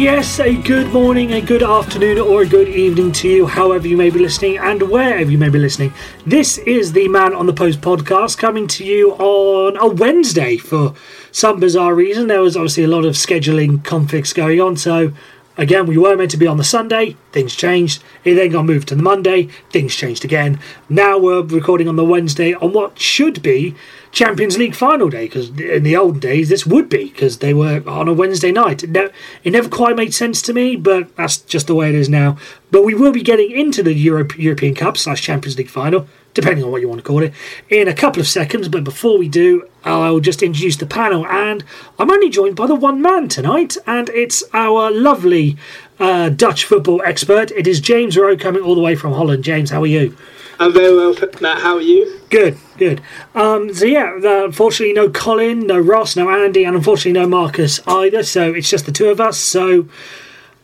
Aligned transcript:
Yes, 0.00 0.40
a 0.40 0.56
good 0.56 0.90
morning, 0.94 1.34
a 1.34 1.42
good 1.42 1.62
afternoon, 1.62 2.18
or 2.18 2.40
a 2.40 2.46
good 2.46 2.68
evening 2.68 3.12
to 3.12 3.28
you, 3.28 3.46
however 3.46 3.86
you 3.86 3.98
may 3.98 4.08
be 4.08 4.18
listening 4.18 4.56
and 4.56 4.80
wherever 4.80 5.30
you 5.30 5.36
may 5.36 5.50
be 5.50 5.58
listening. 5.58 5.92
This 6.24 6.56
is 6.56 6.94
the 6.94 7.06
Man 7.08 7.34
on 7.34 7.44
the 7.44 7.52
Post 7.52 7.82
podcast 7.82 8.38
coming 8.38 8.66
to 8.68 8.84
you 8.84 9.12
on 9.16 9.76
a 9.76 9.86
Wednesday 9.94 10.56
for 10.56 10.94
some 11.32 11.60
bizarre 11.60 11.94
reason. 11.94 12.28
There 12.28 12.40
was 12.40 12.56
obviously 12.56 12.84
a 12.84 12.88
lot 12.88 13.04
of 13.04 13.12
scheduling 13.12 13.84
conflicts 13.84 14.32
going 14.32 14.58
on, 14.58 14.78
so 14.78 15.12
again, 15.58 15.84
we 15.84 15.98
were 15.98 16.16
meant 16.16 16.30
to 16.30 16.38
be 16.38 16.46
on 16.46 16.56
the 16.56 16.64
Sunday, 16.64 17.18
things 17.32 17.54
changed. 17.54 18.02
It 18.24 18.36
then 18.36 18.52
got 18.52 18.64
moved 18.64 18.88
to 18.88 18.94
the 18.94 19.02
Monday, 19.02 19.50
things 19.68 19.94
changed 19.94 20.24
again. 20.24 20.60
Now 20.88 21.18
we're 21.18 21.42
recording 21.42 21.88
on 21.88 21.96
the 21.96 22.06
Wednesday 22.06 22.54
on 22.54 22.72
what 22.72 22.98
should 22.98 23.42
be 23.42 23.74
Champions 24.12 24.58
League 24.58 24.74
final 24.74 25.08
day 25.08 25.26
because 25.26 25.50
in 25.60 25.84
the 25.84 25.96
old 25.96 26.20
days 26.20 26.48
this 26.48 26.66
would 26.66 26.88
be 26.88 27.04
because 27.04 27.38
they 27.38 27.54
were 27.54 27.82
on 27.88 28.08
a 28.08 28.12
Wednesday 28.12 28.50
night. 28.50 28.82
It, 28.82 28.96
it 29.44 29.50
never 29.52 29.68
quite 29.68 29.96
made 29.96 30.12
sense 30.12 30.42
to 30.42 30.52
me, 30.52 30.74
but 30.76 31.14
that's 31.16 31.38
just 31.38 31.68
the 31.68 31.74
way 31.74 31.88
it 31.88 31.94
is 31.94 32.08
now. 32.08 32.36
But 32.70 32.84
we 32.84 32.94
will 32.94 33.12
be 33.12 33.22
getting 33.22 33.50
into 33.50 33.82
the 33.82 33.94
Europe- 33.94 34.38
European 34.38 34.74
Cup 34.74 34.96
slash 34.96 35.22
Champions 35.22 35.56
League 35.56 35.70
final, 35.70 36.08
depending 36.34 36.64
on 36.64 36.72
what 36.72 36.80
you 36.80 36.88
want 36.88 37.00
to 37.00 37.06
call 37.06 37.22
it, 37.22 37.32
in 37.68 37.86
a 37.86 37.94
couple 37.94 38.20
of 38.20 38.26
seconds. 38.26 38.68
But 38.68 38.82
before 38.82 39.16
we 39.16 39.28
do, 39.28 39.68
I'll 39.84 40.20
just 40.20 40.42
introduce 40.42 40.76
the 40.76 40.86
panel, 40.86 41.26
and 41.26 41.64
I'm 41.98 42.10
only 42.10 42.30
joined 42.30 42.56
by 42.56 42.66
the 42.66 42.74
one 42.74 43.00
man 43.00 43.28
tonight, 43.28 43.76
and 43.86 44.08
it's 44.10 44.42
our 44.52 44.90
lovely 44.90 45.56
uh, 46.00 46.30
Dutch 46.30 46.64
football 46.64 47.00
expert. 47.02 47.52
It 47.52 47.66
is 47.66 47.80
James 47.80 48.16
Rowe 48.16 48.36
coming 48.36 48.62
all 48.62 48.74
the 48.74 48.80
way 48.80 48.96
from 48.96 49.12
Holland. 49.12 49.44
James, 49.44 49.70
how 49.70 49.82
are 49.82 49.86
you? 49.86 50.16
I'm 50.60 50.74
very 50.74 50.94
well, 50.94 51.14
Matt. 51.40 51.62
How 51.62 51.76
are 51.76 51.80
you? 51.80 52.20
Good, 52.28 52.58
good. 52.76 53.00
Um, 53.34 53.72
so 53.72 53.86
yeah, 53.86 54.14
unfortunately, 54.44 54.92
no 54.92 55.08
Colin, 55.08 55.66
no 55.66 55.78
Ross, 55.78 56.16
no 56.16 56.28
Andy, 56.28 56.64
and 56.64 56.76
unfortunately, 56.76 57.18
no 57.18 57.26
Marcus 57.26 57.80
either. 57.86 58.22
So 58.22 58.52
it's 58.52 58.68
just 58.68 58.84
the 58.84 58.92
two 58.92 59.08
of 59.08 59.22
us. 59.22 59.38
So 59.38 59.88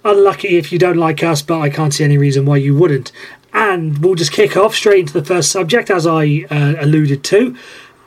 unlucky 0.04 0.58
if 0.58 0.70
you 0.70 0.78
don't 0.78 0.98
like 0.98 1.22
us, 1.22 1.40
but 1.40 1.60
I 1.60 1.70
can't 1.70 1.94
see 1.94 2.04
any 2.04 2.18
reason 2.18 2.44
why 2.44 2.58
you 2.58 2.76
wouldn't. 2.76 3.10
And 3.54 4.04
we'll 4.04 4.16
just 4.16 4.32
kick 4.32 4.54
off 4.54 4.74
straight 4.74 5.00
into 5.00 5.14
the 5.14 5.24
first 5.24 5.50
subject, 5.50 5.88
as 5.88 6.06
I 6.06 6.44
uh, 6.50 6.74
alluded 6.78 7.24
to. 7.24 7.56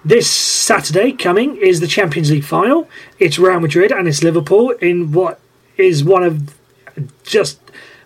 This 0.06 0.30
Saturday 0.30 1.12
coming 1.12 1.58
is 1.58 1.80
the 1.80 1.88
Champions 1.88 2.30
League 2.30 2.44
final. 2.44 2.88
It's 3.18 3.40
Real 3.40 3.60
Madrid 3.60 3.92
and 3.92 4.08
it's 4.08 4.22
Liverpool 4.22 4.70
in 4.80 5.12
what 5.12 5.40
is 5.76 6.04
one 6.04 6.22
of 6.22 6.56
just 7.24 7.60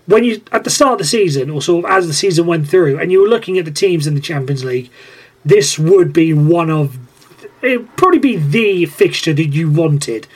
when 0.05 0.23
you 0.23 0.41
at 0.51 0.63
the 0.63 0.69
start 0.69 0.93
of 0.93 0.97
the 0.99 1.05
season 1.05 1.49
or 1.49 1.61
sort 1.61 1.85
of 1.85 1.91
as 1.91 2.07
the 2.07 2.13
season 2.13 2.45
went 2.45 2.67
through 2.67 2.99
and 2.99 3.11
you 3.11 3.21
were 3.21 3.27
looking 3.27 3.57
at 3.57 3.65
the 3.65 3.71
teams 3.71 4.07
in 4.07 4.15
the 4.15 4.21
Champions 4.21 4.63
League, 4.63 4.89
this 5.45 5.79
would 5.79 6.13
be 6.13 6.33
one 6.33 6.69
of 6.69 6.97
it 7.61 7.95
probably 7.95 8.19
be 8.19 8.35
the 8.35 8.85
fixture 8.85 9.33
that 9.33 9.47
you 9.47 9.71
wanted. 9.71 10.27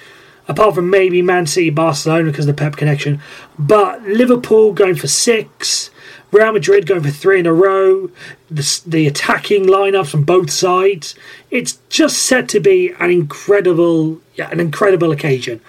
Apart 0.50 0.76
from 0.76 0.90
maybe 0.90 1.22
Man 1.22 1.46
City, 1.46 1.70
Barcelona 1.70 2.32
because 2.32 2.48
of 2.48 2.56
the 2.56 2.62
Pep 2.62 2.78
connection. 2.78 3.22
But 3.60 4.02
Liverpool 4.04 4.72
going 4.72 4.96
for 4.96 5.08
six, 5.08 5.92
Real 6.32 6.54
Madrid 6.54 6.88
going 6.88 7.04
for 7.04 7.10
three 7.10 7.42
in 7.42 7.46
a 7.46 7.54
row, 7.54 8.10
the, 8.50 8.82
the 8.86 9.08
attacking 9.08 9.66
lineups 9.66 10.10
from 10.10 10.24
both 10.24 10.50
sides. 10.50 11.16
It's 11.52 11.80
just 11.90 12.24
set 12.24 12.48
to 12.50 12.62
be 12.62 12.94
an 13.00 13.12
incredible, 13.12 14.22
yeah, 14.36 14.50
an 14.50 14.62
incredible 14.62 15.12
occasion. 15.12 15.60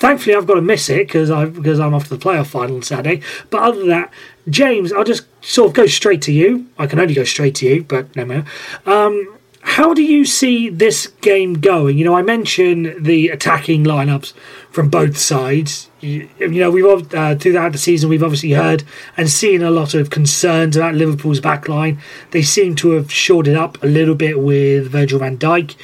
Thankfully, 0.00 0.34
I've 0.34 0.46
got 0.46 0.54
to 0.54 0.62
miss 0.62 0.88
it 0.88 1.06
because 1.06 1.30
I 1.30 1.44
because 1.44 1.78
I'm 1.78 1.92
off 1.92 2.04
to 2.08 2.16
the 2.16 2.24
playoff 2.24 2.46
final 2.46 2.76
on 2.76 2.82
Saturday. 2.82 3.20
But 3.50 3.62
other 3.62 3.78
than 3.80 3.88
that, 3.88 4.10
James, 4.48 4.94
I'll 4.94 5.04
just 5.04 5.26
sort 5.44 5.68
of 5.68 5.74
go 5.74 5.86
straight 5.86 6.22
to 6.22 6.32
you. 6.32 6.66
I 6.78 6.86
can 6.86 6.98
only 6.98 7.12
go 7.12 7.24
straight 7.24 7.54
to 7.56 7.66
you, 7.66 7.84
but 7.84 8.16
no 8.16 8.24
matter. 8.24 8.46
Um, 8.86 9.36
how 9.62 9.92
do 9.92 10.02
you 10.02 10.24
see 10.24 10.70
this 10.70 11.06
game 11.20 11.60
going? 11.60 11.98
You 11.98 12.06
know, 12.06 12.16
I 12.16 12.22
mentioned 12.22 13.04
the 13.04 13.28
attacking 13.28 13.84
lineups 13.84 14.32
from 14.70 14.88
both 14.88 15.18
sides. 15.18 15.90
You, 16.00 16.30
you 16.38 16.48
know, 16.48 16.70
we've 16.70 17.14
uh, 17.14 17.34
throughout 17.34 17.72
the 17.72 17.78
season 17.78 18.08
we've 18.08 18.22
obviously 18.22 18.52
heard 18.52 18.84
and 19.18 19.28
seen 19.28 19.62
a 19.62 19.70
lot 19.70 19.92
of 19.92 20.08
concerns 20.08 20.76
about 20.78 20.94
Liverpool's 20.94 21.40
backline. 21.40 21.98
They 22.30 22.40
seem 22.40 22.74
to 22.76 22.92
have 22.92 23.12
shored 23.12 23.46
it 23.46 23.56
up 23.56 23.82
a 23.82 23.86
little 23.86 24.14
bit 24.14 24.40
with 24.40 24.90
Virgil 24.90 25.18
van 25.18 25.36
Dijk. 25.36 25.76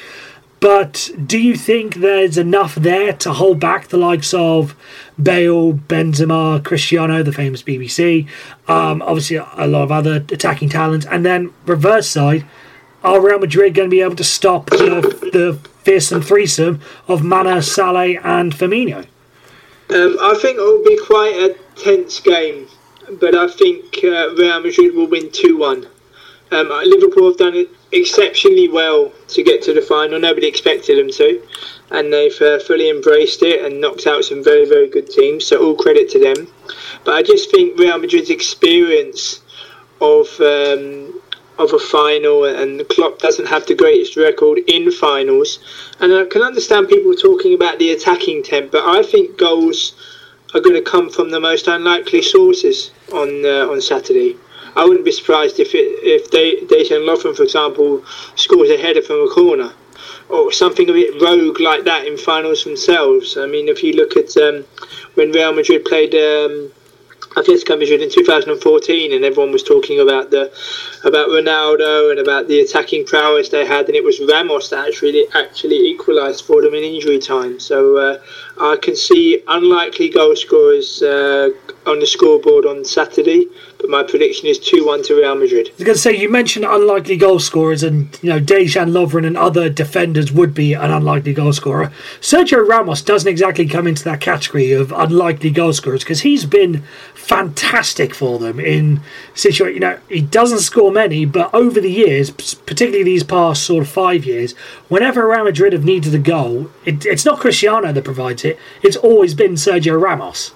But 0.67 1.13
do 1.25 1.39
you 1.39 1.55
think 1.55 1.95
there's 1.95 2.37
enough 2.37 2.75
there 2.75 3.13
to 3.13 3.33
hold 3.33 3.61
back 3.61 3.87
the 3.87 3.97
likes 3.97 4.35
of 4.35 4.75
Bale, 5.23 5.75
Benzema, 5.75 6.65
Cristiano, 6.65 7.23
the 7.23 7.31
famous 7.31 7.63
BBC, 7.63 8.29
um, 8.67 9.01
obviously 9.01 9.37
a 9.37 9.69
lot 9.69 9.85
of 9.85 9.93
other 9.93 10.17
attacking 10.17 10.69
talents, 10.69 11.07
and 11.07 11.25
then 11.25 11.55
reverse 11.67 12.09
side, 12.09 12.45
are 13.05 13.21
Real 13.21 13.39
Madrid 13.39 13.75
going 13.75 13.89
to 13.89 13.95
be 13.95 14.01
able 14.01 14.17
to 14.17 14.25
stop 14.25 14.69
the, 14.71 15.31
the 15.33 15.57
fearsome 15.85 16.21
threesome 16.21 16.81
of 17.07 17.21
Mané, 17.21 17.63
Salah, 17.63 18.21
and 18.25 18.53
Firmino? 18.53 19.07
Um, 19.91 20.17
I 20.21 20.37
think 20.43 20.59
it 20.59 20.63
will 20.63 20.83
be 20.83 20.99
quite 21.07 21.37
a 21.37 21.57
tense 21.81 22.19
game, 22.19 22.67
but 23.21 23.37
I 23.37 23.47
think 23.47 24.01
uh, 24.03 24.35
Real 24.35 24.61
Madrid 24.63 24.97
will 24.97 25.07
win 25.07 25.31
2 25.31 25.59
1. 25.59 25.87
Um, 26.51 26.69
Liverpool 26.69 27.29
have 27.29 27.39
done 27.39 27.55
it 27.55 27.69
exceptionally 27.97 28.69
well 28.69 29.13
to 29.29 29.43
get 29.43 29.63
to 29.63 29.73
the 29.73 29.83
final. 29.83 30.19
Nobody 30.19 30.47
expected 30.47 30.99
them 30.99 31.11
to, 31.13 31.43
and 31.91 32.13
they've 32.13 32.41
uh, 32.41 32.59
fully 32.61 32.91
embraced 32.91 33.43
it 33.43 33.65
and 33.65 33.81
knocked 33.81 34.07
out 34.07 34.25
some 34.25 34.43
very, 34.43 34.67
very 34.67 34.89
good 34.89 35.11
teams. 35.11 35.47
So 35.47 35.65
all 35.65 35.77
credit 35.77 36.11
to 36.11 36.19
them. 36.19 36.49
But 37.05 37.15
I 37.15 37.23
just 37.23 37.51
think 37.51 37.79
Real 37.79 37.99
Madrid's 37.99 38.31
experience 38.31 39.41
of 40.01 40.29
um, 40.41 41.21
of 41.59 41.73
a 41.73 41.79
final, 41.79 42.45
and 42.45 42.79
the 42.79 42.85
Klopp 42.85 43.19
doesn't 43.19 43.47
have 43.47 43.67
the 43.67 43.75
greatest 43.75 44.17
record 44.17 44.59
in 44.67 44.91
finals. 44.91 45.59
And 46.01 46.13
I 46.13 46.25
can 46.27 46.43
understand 46.43 46.89
people 46.89 47.15
talking 47.15 47.55
about 47.55 47.79
the 47.79 47.93
attacking 47.93 48.43
temp, 48.43 48.73
but 48.73 48.85
I 48.85 49.03
think 49.03 49.39
goals 49.39 49.95
are 50.55 50.61
going 50.61 50.77
to 50.77 50.91
come 50.91 51.09
from 51.09 51.31
the 51.31 51.41
most 51.41 51.67
unlikely 51.67 52.23
sources 52.23 52.91
on 53.13 53.45
uh, 53.45 53.71
on 53.71 53.81
Saturday. 53.81 54.37
I 54.77 54.85
wouldn't 54.85 55.05
be 55.05 55.13
surprised 55.13 55.59
if 55.59 55.75
it, 55.75 55.89
if 56.03 56.31
they 56.31 56.57
Dejan 56.67 57.07
Lovren, 57.07 57.35
for 57.35 57.43
example, 57.43 58.05
scores 58.35 58.71
a 58.71 58.77
header 58.77 59.03
from 59.03 59.27
a 59.27 59.29
corner 59.29 59.73
or 60.29 60.53
something 60.53 60.89
a 60.91 60.93
bit 60.93 61.21
rogue 61.21 61.61
like 61.61 61.85
that 61.85 62.07
in 62.07 62.17
finals 62.17 62.65
themselves. 62.65 63.37
I 63.37 63.47
mean, 63.47 63.69
if 63.69 63.83
you 63.83 63.93
look 63.95 64.17
at 64.17 64.37
um, 64.37 64.65
when 65.15 65.33
Real 65.33 65.55
Madrid 65.55 65.85
played 65.85 66.15
um, 66.15 66.73
Atletico 67.37 67.79
Madrid 67.79 68.01
in 68.01 68.11
2014, 68.11 69.13
and 69.13 69.25
everyone 69.25 69.53
was 69.53 69.63
talking 69.63 70.01
about 70.01 70.31
the 70.31 70.51
about 71.05 71.29
Ronaldo 71.29 72.11
and 72.11 72.19
about 72.19 72.49
the 72.49 72.61
attacking 72.61 73.05
prowess 73.05 73.51
they 73.51 73.67
had, 73.67 73.87
and 73.87 73.95
it 73.95 74.03
was 74.03 74.21
Ramos 74.21 74.71
that 74.71 74.89
actually 74.89 75.27
actually 75.35 75.77
equalised 75.77 76.47
for 76.47 76.63
them 76.63 76.75
in 76.75 76.83
injury 76.83 77.19
time. 77.19 77.61
So 77.61 77.99
uh, 77.99 78.23
I 78.59 78.77
can 78.77 78.97
see 78.97 79.43
unlikely 79.49 80.09
goal 80.09 80.35
scorers 80.35 81.03
uh, 81.03 81.51
on 81.87 82.01
the 82.01 82.07
scoreboard 82.07 82.65
on 82.65 82.85
Saturday, 82.87 83.49
but 83.87 83.91
my 83.91 84.03
prediction 84.03 84.49
is 84.49 84.59
2 84.59 84.85
1 84.85 85.05
to 85.05 85.15
Real 85.15 85.37
Madrid. 85.37 85.69
I 85.69 85.73
was 85.75 85.85
going 85.85 85.95
to 85.95 86.01
say, 86.01 86.17
you 86.17 86.29
mentioned 86.29 86.65
unlikely 86.65 87.17
goal 87.17 87.39
scorers, 87.39 87.83
and 87.83 88.19
you 88.21 88.31
know, 88.31 88.41
Dejan 88.41 88.91
Lovren 88.91 89.27
and 89.27 89.37
other 89.37 89.69
defenders 89.69 90.33
would 90.33 90.55
be 90.55 90.73
an 90.73 90.91
unlikely 90.91 91.33
goal 91.33 91.53
scorer. 91.53 91.93
Sergio 92.21 92.67
Ramos 92.67 93.03
doesn't 93.03 93.29
exactly 93.31 93.67
come 93.67 93.87
into 93.87 94.03
that 94.05 94.21
category 94.21 94.73
of 94.73 94.93
unlikely 94.93 95.51
goal 95.51 95.73
scorers 95.73 96.03
because 96.03 96.23
he's 96.23 96.45
been 96.45 96.83
fantastic 97.15 98.13
for 98.15 98.39
them 98.39 98.59
in 98.59 99.01
situation. 99.35 99.75
You 99.75 99.81
know, 99.81 99.99
he 100.09 100.21
doesn't 100.21 100.61
score 100.61 100.91
many, 100.91 101.25
but 101.25 101.55
over 101.55 101.81
the 101.81 101.93
years, 101.93 102.31
particularly 102.31 103.05
these 103.05 103.23
past 103.23 103.63
sort 103.63 103.85
of 103.85 103.89
five 103.89 104.25
years, 104.25 104.53
whenever 104.89 105.29
Real 105.29 105.45
Madrid 105.45 105.73
have 105.73 105.85
needed 105.85 106.15
a 106.15 106.19
goal, 106.19 106.71
it, 106.85 107.07
it's 107.07 107.25
not 107.25 107.39
Cristiano 107.39 107.93
that 107.93 108.05
provides 108.05 108.45
it. 108.45 108.59
It's 108.83 108.97
always 108.97 109.35
been 109.35 109.53
Sergio 109.53 110.01
Ramos. 110.01 110.53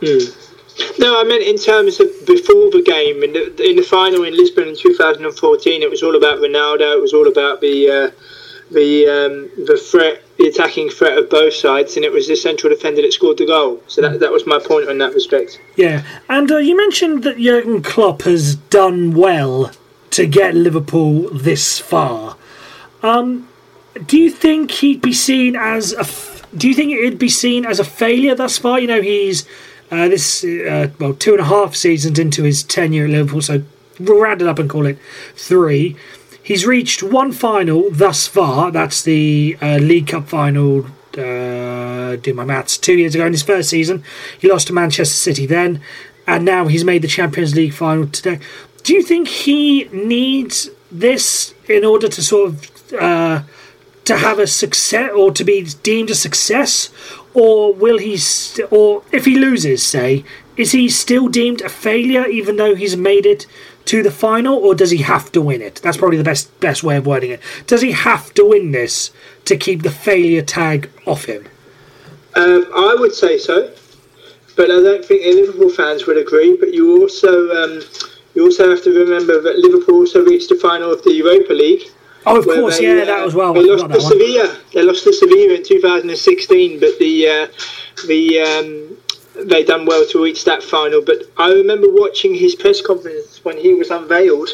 Mm. 0.00 0.51
No, 0.98 1.20
I 1.20 1.24
meant 1.24 1.42
in 1.42 1.56
terms 1.56 2.00
of 2.00 2.08
before 2.26 2.70
the 2.70 2.82
game 2.84 3.22
in 3.22 3.32
the, 3.32 3.70
in 3.70 3.76
the 3.76 3.82
final 3.82 4.24
in 4.24 4.36
Lisbon 4.36 4.68
in 4.68 4.76
2014. 4.76 5.82
It 5.82 5.90
was 5.90 6.02
all 6.02 6.16
about 6.16 6.38
Ronaldo. 6.38 6.96
It 6.96 7.00
was 7.00 7.12
all 7.12 7.28
about 7.28 7.60
the 7.60 7.90
uh, 7.90 8.10
the 8.70 9.06
um, 9.06 9.64
the 9.66 9.76
threat, 9.76 10.22
the 10.38 10.46
attacking 10.46 10.90
threat 10.90 11.18
of 11.18 11.28
both 11.28 11.54
sides, 11.54 11.96
and 11.96 12.04
it 12.04 12.12
was 12.12 12.28
the 12.28 12.36
central 12.36 12.72
defender 12.72 13.02
that 13.02 13.12
scored 13.12 13.38
the 13.38 13.46
goal. 13.46 13.82
So 13.86 14.00
that 14.00 14.20
that 14.20 14.32
was 14.32 14.46
my 14.46 14.58
point 14.58 14.88
in 14.88 14.98
that 14.98 15.14
respect. 15.14 15.60
Yeah, 15.76 16.04
and 16.28 16.50
uh, 16.50 16.58
you 16.58 16.76
mentioned 16.76 17.22
that 17.24 17.38
Jurgen 17.38 17.82
Klopp 17.82 18.22
has 18.22 18.56
done 18.56 19.14
well 19.14 19.70
to 20.10 20.26
get 20.26 20.54
Liverpool 20.54 21.28
this 21.30 21.78
far. 21.78 22.36
Um, 23.02 23.48
do 24.06 24.18
you 24.18 24.30
think 24.30 24.70
he'd 24.70 25.02
be 25.02 25.12
seen 25.12 25.56
as 25.56 25.92
a? 25.92 26.06
Do 26.56 26.68
you 26.68 26.74
think 26.74 26.92
it'd 26.92 27.18
be 27.18 27.30
seen 27.30 27.64
as 27.64 27.78
a 27.80 27.84
failure 27.84 28.34
thus 28.34 28.58
far? 28.58 28.78
You 28.78 28.86
know, 28.86 29.02
he's 29.02 29.46
uh, 29.92 30.08
this 30.08 30.42
uh, 30.42 30.88
well 30.98 31.12
two 31.12 31.32
and 31.32 31.40
a 31.40 31.44
half 31.44 31.76
seasons 31.76 32.18
into 32.18 32.42
his 32.42 32.62
tenure 32.62 33.04
at 33.04 33.10
Liverpool, 33.10 33.42
so 33.42 33.62
we'll 34.00 34.18
round 34.18 34.40
it 34.40 34.48
up 34.48 34.58
and 34.58 34.68
call 34.68 34.86
it 34.86 34.98
three. 35.36 35.94
He's 36.42 36.66
reached 36.66 37.02
one 37.02 37.30
final 37.30 37.90
thus 37.90 38.26
far. 38.26 38.72
That's 38.72 39.02
the 39.02 39.56
uh, 39.60 39.76
League 39.76 40.08
Cup 40.08 40.28
final. 40.28 40.86
Uh, 41.16 42.16
do 42.16 42.32
my 42.34 42.44
maths. 42.44 42.78
Two 42.78 42.94
years 42.94 43.14
ago 43.14 43.26
in 43.26 43.32
his 43.32 43.42
first 43.42 43.68
season, 43.68 44.02
he 44.38 44.48
lost 44.48 44.68
to 44.68 44.72
Manchester 44.72 45.14
City 45.14 45.44
then, 45.44 45.82
and 46.26 46.44
now 46.44 46.68
he's 46.68 46.84
made 46.84 47.02
the 47.02 47.08
Champions 47.08 47.54
League 47.54 47.74
final 47.74 48.06
today. 48.06 48.40
Do 48.82 48.94
you 48.94 49.02
think 49.02 49.28
he 49.28 49.84
needs 49.92 50.70
this 50.90 51.52
in 51.68 51.84
order 51.84 52.08
to 52.08 52.22
sort 52.22 52.48
of 52.48 52.92
uh, 52.94 53.42
to 54.04 54.16
have 54.16 54.38
a 54.38 54.46
success 54.46 55.10
or 55.14 55.30
to 55.32 55.44
be 55.44 55.62
deemed 55.82 56.10
a 56.10 56.14
success, 56.14 56.90
or 57.34 57.72
will 57.72 57.98
he? 57.98 58.16
St- 58.16 58.70
or 58.72 59.02
if 59.12 59.24
he 59.24 59.36
loses, 59.36 59.84
say, 59.84 60.24
is 60.56 60.72
he 60.72 60.88
still 60.88 61.28
deemed 61.28 61.60
a 61.62 61.68
failure 61.68 62.26
even 62.26 62.56
though 62.56 62.74
he's 62.74 62.96
made 62.96 63.26
it 63.26 63.46
to 63.86 64.02
the 64.02 64.10
final, 64.10 64.56
or 64.56 64.74
does 64.74 64.90
he 64.90 64.98
have 64.98 65.32
to 65.32 65.40
win 65.40 65.60
it? 65.60 65.80
That's 65.82 65.96
probably 65.96 66.18
the 66.18 66.24
best 66.24 66.58
best 66.60 66.82
way 66.82 66.96
of 66.96 67.06
wording 67.06 67.30
it. 67.30 67.40
Does 67.66 67.82
he 67.82 67.92
have 67.92 68.32
to 68.34 68.44
win 68.44 68.72
this 68.72 69.10
to 69.46 69.56
keep 69.56 69.82
the 69.82 69.90
failure 69.90 70.42
tag 70.42 70.90
off 71.06 71.24
him? 71.24 71.48
Um, 72.34 72.66
I 72.74 72.96
would 72.98 73.14
say 73.14 73.38
so, 73.38 73.72
but 74.56 74.70
I 74.70 74.80
don't 74.80 75.04
think 75.04 75.22
the 75.22 75.32
Liverpool 75.32 75.70
fans 75.70 76.06
would 76.06 76.16
agree. 76.16 76.56
But 76.56 76.72
you 76.72 77.02
also 77.02 77.50
um, 77.62 77.82
you 78.34 78.44
also 78.44 78.70
have 78.70 78.82
to 78.84 78.90
remember 78.90 79.40
that 79.40 79.58
Liverpool 79.58 79.96
also 79.96 80.24
reached 80.24 80.48
the 80.48 80.56
final 80.56 80.92
of 80.92 81.02
the 81.02 81.12
Europa 81.12 81.52
League. 81.52 81.82
Oh, 82.24 82.38
of 82.38 82.44
course, 82.44 82.78
they, 82.78 82.96
yeah, 82.96 83.02
uh, 83.02 83.06
that 83.06 83.26
as 83.26 83.34
well. 83.34 83.52
They 83.52 83.64
lost 83.64 83.88
to 83.90 84.00
Sevilla. 84.00 84.56
They 84.72 84.82
lost 84.82 85.04
to 85.04 85.12
Sevilla 85.12 85.54
in 85.54 85.64
2016, 85.64 86.80
but 86.80 86.98
the 86.98 87.28
uh, 87.28 87.46
the 88.06 88.40
um, 88.40 89.46
they 89.48 89.64
done 89.64 89.86
well 89.86 90.06
to 90.08 90.22
reach 90.22 90.44
that 90.44 90.62
final. 90.62 91.02
But 91.02 91.24
I 91.36 91.50
remember 91.52 91.88
watching 91.90 92.34
his 92.34 92.54
press 92.54 92.80
conference 92.80 93.44
when 93.44 93.58
he 93.58 93.74
was 93.74 93.90
unveiled, 93.90 94.50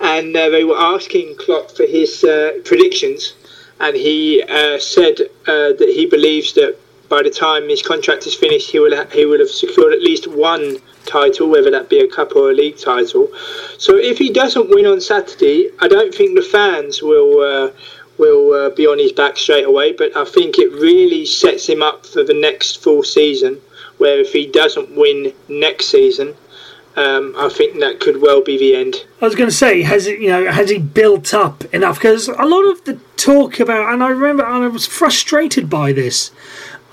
and 0.00 0.36
uh, 0.36 0.48
they 0.50 0.64
were 0.64 0.78
asking 0.78 1.36
Klopp 1.36 1.70
for 1.70 1.86
his 1.86 2.24
uh, 2.24 2.52
predictions, 2.64 3.34
and 3.80 3.94
he 3.96 4.42
uh, 4.42 4.78
said 4.78 5.20
uh, 5.46 5.72
that 5.78 5.92
he 5.94 6.06
believes 6.06 6.54
that 6.54 6.78
by 7.08 7.22
the 7.22 7.30
time 7.30 7.68
his 7.68 7.82
contract 7.82 8.26
is 8.26 8.34
finished, 8.34 8.70
he 8.70 8.78
will 8.78 8.96
ha- 8.96 9.08
he 9.12 9.26
will 9.26 9.38
have 9.38 9.50
secured 9.50 9.92
at 9.92 10.00
least 10.00 10.26
one 10.26 10.78
title, 11.06 11.48
whether 11.48 11.70
that 11.70 11.88
be 11.88 12.00
a 12.00 12.08
cup 12.08 12.36
or 12.36 12.50
a 12.50 12.54
league 12.54 12.78
title. 12.78 13.28
So 13.78 13.96
if 13.96 14.18
he 14.18 14.30
doesn't 14.30 14.70
win 14.70 14.86
on 14.86 15.00
Saturday, 15.00 15.70
I 15.80 15.88
don't 15.88 16.14
think 16.14 16.36
the 16.36 16.42
fans 16.42 17.02
will. 17.02 17.40
Uh, 17.40 17.72
will 18.16 18.52
uh, 18.52 18.70
be 18.70 18.86
on 18.86 18.96
his 18.96 19.10
back 19.10 19.36
straight 19.36 19.64
away, 19.64 19.92
but 19.92 20.16
I 20.16 20.24
think 20.24 20.56
it 20.56 20.70
really 20.70 21.26
sets 21.26 21.68
him 21.68 21.82
up 21.82 22.06
for 22.06 22.22
the 22.22 22.32
next 22.32 22.80
full 22.80 23.02
season 23.02 23.60
where 23.98 24.20
if 24.20 24.32
he 24.32 24.46
doesn't 24.46 24.94
win 24.94 25.32
next 25.48 25.86
season, 25.86 26.34
um, 26.96 27.34
I 27.36 27.48
think 27.48 27.80
that 27.80 27.98
could 27.98 28.20
well 28.20 28.42
be 28.42 28.56
the 28.56 28.76
end. 28.76 29.04
I 29.20 29.24
was 29.24 29.34
going 29.34 29.50
to 29.50 29.54
say, 29.54 29.82
has 29.82 30.06
it, 30.06 30.20
you 30.20 30.28
know, 30.28 30.50
has 30.50 30.70
he 30.70 30.78
built 30.78 31.34
up 31.34 31.64
enough? 31.74 31.96
Because 31.98 32.28
a 32.28 32.44
lot 32.44 32.70
of 32.70 32.84
the 32.84 33.00
talk 33.16 33.58
about, 33.58 33.92
and 33.92 34.02
I 34.02 34.08
remember, 34.08 34.44
and 34.44 34.64
I 34.64 34.68
was 34.68 34.86
frustrated 34.86 35.68
by 35.68 35.92
this. 35.92 36.30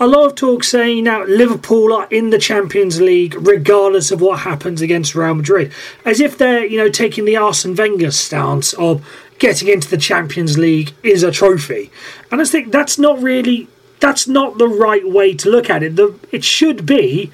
A 0.02 0.08
lot 0.08 0.26
of 0.26 0.34
talk 0.34 0.64
saying 0.64 1.04
now 1.04 1.24
Liverpool 1.26 1.94
are 1.94 2.08
in 2.10 2.32
the 2.32 2.40
Champions 2.40 3.00
League 3.00 3.36
regardless 3.36 4.10
of 4.10 4.20
what 4.20 4.40
happens 4.40 4.82
against 4.82 5.14
Real 5.14 5.36
Madrid, 5.36 5.72
as 6.04 6.20
if 6.20 6.40
they're 6.40 6.66
you 6.66 6.78
know 6.78 6.90
taking 6.90 7.26
the 7.26 7.38
Arsene 7.38 7.76
Wenger 7.76 8.10
stance 8.10 8.74
of 8.74 9.08
getting 9.38 9.68
into 9.68 9.88
the 9.88 9.98
Champions 9.98 10.58
League 10.58 10.94
is 11.04 11.22
a 11.22 11.32
trophy, 11.32 11.92
and 12.32 12.42
I 12.42 12.46
think 12.46 12.72
that's 12.72 12.98
not 12.98 13.22
really 13.22 13.68
that's 14.00 14.28
not 14.28 14.58
the 14.58 14.68
right 14.68 15.08
way 15.08 15.36
to 15.36 15.52
look 15.52 15.70
at 15.70 15.84
it. 15.84 15.96
The, 15.98 16.18
it 16.32 16.44
should 16.44 16.84
be 16.84 17.32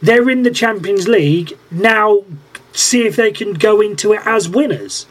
they're 0.00 0.30
in 0.30 0.42
the 0.42 0.50
Champions 0.50 1.06
League 1.06 1.52
now. 1.70 2.24
See 2.72 3.06
if 3.06 3.16
they 3.16 3.30
can 3.30 3.52
go 3.52 3.82
into 3.82 4.14
it 4.14 4.22
as 4.24 4.48
winners. 4.48 5.04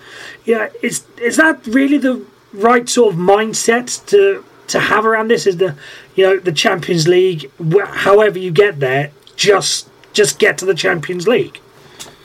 Yeah, 0.44 0.70
is 0.82 1.06
is 1.22 1.38
that 1.38 1.68
really 1.68 2.00
the 2.00 2.26
right 2.52 2.90
sort 2.90 3.14
of 3.14 3.20
mindset 3.20 4.04
to 4.08 4.44
to 4.68 4.80
have 4.80 5.06
around 5.06 5.30
this? 5.30 5.48
Is 5.48 5.58
the 5.58 5.76
you 6.16 6.26
know 6.26 6.40
the 6.40 6.52
Champions 6.52 7.08
League? 7.08 7.52
However 7.86 8.40
you 8.40 8.52
get 8.52 8.80
there, 8.80 9.12
just 9.36 9.90
just 10.14 10.40
get 10.40 10.58
to 10.60 10.66
the 10.66 10.76
Champions 10.76 11.28
League. 11.28 11.60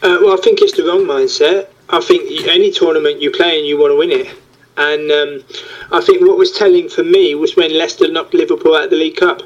Uh, 0.02 0.19
well, 0.22 0.32
I 0.32 0.40
think 0.42 0.60
it's 0.62 0.76
the 0.76 0.84
wrong 0.84 1.04
mindset. 1.04 1.69
I 1.90 2.00
think 2.00 2.46
any 2.46 2.70
tournament 2.70 3.20
you 3.20 3.31
play 3.31 3.58
and 3.58 3.66
you 3.66 3.78
want 3.78 3.92
to 3.92 3.96
win 3.96 4.10
it. 4.12 4.34
And 4.76 5.10
um, 5.10 5.44
I 5.92 6.00
think 6.00 6.22
what 6.22 6.38
was 6.38 6.52
telling 6.52 6.88
for 6.88 7.04
me 7.04 7.34
was 7.34 7.56
when 7.56 7.76
Leicester 7.76 8.10
knocked 8.10 8.32
Liverpool 8.32 8.76
out 8.76 8.84
of 8.84 8.90
the 8.90 8.96
League 8.96 9.16
Cup, 9.16 9.42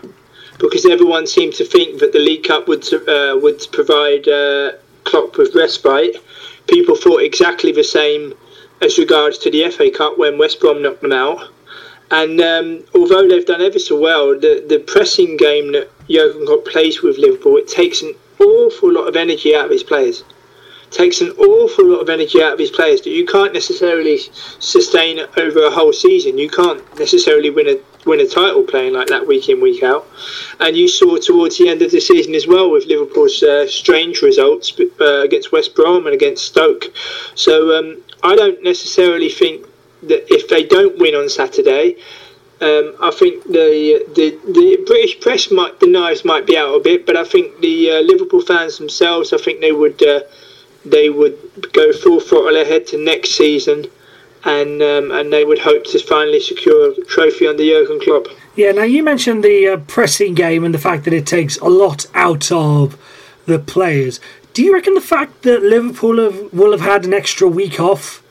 because 0.58 0.86
everyone 0.86 1.26
seemed 1.26 1.54
to 1.54 1.64
think 1.64 1.98
that 1.98 2.12
the 2.12 2.18
League 2.18 2.44
Cup 2.44 2.68
would 2.68 2.84
uh, 3.08 3.36
would 3.42 3.60
provide 3.72 4.28
uh, 4.28 4.72
Klopp 5.04 5.36
with 5.38 5.54
respite. 5.54 6.16
People 6.68 6.94
thought 6.94 7.22
exactly 7.22 7.72
the 7.72 7.82
same 7.82 8.34
as 8.80 8.98
regards 8.98 9.38
to 9.38 9.50
the 9.50 9.68
FA 9.70 9.90
Cup 9.90 10.18
when 10.18 10.38
West 10.38 10.60
Brom 10.60 10.82
knocked 10.82 11.02
them 11.02 11.12
out. 11.12 11.48
And 12.10 12.40
um, 12.40 12.84
although 12.94 13.26
they've 13.28 13.46
done 13.46 13.62
ever 13.62 13.78
so 13.78 13.98
well, 13.98 14.38
the, 14.38 14.64
the 14.68 14.78
pressing 14.78 15.36
game 15.36 15.72
that 15.72 15.90
Jurgen 16.08 16.46
Klopp 16.46 16.66
plays 16.66 17.02
with 17.02 17.18
Liverpool, 17.18 17.56
it 17.56 17.68
takes 17.68 18.02
an 18.02 18.14
awful 18.38 18.92
lot 18.92 19.08
of 19.08 19.16
energy 19.16 19.54
out 19.54 19.66
of 19.66 19.70
his 19.70 19.82
players 19.82 20.22
It 20.86 20.90
takes 20.90 21.20
an 21.20 21.30
awful 21.30 21.86
lot 21.86 22.00
of 22.00 22.08
energy 22.08 22.42
out 22.42 22.52
of 22.52 22.58
his 22.58 22.70
players 22.70 23.00
that 23.02 23.10
you 23.10 23.26
can't 23.26 23.52
necessarily 23.52 24.18
sustain 24.58 25.20
over 25.36 25.64
a 25.64 25.70
whole 25.70 25.92
season. 25.92 26.38
You 26.38 26.50
can't 26.50 26.82
necessarily 26.98 27.50
win 27.50 27.68
a 27.68 27.80
win 28.04 28.20
a 28.20 28.26
title 28.26 28.62
playing 28.64 28.92
like 28.92 29.08
that 29.08 29.26
week 29.26 29.48
in 29.48 29.62
week 29.62 29.82
out. 29.82 30.06
And 30.60 30.76
you 30.76 30.88
saw 30.88 31.16
towards 31.16 31.56
the 31.58 31.68
end 31.68 31.80
of 31.82 31.90
the 31.90 32.00
season 32.00 32.34
as 32.34 32.46
well 32.46 32.70
with 32.70 32.84
Liverpool's 32.84 33.42
uh, 33.42 33.66
strange 33.66 34.20
results 34.20 34.78
uh, 35.00 35.22
against 35.22 35.52
West 35.52 35.74
Brom 35.74 36.06
and 36.06 36.14
against 36.14 36.44
Stoke. 36.44 36.84
So 37.34 37.78
um, 37.78 38.02
I 38.22 38.36
don't 38.36 38.62
necessarily 38.62 39.30
think 39.30 39.66
that 40.08 40.32
if 40.32 40.48
they 40.48 40.64
don't 40.64 40.98
win 40.98 41.14
on 41.14 41.28
Saturday. 41.28 41.96
Um, 42.60 42.94
I 43.02 43.10
think 43.10 43.44
the, 43.44 44.06
the 44.14 44.30
the 44.52 44.84
British 44.86 45.20
press 45.20 45.50
might 45.50 45.80
the 45.80 45.88
knives 45.88 46.24
might 46.24 46.46
be 46.46 46.56
out 46.56 46.74
a 46.74 46.80
bit, 46.80 47.04
but 47.04 47.16
I 47.16 47.24
think 47.24 47.60
the 47.60 47.90
uh, 47.90 48.00
Liverpool 48.00 48.40
fans 48.40 48.78
themselves, 48.78 49.32
I 49.32 49.38
think 49.38 49.60
they 49.60 49.72
would 49.72 50.00
uh, 50.02 50.20
they 50.84 51.10
would 51.10 51.36
go 51.72 51.92
full 51.92 52.20
throttle 52.20 52.56
ahead 52.56 52.86
to 52.88 52.96
next 52.96 53.30
season, 53.32 53.86
and 54.44 54.80
um, 54.80 55.10
and 55.10 55.32
they 55.32 55.44
would 55.44 55.58
hope 55.58 55.84
to 55.86 55.98
finally 55.98 56.40
secure 56.40 56.92
a 56.92 57.04
trophy 57.06 57.48
under 57.48 57.64
Jurgen 57.64 58.00
Klopp. 58.00 58.28
Yeah. 58.54 58.70
Now 58.70 58.84
you 58.84 59.02
mentioned 59.02 59.42
the 59.42 59.68
uh, 59.68 59.76
pressing 59.88 60.34
game 60.34 60.64
and 60.64 60.72
the 60.72 60.78
fact 60.78 61.04
that 61.04 61.12
it 61.12 61.26
takes 61.26 61.58
a 61.58 61.68
lot 61.68 62.06
out 62.14 62.52
of 62.52 62.96
the 63.46 63.58
players. 63.58 64.20
Do 64.54 64.62
you 64.62 64.72
reckon 64.72 64.94
the 64.94 65.00
fact 65.00 65.42
that 65.42 65.62
Liverpool 65.62 66.22
have, 66.22 66.52
will 66.52 66.70
have 66.70 66.80
had 66.80 67.04
an 67.04 67.12
extra 67.12 67.48
week 67.48 67.80
off 67.80 68.22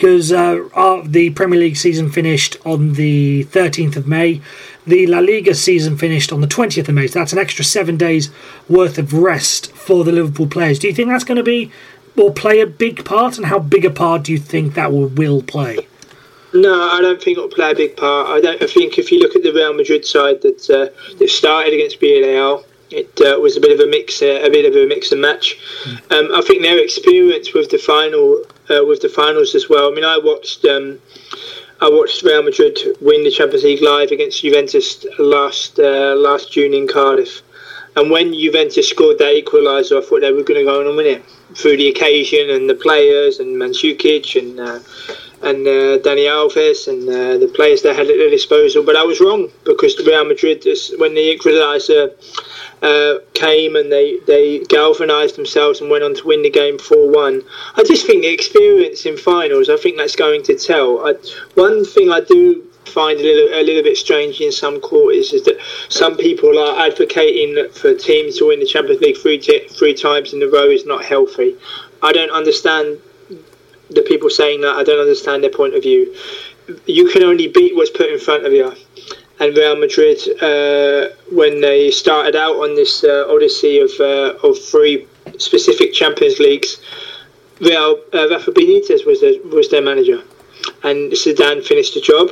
because 0.00 0.32
uh, 0.32 1.02
the 1.04 1.28
Premier 1.28 1.60
League 1.60 1.76
season 1.76 2.10
finished 2.10 2.56
on 2.64 2.94
the 2.94 3.44
13th 3.44 3.96
of 3.96 4.08
May. 4.08 4.40
The 4.86 5.06
La 5.06 5.18
Liga 5.18 5.54
season 5.54 5.98
finished 5.98 6.32
on 6.32 6.40
the 6.40 6.46
20th 6.46 6.88
of 6.88 6.94
May. 6.94 7.06
So 7.06 7.18
that's 7.18 7.34
an 7.34 7.38
extra 7.38 7.66
seven 7.66 7.98
days 7.98 8.30
worth 8.66 8.96
of 8.96 9.12
rest 9.12 9.70
for 9.72 10.02
the 10.02 10.10
Liverpool 10.10 10.46
players. 10.46 10.78
Do 10.78 10.88
you 10.88 10.94
think 10.94 11.10
that's 11.10 11.22
going 11.22 11.36
to 11.36 11.42
be 11.42 11.70
will 12.16 12.32
play 12.32 12.60
a 12.60 12.66
big 12.66 13.04
part, 13.04 13.36
and 13.36 13.46
how 13.46 13.58
big 13.58 13.84
a 13.84 13.90
part 13.90 14.22
do 14.22 14.32
you 14.32 14.38
think 14.38 14.72
that 14.72 14.90
will, 14.90 15.08
will 15.08 15.42
play? 15.42 15.86
No, 16.54 16.90
I 16.90 17.02
don't 17.02 17.22
think 17.22 17.36
it'll 17.36 17.50
play 17.50 17.70
a 17.70 17.74
big 17.74 17.98
part. 17.98 18.30
I 18.30 18.40
don't. 18.40 18.62
I 18.62 18.66
think 18.66 18.98
if 18.98 19.12
you 19.12 19.20
look 19.20 19.36
at 19.36 19.42
the 19.42 19.52
Real 19.52 19.74
Madrid 19.74 20.06
side 20.06 20.40
that 20.40 20.70
uh, 20.70 20.88
that 21.18 21.28
started 21.28 21.74
against 21.74 22.00
Villarreal, 22.00 22.64
it 22.90 23.20
uh, 23.20 23.38
was 23.38 23.56
a 23.56 23.60
bit 23.60 23.72
of 23.72 23.80
a 23.80 23.90
mix, 23.90 24.22
uh, 24.22 24.40
a 24.42 24.50
bit 24.50 24.64
of 24.64 24.74
a 24.74 24.86
mix 24.86 25.12
and 25.12 25.20
match. 25.20 25.58
Mm. 25.84 26.12
Um, 26.12 26.34
I 26.34 26.42
think 26.42 26.62
their 26.62 26.82
experience 26.82 27.54
with 27.54 27.70
the 27.70 27.78
final, 27.78 28.42
uh, 28.70 28.84
with 28.84 29.00
the 29.00 29.08
finals 29.08 29.54
as 29.54 29.68
well. 29.68 29.90
I 29.90 29.94
mean, 29.94 30.04
I 30.04 30.18
watched. 30.18 30.64
Um, 30.64 31.00
I 31.82 31.88
watched 31.88 32.22
Real 32.22 32.42
Madrid 32.42 32.78
win 33.00 33.24
the 33.24 33.30
Champions 33.30 33.64
League 33.64 33.80
live 33.80 34.10
against 34.10 34.42
Juventus 34.42 35.06
last 35.18 35.78
uh, 35.78 36.14
last 36.14 36.52
June 36.52 36.74
in 36.74 36.86
Cardiff, 36.86 37.40
and 37.96 38.10
when 38.10 38.34
Juventus 38.34 38.90
scored 38.90 39.18
their 39.18 39.34
equaliser, 39.34 39.98
I 39.98 40.06
thought 40.06 40.20
they 40.20 40.30
were 40.30 40.42
going 40.42 40.60
to 40.60 40.64
go 40.64 40.80
on 40.80 40.86
and 40.86 40.96
win 40.96 41.06
it 41.06 41.24
through 41.56 41.78
the 41.78 41.88
occasion 41.88 42.50
and 42.50 42.68
the 42.68 42.74
players 42.74 43.40
and 43.40 43.56
Mandzukic 43.56 44.38
and 44.38 44.60
uh, 44.60 44.78
and 45.42 45.66
uh, 45.66 45.98
Dani 46.04 46.26
Alves 46.28 46.86
and 46.86 47.08
uh, 47.08 47.38
the 47.38 47.48
players 47.48 47.82
they 47.82 47.94
had 47.94 48.10
at 48.10 48.16
their 48.16 48.30
disposal. 48.30 48.84
But 48.84 48.96
I 48.96 49.04
was 49.04 49.20
wrong 49.20 49.48
because 49.64 49.96
Real 50.06 50.24
Madrid, 50.24 50.64
when 50.98 51.14
the 51.14 51.36
equaliser 51.36 52.12
uh, 52.82 53.20
came 53.34 53.76
and 53.76 53.90
they, 53.90 54.18
they 54.26 54.60
galvanised 54.64 55.36
themselves 55.36 55.80
and 55.80 55.90
went 55.90 56.04
on 56.04 56.14
to 56.14 56.26
win 56.26 56.42
the 56.42 56.50
game 56.50 56.78
4 56.78 57.10
1. 57.10 57.42
I 57.76 57.84
just 57.84 58.06
think 58.06 58.22
the 58.22 58.32
experience 58.32 59.06
in 59.06 59.16
finals, 59.16 59.68
I 59.68 59.76
think 59.76 59.96
that's 59.96 60.16
going 60.16 60.42
to 60.44 60.56
tell. 60.56 61.06
I, 61.06 61.14
one 61.54 61.84
thing 61.84 62.10
I 62.10 62.20
do 62.20 62.66
find 62.86 63.18
a 63.20 63.22
little, 63.22 63.60
a 63.60 63.62
little 63.62 63.82
bit 63.82 63.96
strange 63.96 64.40
in 64.40 64.50
some 64.50 64.80
quarters 64.80 65.32
is 65.32 65.44
that 65.44 65.58
some 65.88 66.16
people 66.16 66.58
are 66.58 66.86
advocating 66.86 67.70
for 67.72 67.94
teams 67.94 68.38
to 68.38 68.48
win 68.48 68.60
the 68.60 68.66
Champions 68.66 69.00
League 69.00 69.16
three, 69.16 69.38
t- 69.38 69.68
three 69.68 69.94
times 69.94 70.32
in 70.32 70.42
a 70.42 70.48
row 70.48 70.68
is 70.68 70.86
not 70.86 71.04
healthy. 71.04 71.56
I 72.02 72.12
don't 72.12 72.30
understand 72.30 72.98
the 73.90 74.02
people 74.02 74.30
saying 74.30 74.60
that. 74.62 74.76
I 74.76 74.84
don't 74.84 75.00
understand 75.00 75.42
their 75.42 75.50
point 75.50 75.74
of 75.74 75.82
view. 75.82 76.14
You 76.86 77.10
can 77.10 77.22
only 77.22 77.48
beat 77.48 77.74
what's 77.74 77.90
put 77.90 78.10
in 78.10 78.18
front 78.18 78.46
of 78.46 78.52
you 78.52 78.74
and 79.40 79.56
Real 79.56 79.76
Madrid 79.76 80.18
uh, 80.42 81.08
when 81.32 81.60
they 81.60 81.90
started 81.90 82.36
out 82.36 82.56
on 82.56 82.74
this 82.74 83.02
uh, 83.02 83.24
odyssey 83.28 83.80
of 83.80 83.90
uh, 83.98 84.46
of 84.46 84.58
three 84.62 85.08
specific 85.38 85.92
Champions 85.92 86.38
Leagues. 86.38 86.78
Real 87.60 88.00
uh, 88.14 88.28
Rafa 88.30 88.52
Benitez 88.52 89.04
was 89.06 89.20
their, 89.20 89.40
was 89.44 89.70
their 89.70 89.82
manager, 89.82 90.22
and 90.84 91.12
Zidane 91.12 91.64
finished 91.66 91.94
the 91.94 92.00
job, 92.00 92.30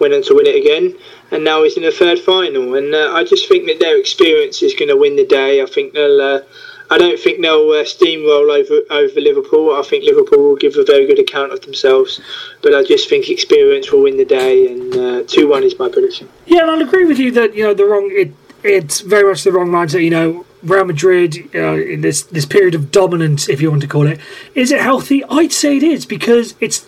went 0.00 0.14
on 0.14 0.22
to 0.22 0.34
win 0.34 0.46
it 0.46 0.56
again, 0.56 0.96
and 1.30 1.44
now 1.44 1.62
he's 1.62 1.76
in 1.76 1.82
the 1.82 1.92
third 1.92 2.18
final. 2.18 2.74
And 2.74 2.94
uh, 2.94 3.12
I 3.12 3.24
just 3.24 3.48
think 3.48 3.66
that 3.66 3.78
their 3.78 3.98
experience 3.98 4.62
is 4.62 4.74
going 4.74 4.88
to 4.88 4.96
win 4.96 5.16
the 5.16 5.26
day. 5.26 5.62
I 5.62 5.66
think 5.66 5.92
they'll 5.92 6.42
I 6.90 6.98
don't 6.98 7.18
think 7.18 7.42
they'll 7.42 7.70
uh, 7.70 7.84
steamroll 7.84 8.50
over 8.56 8.80
over 8.90 9.20
Liverpool. 9.20 9.74
I 9.74 9.82
think 9.82 10.04
Liverpool 10.04 10.38
will 10.38 10.56
give 10.56 10.76
a 10.76 10.84
very 10.84 11.06
good 11.06 11.18
account 11.18 11.52
of 11.52 11.60
themselves, 11.62 12.20
but 12.62 12.74
I 12.74 12.82
just 12.84 13.08
think 13.08 13.28
experience 13.28 13.90
will 13.90 14.02
win 14.02 14.16
the 14.16 14.24
day, 14.24 14.72
and 14.72 14.94
uh, 14.94 15.22
two 15.26 15.46
uh, 15.46 15.50
one 15.50 15.62
is 15.64 15.78
my 15.78 15.88
prediction. 15.88 16.28
Yeah, 16.46 16.62
and 16.62 16.70
I'll 16.70 16.82
agree 16.82 17.04
with 17.04 17.18
you 17.18 17.30
that 17.32 17.54
you 17.54 17.64
know 17.64 17.74
the 17.74 17.84
wrong. 17.84 18.10
It, 18.12 18.32
it's 18.62 19.00
very 19.00 19.28
much 19.28 19.44
the 19.44 19.52
wrong 19.52 19.68
mindset. 19.68 20.02
You 20.02 20.10
know, 20.10 20.46
Real 20.62 20.84
Madrid 20.84 21.50
uh, 21.54 21.74
in 21.74 22.00
this 22.02 22.22
this 22.22 22.46
period 22.46 22.74
of 22.74 22.90
dominance, 22.90 23.48
if 23.48 23.60
you 23.60 23.70
want 23.70 23.82
to 23.82 23.88
call 23.88 24.06
it, 24.06 24.20
is 24.54 24.70
it 24.70 24.80
healthy? 24.80 25.24
I'd 25.24 25.52
say 25.52 25.76
it 25.76 25.82
is 25.82 26.06
because 26.06 26.54
it's 26.60 26.86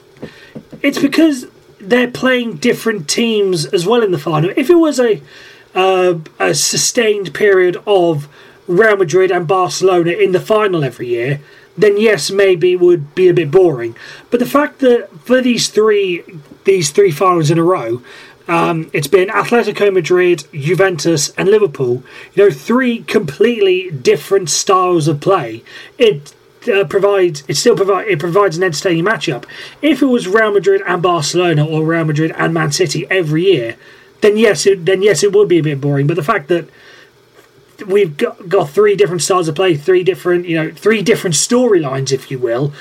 it's 0.80 0.98
because 0.98 1.46
they're 1.80 2.10
playing 2.10 2.56
different 2.56 3.08
teams 3.08 3.66
as 3.66 3.86
well 3.86 4.02
in 4.02 4.12
the 4.12 4.18
final. 4.18 4.50
If 4.56 4.70
it 4.70 4.76
was 4.76 5.00
a 5.00 5.20
uh, 5.74 6.18
a 6.38 6.54
sustained 6.54 7.34
period 7.34 7.76
of 7.86 8.28
Real 8.68 8.96
Madrid 8.96 9.32
and 9.32 9.48
Barcelona 9.48 10.12
in 10.12 10.32
the 10.32 10.40
final 10.40 10.84
every 10.84 11.08
year, 11.08 11.40
then 11.76 11.96
yes, 11.96 12.30
maybe 12.30 12.72
it 12.72 12.80
would 12.80 13.14
be 13.14 13.28
a 13.28 13.34
bit 13.34 13.50
boring. 13.50 13.96
But 14.30 14.40
the 14.40 14.46
fact 14.46 14.80
that 14.80 15.08
for 15.20 15.40
these 15.40 15.68
three 15.68 16.22
these 16.64 16.90
three 16.90 17.10
finals 17.10 17.50
in 17.50 17.58
a 17.58 17.62
row, 17.62 18.02
um, 18.46 18.90
it's 18.92 19.06
been 19.06 19.28
Atletico 19.28 19.92
Madrid, 19.92 20.44
Juventus, 20.52 21.30
and 21.30 21.48
Liverpool. 21.48 22.02
You 22.34 22.44
know, 22.44 22.50
three 22.50 23.02
completely 23.02 23.90
different 23.90 24.50
styles 24.50 25.08
of 25.08 25.20
play. 25.20 25.62
It 25.98 26.34
uh, 26.66 26.84
provides 26.84 27.44
it 27.48 27.56
still 27.56 27.76
provide 27.76 28.08
it 28.08 28.18
provides 28.18 28.56
an 28.56 28.64
entertaining 28.64 29.04
matchup. 29.04 29.44
If 29.80 30.02
it 30.02 30.06
was 30.06 30.26
Real 30.26 30.52
Madrid 30.52 30.82
and 30.86 31.02
Barcelona 31.02 31.64
or 31.66 31.84
Real 31.84 32.04
Madrid 32.04 32.32
and 32.36 32.52
Man 32.52 32.72
City 32.72 33.06
every 33.10 33.44
year, 33.44 33.76
then 34.20 34.36
yes, 34.36 34.66
it, 34.66 34.84
then 34.84 35.02
yes, 35.02 35.22
it 35.22 35.32
would 35.32 35.48
be 35.48 35.58
a 35.58 35.62
bit 35.62 35.80
boring. 35.80 36.06
But 36.06 36.16
the 36.16 36.24
fact 36.24 36.48
that 36.48 36.68
we've 37.86 38.16
got, 38.16 38.48
got 38.48 38.70
three 38.70 38.96
different 38.96 39.22
styles 39.22 39.48
of 39.48 39.54
play, 39.54 39.76
three 39.76 40.04
different, 40.04 40.46
you 40.46 40.56
know, 40.56 40.72
three 40.72 41.02
different 41.02 41.36
storylines, 41.36 42.12
if 42.12 42.30
you 42.30 42.38
will. 42.38 42.72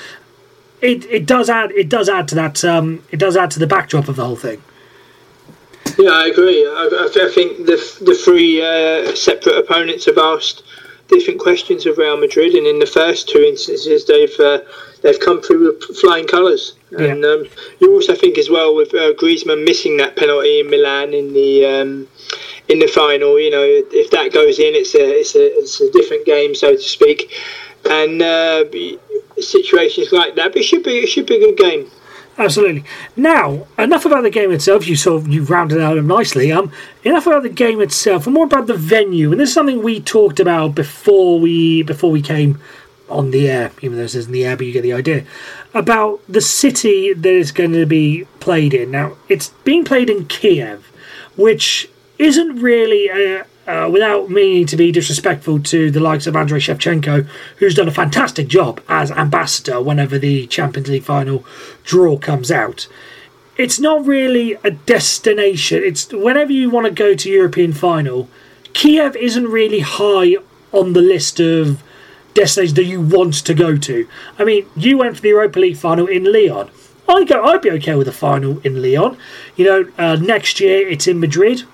It 0.80 1.04
it 1.06 1.26
does 1.26 1.50
add 1.50 1.72
it 1.72 1.88
does 1.88 2.08
add 2.08 2.28
to 2.28 2.34
that 2.36 2.64
um, 2.64 3.02
it 3.10 3.16
does 3.16 3.36
add 3.36 3.50
to 3.52 3.58
the 3.58 3.66
backdrop 3.66 4.08
of 4.08 4.16
the 4.16 4.24
whole 4.24 4.36
thing. 4.36 4.62
Yeah, 5.98 6.10
I 6.10 6.28
agree. 6.28 6.64
I, 6.64 7.08
I 7.16 7.30
think 7.34 7.66
the 7.66 7.76
the 8.04 8.14
three 8.14 8.62
uh, 8.62 9.14
separate 9.16 9.58
opponents 9.58 10.04
have 10.06 10.18
asked 10.18 10.62
different 11.08 11.40
questions 11.40 11.86
of 11.86 11.98
Real 11.98 12.16
Madrid, 12.16 12.54
and 12.54 12.66
in 12.66 12.78
the 12.78 12.86
first 12.86 13.28
two 13.28 13.40
instances, 13.40 14.06
they've 14.06 14.38
uh, 14.38 14.60
they've 15.02 15.18
come 15.18 15.42
through 15.42 15.66
with 15.66 15.98
flying 15.98 16.28
colours. 16.28 16.74
Yeah. 16.90 17.06
And 17.06 17.24
um, 17.24 17.46
you 17.80 17.92
also 17.92 18.14
think 18.14 18.38
as 18.38 18.48
well 18.48 18.74
with 18.74 18.94
uh, 18.94 19.14
Griezmann 19.14 19.64
missing 19.64 19.96
that 19.96 20.16
penalty 20.16 20.60
in 20.60 20.70
Milan 20.70 21.12
in 21.12 21.32
the 21.32 21.66
um, 21.66 22.08
in 22.68 22.78
the 22.78 22.86
final. 22.86 23.38
You 23.38 23.50
know, 23.50 23.64
if 23.64 24.10
that 24.10 24.32
goes 24.32 24.58
in, 24.58 24.74
it's 24.74 24.94
a 24.94 25.20
it's 25.20 25.34
a 25.34 25.58
it's 25.58 25.80
a 25.80 25.90
different 25.92 26.26
game, 26.26 26.54
so 26.54 26.72
to 26.72 26.82
speak. 26.82 27.32
And 27.88 28.20
uh, 28.20 28.64
situations 29.40 30.12
like 30.12 30.34
that, 30.34 30.52
but 30.52 30.58
it 30.58 30.64
should 30.64 30.82
be 30.82 30.98
it 30.98 31.08
should 31.08 31.26
be 31.26 31.36
a 31.36 31.40
good 31.40 31.56
game. 31.56 31.90
Absolutely. 32.38 32.84
Now, 33.16 33.66
enough 33.78 34.04
about 34.04 34.22
the 34.22 34.30
game 34.30 34.52
itself. 34.52 34.86
You 34.86 34.94
sort 34.94 35.22
of 35.22 35.28
you 35.28 35.42
rounded 35.42 35.80
out 35.80 36.02
nicely. 36.04 36.52
Um, 36.52 36.70
enough 37.02 37.26
about 37.26 37.42
the 37.42 37.48
game 37.48 37.80
itself, 37.80 38.26
and 38.26 38.34
more 38.34 38.44
about 38.44 38.68
the 38.68 38.76
venue. 38.76 39.32
And 39.32 39.40
this 39.40 39.48
is 39.48 39.54
something 39.54 39.82
we 39.82 40.00
talked 40.00 40.38
about 40.38 40.74
before 40.74 41.40
we 41.40 41.82
before 41.82 42.12
we 42.12 42.22
came 42.22 42.60
on 43.08 43.30
the 43.30 43.48
air, 43.48 43.72
even 43.80 43.96
though 43.96 44.02
this 44.02 44.14
isn't 44.14 44.32
the 44.32 44.44
air, 44.44 44.56
but 44.56 44.66
you 44.66 44.72
get 44.72 44.82
the 44.82 44.92
idea. 44.92 45.24
About 45.74 46.20
the 46.28 46.40
city 46.40 47.12
that 47.12 47.28
is 47.28 47.52
going 47.52 47.72
to 47.72 47.86
be 47.86 48.26
played 48.38 48.74
in. 48.74 48.90
Now, 48.90 49.16
it's 49.28 49.48
being 49.64 49.84
played 49.84 50.10
in 50.10 50.26
Kiev, 50.26 50.92
which 51.36 51.88
isn't 52.18 52.56
really, 52.56 53.10
uh, 53.10 53.44
uh, 53.66 53.88
without 53.88 54.30
meaning 54.30 54.66
to 54.66 54.76
be 54.76 54.90
disrespectful 54.90 55.60
to 55.60 55.90
the 55.90 56.00
likes 56.00 56.26
of 56.26 56.34
Andrei 56.34 56.58
Shevchenko, 56.58 57.26
who's 57.56 57.74
done 57.74 57.88
a 57.88 57.92
fantastic 57.92 58.48
job 58.48 58.80
as 58.88 59.10
ambassador 59.12 59.80
whenever 59.80 60.18
the 60.18 60.46
Champions 60.46 60.88
League 60.88 61.04
final 61.04 61.44
draw 61.84 62.16
comes 62.16 62.50
out. 62.50 62.88
It's 63.56 63.80
not 63.80 64.06
really 64.06 64.56
a 64.64 64.70
destination. 64.70 65.82
It's 65.82 66.12
whenever 66.12 66.52
you 66.52 66.70
want 66.70 66.86
to 66.86 66.92
go 66.92 67.14
to 67.14 67.30
European 67.30 67.72
final, 67.72 68.28
Kiev 68.72 69.16
isn't 69.16 69.48
really 69.48 69.80
high 69.80 70.36
on 70.72 70.92
the 70.92 71.02
list 71.02 71.40
of 71.40 71.82
destinations 72.34 72.74
that 72.74 72.84
you 72.84 73.00
want 73.00 73.34
to 73.34 73.54
go 73.54 73.76
to. 73.76 74.08
I 74.38 74.44
mean, 74.44 74.66
you 74.76 74.98
went 74.98 75.16
for 75.16 75.22
the 75.22 75.28
Europa 75.30 75.58
League 75.58 75.76
final 75.76 76.06
in 76.06 76.24
Lyon. 76.24 76.70
I 77.08 77.24
go. 77.24 77.42
I'd 77.42 77.62
be 77.62 77.70
okay 77.72 77.94
with 77.94 78.06
a 78.06 78.12
final 78.12 78.60
in 78.60 78.80
Lyon. 78.82 79.16
You 79.56 79.64
know, 79.64 79.92
uh, 79.98 80.16
next 80.16 80.60
year 80.60 80.86
it's 80.86 81.08
in 81.08 81.18
Madrid 81.18 81.64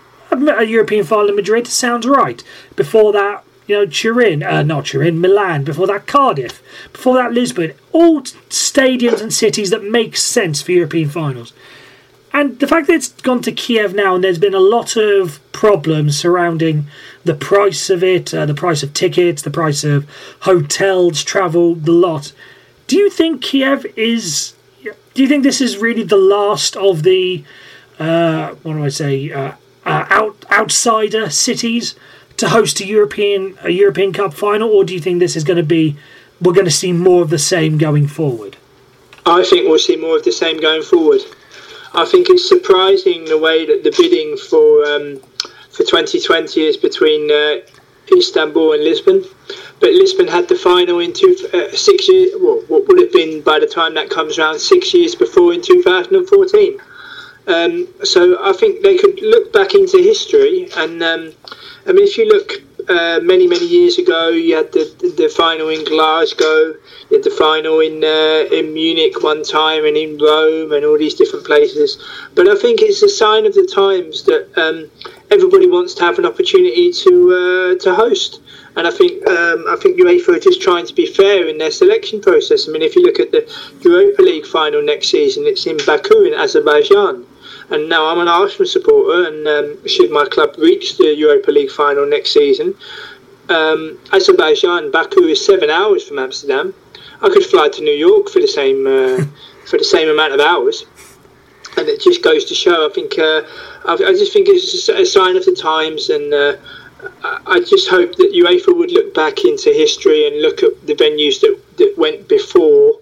a 0.43 0.65
European 0.65 1.05
final 1.05 1.31
in 1.31 1.37
Madrid 1.37 1.67
sounds 1.67 2.07
right. 2.07 2.43
Before 2.77 3.13
that, 3.13 3.45
you 3.67 3.77
know, 3.77 3.87
Turin, 3.87 4.43
uh, 4.43 4.63
not 4.63 4.87
Turin, 4.87 5.21
Milan. 5.21 5.65
Before 5.65 5.87
that, 5.87 6.07
Cardiff. 6.07 6.63
Before 6.93 7.15
that, 7.15 7.33
Lisbon. 7.33 7.73
All 7.93 8.23
stadiums 8.23 9.21
and 9.21 9.33
cities 9.33 9.71
that 9.71 9.83
make 9.83 10.17
sense 10.17 10.61
for 10.61 10.73
European 10.73 11.09
finals. 11.09 11.53
And 12.33 12.59
the 12.59 12.67
fact 12.67 12.89
that 12.89 12.95
it's 12.95 13.09
gone 13.09 13.43
to 13.43 13.53
Kiev 13.53 13.95
now, 13.95 14.17
and 14.17 14.25
there's 14.25 14.41
been 14.41 14.55
a 14.55 14.61
lot 14.61 14.97
of 14.97 15.41
problems 15.53 16.19
surrounding 16.19 16.87
the 17.23 17.35
price 17.35 17.89
of 17.89 18.03
it, 18.03 18.35
uh, 18.35 18.45
the 18.45 18.55
price 18.55 18.83
of 18.83 18.93
tickets, 18.93 19.41
the 19.41 19.51
price 19.51 19.85
of 19.85 20.07
hotels, 20.41 21.23
travel, 21.23 21.77
the 21.77 21.93
lot. 21.93 22.33
Do 22.89 22.97
you 22.97 23.09
think 23.09 23.41
Kiev 23.41 23.87
is? 23.97 24.55
Do 24.83 25.23
you 25.23 25.29
think 25.29 25.45
this 25.45 25.61
is 25.61 25.79
really 25.79 26.03
the 26.03 26.17
last 26.17 26.77
of 26.77 27.05
the? 27.05 27.45
Uh, 28.01 28.51
what 28.65 28.75
do 28.75 28.85
I 28.85 28.89
say? 28.89 29.31
Uh, 29.85 30.07
out 30.09 30.45
outsider 30.51 31.29
cities 31.29 31.95
to 32.37 32.49
host 32.49 32.81
a 32.81 32.87
European 32.87 33.57
a 33.63 33.71
European 33.71 34.13
Cup 34.13 34.33
final, 34.33 34.71
or 34.71 34.85
do 34.85 34.95
you 34.95 35.01
think 35.01 35.21
this 35.21 35.37
is 35.37 35.45
going 35.45 35.59
to 35.59 35.63
be 35.63 35.97
we're 36.41 36.53
going 36.53 36.65
to 36.65 36.71
see 36.71 36.93
more 36.93 37.23
of 37.23 37.31
the 37.31 37.39
same 37.39 37.79
going 37.79 38.07
forward? 38.07 38.57
I 39.27 39.45
think 39.45 39.69
we'll 39.69 39.79
see 39.79 39.97
more 39.97 40.17
of 40.17 40.25
the 40.25 40.33
same 40.33 40.61
going 40.61 40.83
forward. 40.83 41.21
I 41.95 42.05
think 42.05 42.29
it's 42.29 42.49
surprising 42.49 43.25
the 43.25 43.39
way 43.39 43.65
that 43.67 43.85
the 43.85 43.91
bidding 43.91 44.37
for 44.37 44.85
um, 44.87 45.21
for 45.71 45.85
2020 45.85 46.67
is 46.67 46.77
between 46.77 47.31
uh, 47.31 47.61
Istanbul 48.11 48.73
and 48.73 48.85
Lisbon. 48.85 49.25
But 49.81 49.91
Lisbon 49.91 50.29
had 50.29 50.49
the 50.49 50.57
final 50.57 51.01
in 51.01 51.13
two, 51.13 51.37
uh, 51.53 51.71
six 51.77 52.09
years. 52.09 52.33
Well, 52.41 52.63
what 52.69 52.87
would 52.89 52.99
have 53.01 53.13
been 53.13 53.43
by 53.43 53.59
the 53.59 53.67
time 53.67 53.95
that 53.95 54.11
comes 54.11 54.39
around 54.39 54.59
six 54.59 54.95
years 54.95 55.15
before 55.15 55.53
in 55.53 55.63
2014. 55.63 56.81
Um, 57.47 57.89
so 58.03 58.43
I 58.43 58.53
think 58.53 58.83
they 58.83 58.97
could 58.97 59.21
look 59.21 59.53
back 59.53 59.75
into 59.75 59.99
history, 59.99 60.69
and 60.77 61.03
um, 61.03 61.33
I 61.87 61.93
mean, 61.93 62.05
if 62.05 62.17
you 62.17 62.27
look 62.27 62.63
uh, 62.89 63.21
many 63.23 63.47
many 63.47 63.67
years 63.67 63.99
ago, 63.99 64.29
you 64.29 64.57
had 64.57 64.73
the 64.73 64.85
the 65.19 65.29
final 65.29 65.69
in 65.69 65.85
Glasgow, 65.85 66.75
you 67.11 67.17
had 67.19 67.25
the 67.25 67.31
final 67.31 67.81
in 67.81 68.03
uh, 68.03 68.55
in 68.55 68.73
Munich 68.73 69.23
one 69.23 69.43
time, 69.45 69.85
and 69.85 69.97
in 69.97 70.19
Rome, 70.19 70.73
and 70.73 70.85
all 70.85 70.99
these 70.99 71.15
different 71.15 71.45
places. 71.45 72.03
But 72.35 72.49
I 72.49 72.57
think 72.57 72.81
it's 72.81 73.03
a 73.03 73.09
sign 73.09 73.45
of 73.45 73.55
the 73.55 73.67
times 73.67 74.25
that 74.25 74.49
um, 74.57 74.91
everybody 75.31 75.69
wants 75.69 75.93
to 75.95 76.03
have 76.05 76.19
an 76.19 76.27
opportunity 76.27 76.93
to 76.93 77.13
uh, 77.77 77.83
to 77.83 77.95
host. 77.95 78.41
And 78.77 78.87
I 78.87 78.91
think 78.91 79.27
um, 79.29 79.67
I 79.69 79.77
think 79.77 80.01
UEFA 80.01 80.37
are 80.37 80.41
just 80.41 80.63
trying 80.63 80.87
to 80.87 80.95
be 80.95 81.07
fair 81.07 81.47
in 81.47 81.59
their 81.59 81.71
selection 81.71 82.21
process. 82.21 82.69
I 82.69 82.73
mean, 82.73 82.83
if 82.83 82.97
you 82.97 83.03
look 83.03 83.21
at 83.21 83.31
the 83.33 83.45
Europa 83.83 84.23
League 84.23 84.47
final 84.47 84.83
next 84.83 85.09
season, 85.09 85.45
it's 85.47 85.67
in 85.67 85.77
Baku 85.87 86.25
in 86.25 86.35
Azerbaijan. 86.35 87.27
And 87.71 87.89
now 87.89 88.07
I'm 88.07 88.19
an 88.19 88.29
Arsenal 88.29 88.67
supporter, 88.67 89.29
and 89.29 89.49
um, 89.49 89.89
should 89.89 90.11
my 90.11 90.27
club 90.27 90.55
reach 90.59 90.99
the 90.99 91.15
Europa 91.15 91.51
League 91.51 91.71
final 91.71 92.07
next 92.07 92.33
season, 92.33 92.75
um, 93.49 93.99
Azerbaijan, 94.13 94.91
Baku 94.91 95.25
is 95.25 95.45
seven 95.45 95.71
hours 95.71 96.07
from 96.07 96.19
Amsterdam. 96.19 96.75
I 97.21 97.29
could 97.29 97.45
fly 97.45 97.69
to 97.69 97.83
New 97.83 97.93
York 97.93 98.29
for 98.29 98.41
the 98.41 98.49
same 98.49 98.87
uh, 98.87 99.25
for 99.67 99.79
the 99.79 99.85
same 99.85 100.09
amount 100.09 100.33
of 100.33 100.41
hours. 100.41 100.85
and 101.77 101.89
it 101.89 102.01
just 102.01 102.23
goes 102.23 102.45
to 102.47 102.55
show. 102.55 102.87
I 102.89 102.93
think 102.93 103.19
uh, 103.19 103.43
I, 103.87 103.93
I, 103.95 104.13
just 104.13 104.33
think 104.33 104.49
it's 104.49 104.89
a 104.89 105.05
sign 105.05 105.37
of 105.37 105.45
the 105.45 105.55
times, 105.55 106.11
and 106.11 106.33
uh, 106.33 106.57
I 107.47 107.61
just 107.61 107.89
hope 107.89 108.15
that 108.17 108.33
UEFA 108.33 108.77
would 108.77 108.93
look 108.93 109.15
back 109.15 109.45
into 109.45 109.71
history 109.71 110.27
and 110.27 110.41
look 110.41 110.63
at 110.63 110.87
the 110.87 110.95
venues 110.95 111.41
that, 111.41 111.59
that 111.79 111.95
went 111.97 112.29
before, 112.29 113.01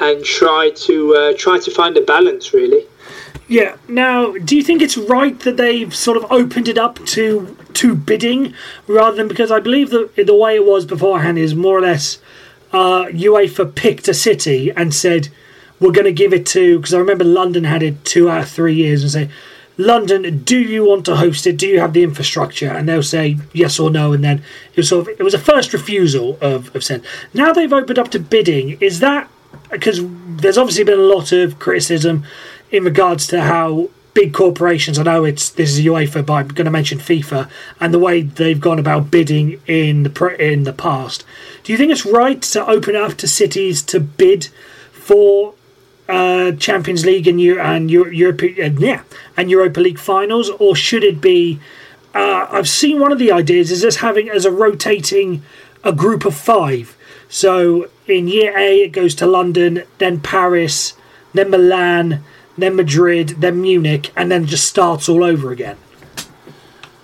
and 0.00 0.24
try 0.24 0.70
to 0.70 1.14
uh, 1.14 1.32
try 1.36 1.58
to 1.58 1.70
find 1.70 1.96
a 1.96 2.02
balance. 2.02 2.52
Really. 2.52 2.86
Yeah. 3.48 3.76
Now, 3.88 4.32
do 4.32 4.56
you 4.56 4.62
think 4.62 4.82
it's 4.82 4.96
right 4.96 5.38
that 5.40 5.56
they've 5.56 5.94
sort 5.94 6.16
of 6.16 6.30
opened 6.30 6.68
it 6.68 6.78
up 6.78 7.04
to 7.06 7.56
to 7.74 7.94
bidding 7.94 8.54
rather 8.86 9.16
than 9.16 9.28
because 9.28 9.52
I 9.52 9.60
believe 9.60 9.90
that 9.90 10.16
the 10.16 10.34
way 10.34 10.56
it 10.56 10.64
was 10.64 10.84
beforehand 10.86 11.38
is 11.38 11.54
more 11.54 11.78
or 11.78 11.82
less 11.82 12.18
uh, 12.72 13.04
UEFA 13.06 13.74
picked 13.74 14.08
a 14.08 14.14
city 14.14 14.70
and 14.72 14.94
said 14.94 15.28
we're 15.78 15.92
going 15.92 16.06
to 16.06 16.12
give 16.12 16.32
it 16.32 16.46
to 16.46 16.78
because 16.78 16.94
I 16.94 16.98
remember 16.98 17.24
London 17.24 17.64
had 17.64 17.82
it 17.82 18.04
two 18.04 18.28
out 18.28 18.42
of 18.42 18.48
three 18.48 18.74
years 18.74 19.02
and 19.02 19.12
say, 19.12 19.30
London, 19.78 20.42
do 20.42 20.58
you 20.58 20.84
want 20.84 21.04
to 21.04 21.16
host 21.16 21.46
it? 21.46 21.58
Do 21.58 21.66
you 21.66 21.80
have 21.80 21.92
the 21.92 22.02
infrastructure? 22.02 22.70
And 22.70 22.88
they'll 22.88 23.02
say 23.02 23.36
yes 23.52 23.78
or 23.78 23.90
no, 23.90 24.14
and 24.14 24.24
then 24.24 24.42
it 24.70 24.76
was 24.76 24.88
sort 24.88 25.06
of 25.06 25.20
it 25.20 25.22
was 25.22 25.34
a 25.34 25.38
first 25.38 25.72
refusal 25.72 26.38
of 26.40 26.74
of. 26.74 26.82
Now 27.34 27.52
they've 27.52 27.72
opened 27.72 27.98
up 27.98 28.10
to 28.12 28.18
bidding. 28.18 28.78
Is 28.80 29.00
that 29.00 29.30
because 29.70 30.00
there's 30.36 30.58
obviously 30.58 30.84
been 30.84 30.98
a 30.98 31.02
lot 31.02 31.32
of 31.32 31.58
criticism 31.58 32.24
in 32.76 32.84
regards 32.84 33.26
to 33.28 33.42
how 33.42 33.90
big 34.16 34.32
corporations. 34.32 34.98
I 34.98 35.02
know 35.02 35.24
it's 35.24 35.50
this 35.50 35.76
is 35.76 35.84
UEFA, 35.84 36.24
but 36.24 36.32
I'm 36.32 36.48
going 36.48 36.64
to 36.64 36.70
mention 36.70 36.98
FIFA 36.98 37.50
and 37.80 37.92
the 37.92 37.98
way 37.98 38.22
they've 38.22 38.60
gone 38.60 38.78
about 38.78 39.10
bidding 39.10 39.60
in 39.66 40.04
the 40.04 40.36
in 40.38 40.64
the 40.64 40.72
past. 40.72 41.24
Do 41.64 41.72
you 41.72 41.78
think 41.78 41.92
it's 41.92 42.06
right 42.06 42.40
to 42.42 42.66
open 42.66 42.96
up 42.96 43.14
to 43.18 43.28
cities 43.28 43.82
to 43.84 44.00
bid 44.00 44.48
for 44.92 45.54
uh, 46.08 46.52
Champions 46.52 47.04
League 47.04 47.26
and 47.26 47.40
Euro- 47.40 47.62
and 47.62 47.90
Europe, 47.90 48.42
uh, 48.42 48.70
yeah, 48.78 49.02
and 49.36 49.50
Europa 49.50 49.80
League 49.80 49.98
finals, 49.98 50.50
or 50.50 50.74
should 50.74 51.04
it 51.04 51.20
be? 51.20 51.60
Uh, 52.14 52.46
I've 52.50 52.68
seen 52.68 52.98
one 52.98 53.12
of 53.12 53.18
the 53.18 53.30
ideas 53.30 53.70
is 53.70 53.82
just 53.82 53.98
having 53.98 54.30
as 54.30 54.46
a 54.46 54.50
rotating 54.50 55.42
a 55.84 55.92
group 55.92 56.24
of 56.24 56.34
five. 56.34 56.96
So 57.28 57.90
in 58.06 58.28
year 58.28 58.56
A, 58.56 58.78
it 58.84 58.92
goes 58.92 59.14
to 59.16 59.26
London, 59.26 59.82
then 59.98 60.20
Paris, 60.20 60.94
then 61.34 61.50
Milan, 61.50 62.24
then 62.56 62.76
Madrid, 62.76 63.28
then 63.38 63.60
Munich, 63.60 64.12
and 64.16 64.30
then 64.30 64.46
just 64.46 64.68
starts 64.68 65.08
all 65.08 65.22
over 65.22 65.50
again. 65.50 65.76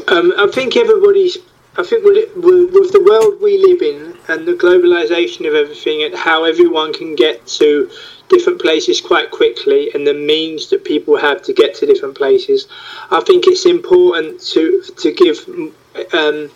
Um, 0.09 0.33
I 0.37 0.49
think 0.53 0.77
everybody's. 0.77 1.39
I 1.75 1.83
think 1.83 2.05
with, 2.05 2.93
the 2.93 3.03
world 3.03 3.41
we 3.41 3.57
live 3.57 3.81
in 3.81 4.19
and 4.29 4.47
the 4.47 4.53
globalization 4.53 5.49
of 5.49 5.55
everything 5.55 6.03
and 6.03 6.15
how 6.15 6.45
everyone 6.45 6.93
can 6.93 7.15
get 7.15 7.47
to 7.47 7.91
different 8.29 8.61
places 8.61 9.01
quite 9.01 9.31
quickly 9.31 9.91
and 9.95 10.07
the 10.07 10.13
means 10.13 10.69
that 10.69 10.85
people 10.85 11.17
have 11.17 11.43
to 11.45 11.55
get 11.55 11.75
to 11.77 11.87
different 11.87 12.15
places. 12.15 12.69
I 13.11 13.21
think 13.21 13.47
it's 13.47 13.65
important 13.65 14.41
to 14.53 14.83
to 14.99 15.13
give 15.13 15.49
um, 16.13 16.51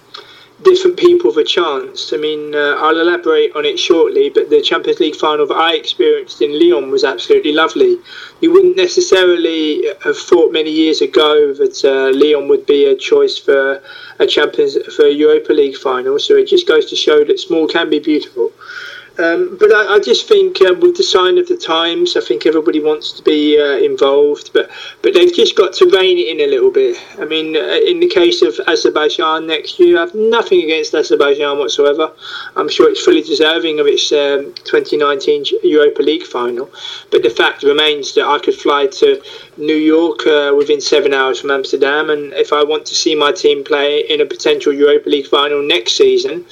different 0.62 0.96
people 0.96 1.32
the 1.32 1.44
chance. 1.44 2.12
I 2.12 2.16
mean, 2.16 2.54
uh, 2.54 2.76
I'll 2.78 2.98
elaborate 2.98 3.54
on 3.54 3.64
it 3.64 3.78
shortly, 3.78 4.30
but 4.30 4.48
the 4.48 4.62
Champions 4.62 5.00
League 5.00 5.16
final 5.16 5.46
that 5.46 5.54
I 5.54 5.74
experienced 5.74 6.40
in 6.40 6.58
Lyon 6.58 6.90
was 6.90 7.04
absolutely 7.04 7.52
lovely. 7.52 7.98
You 8.40 8.52
wouldn't 8.52 8.76
necessarily 8.76 9.86
have 10.02 10.16
thought 10.16 10.52
many 10.52 10.70
years 10.70 11.02
ago 11.02 11.52
that 11.54 11.84
uh, 11.84 12.16
Lyon 12.16 12.48
would 12.48 12.66
be 12.66 12.86
a 12.86 12.96
choice 12.96 13.36
for 13.36 13.82
a 14.18 14.26
Champions 14.26 14.76
for 14.94 15.06
a 15.06 15.12
Europa 15.12 15.52
League 15.52 15.76
final. 15.76 16.18
So 16.18 16.36
it 16.36 16.48
just 16.48 16.66
goes 16.66 16.86
to 16.86 16.96
show 16.96 17.22
that 17.24 17.38
small 17.38 17.68
can 17.68 17.90
be 17.90 17.98
beautiful. 17.98 18.52
Um, 19.18 19.56
but 19.58 19.72
I, 19.72 19.94
I, 19.94 20.00
just 20.00 20.28
think 20.28 20.60
uh, 20.60 20.74
with 20.74 20.96
the 20.96 21.02
sign 21.02 21.38
of 21.38 21.48
the 21.48 21.56
times, 21.56 22.18
I 22.18 22.20
think 22.20 22.44
everybody 22.44 22.80
wants 22.80 23.12
to 23.12 23.22
be 23.22 23.58
uh, 23.58 23.78
involved, 23.78 24.52
but 24.52 24.70
but 25.00 25.14
they've 25.14 25.32
just 25.32 25.56
got 25.56 25.72
to 25.74 25.86
rein 25.86 26.18
it 26.18 26.28
in 26.28 26.40
a 26.46 26.50
little 26.50 26.70
bit. 26.70 27.02
I 27.18 27.24
mean, 27.24 27.56
uh, 27.56 27.80
in 27.86 27.98
the 27.98 28.08
case 28.08 28.42
of 28.42 28.60
Azerbaijan 28.66 29.46
next 29.46 29.78
year, 29.78 29.96
I 29.96 30.00
have 30.00 30.14
nothing 30.14 30.62
against 30.62 30.94
Azerbaijan 30.94 31.58
whatsoever. 31.58 32.12
I'm 32.56 32.68
sure 32.68 32.90
it's 32.90 33.02
fully 33.02 33.22
deserving 33.22 33.80
of 33.80 33.86
its 33.86 34.12
um, 34.12 34.52
2019 34.64 35.44
Europa 35.62 36.02
League 36.02 36.24
final. 36.24 36.70
But 37.10 37.22
the 37.22 37.30
fact 37.30 37.62
remains 37.62 38.14
that 38.16 38.26
I 38.26 38.38
could 38.38 38.54
fly 38.54 38.86
to 38.86 39.22
New 39.56 39.76
York 39.76 40.26
uh, 40.26 40.52
within 40.54 40.80
seven 40.80 41.14
hours 41.14 41.40
from 41.40 41.50
Amsterdam, 41.50 42.10
and 42.10 42.34
if 42.34 42.52
I 42.52 42.62
want 42.62 42.84
to 42.86 42.94
see 42.94 43.14
my 43.14 43.32
team 43.32 43.64
play 43.64 44.00
in 44.10 44.20
a 44.20 44.26
potential 44.26 44.74
Europa 44.74 45.08
League 45.08 45.26
final 45.26 45.62
next 45.62 45.96
season, 45.96 46.44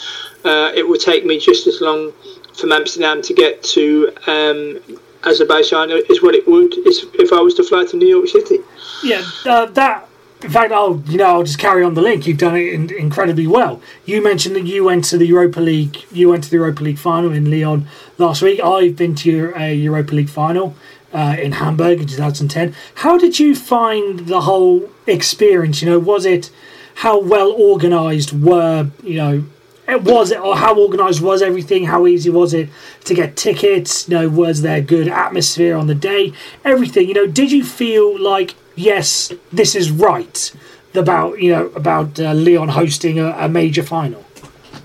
uh, 0.45 0.73
it 0.75 0.87
will 0.87 0.99
take 0.99 1.27
me 1.27 1.39
just 1.39 1.67
as 1.67 1.81
long 1.81 2.13
from 2.55 2.73
Amsterdam 2.73 3.23
to 3.23 3.35
get 3.35 3.63
to 3.63 4.13
um, 4.27 4.81
Azerbaijan 5.25 5.91
is 5.91 6.23
what 6.23 6.35
it 6.35 6.47
would 6.47 6.75
is 6.87 7.07
if 7.15 7.33
I 7.33 7.41
was 7.41 7.55
to 7.55 7.65
fly 7.65 7.85
to 7.87 7.97
New 7.97 8.09
York 8.09 8.29
City. 8.29 8.59
Yeah, 9.03 9.23
uh, 9.47 9.67
that. 9.67 10.09
In 10.43 10.51
fact, 10.51 10.73
I'll 10.73 11.03
you 11.07 11.17
know 11.17 11.27
I'll 11.27 11.43
just 11.43 11.59
carry 11.59 11.83
on 11.83 11.95
the 11.95 12.03
link. 12.03 12.27
You've 12.27 12.39
done 12.39 12.57
it 12.57 12.73
in, 12.75 12.93
incredibly 12.93 13.47
well. 13.47 13.81
You 14.05 14.23
mentioned 14.23 14.55
that 14.57 14.67
you 14.67 14.85
went 14.85 15.05
to 15.07 15.19
the 15.19 15.27
Europa 15.27 15.61
League. 15.61 16.05
You 16.13 16.29
went 16.29 16.45
to 16.45 16.51
the 16.51 16.57
Europa 16.57 16.83
League 16.83 16.99
final 16.99 17.33
in 17.33 17.51
Lyon 17.51 17.89
last 18.19 18.43
week. 18.43 18.61
I've 18.61 18.97
been 18.97 19.15
to 19.17 19.55
a 19.57 19.75
Europa 19.75 20.15
League 20.15 20.29
final 20.29 20.77
uh, 21.15 21.37
in 21.41 21.53
Hamburg 21.53 22.01
in 22.01 22.07
2010. 22.09 22.75
How 22.97 23.17
did 23.17 23.39
you 23.39 23.55
find 23.55 24.21
the 24.21 24.43
whole 24.43 24.91
experience? 25.07 25.81
You 25.81 25.89
know, 25.91 25.99
was 25.99 26.27
it 26.27 26.51
how 26.97 27.19
well 27.19 27.53
organised 27.53 28.33
were 28.35 28.91
you 29.03 29.15
know 29.17 29.45
was 29.89 30.31
it 30.31 30.41
or 30.41 30.57
how 30.57 30.79
organized 30.79 31.21
was 31.21 31.43
everything 31.43 31.85
how 31.85 32.07
easy 32.07 32.31
was 32.31 32.55
it 32.55 32.69
to 33.05 33.15
get 33.15 33.37
tickets 33.37 34.09
you 34.09 34.15
know 34.15 34.29
was 34.29 34.63
there 34.63 34.81
good 34.81 35.09
atmosphere 35.09 35.77
on 35.77 35.87
the 35.87 35.95
day 35.95 36.33
everything 36.65 37.07
you 37.07 37.15
know 37.15 37.27
did 37.27 37.53
you 37.53 37.63
feel 37.63 38.19
like 38.19 38.55
yes 38.77 39.33
this 39.53 39.75
is 39.75 39.91
right 39.91 40.53
about 40.95 41.41
you 41.41 41.51
know 41.51 41.67
about 41.69 42.19
uh, 42.21 42.33
Lyon 42.35 42.69
hosting 42.69 43.19
a, 43.19 43.31
a 43.39 43.49
major 43.49 43.83
final? 43.83 44.25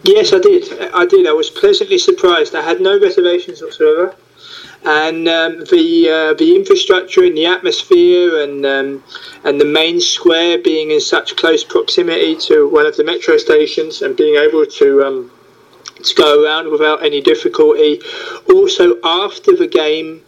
Yes 0.03 0.33
i 0.33 0.39
did. 0.39 0.63
I 0.93 1.05
did. 1.05 1.27
I 1.27 1.33
was 1.33 1.49
pleasantly 1.49 1.97
surprised. 1.97 2.55
I 2.55 2.61
had 2.61 2.81
no 2.81 2.99
reservations 2.99 3.61
whatsoever 3.61 4.15
and 4.85 5.27
um, 5.27 5.59
the 5.71 6.09
uh, 6.09 6.33
the 6.35 6.55
infrastructure 6.55 7.23
and 7.23 7.35
the 7.35 7.45
atmosphere 7.45 8.43
and 8.43 8.65
um, 8.65 9.03
and 9.43 9.59
the 9.59 9.65
main 9.65 9.99
square 9.99 10.57
being 10.57 10.91
in 10.91 11.01
such 11.01 11.35
close 11.35 11.63
proximity 11.63 12.35
to 12.35 12.69
one 12.69 12.85
of 12.85 12.95
the 12.95 13.03
metro 13.03 13.37
stations 13.37 14.01
and 14.01 14.15
being 14.15 14.35
able 14.35 14.65
to 14.65 15.03
um, 15.03 15.31
to 16.03 16.15
go 16.15 16.43
around 16.43 16.71
without 16.71 17.03
any 17.03 17.21
difficulty. 17.21 18.01
Also, 18.53 18.97
after 19.03 19.55
the 19.55 19.67
game, 19.67 20.23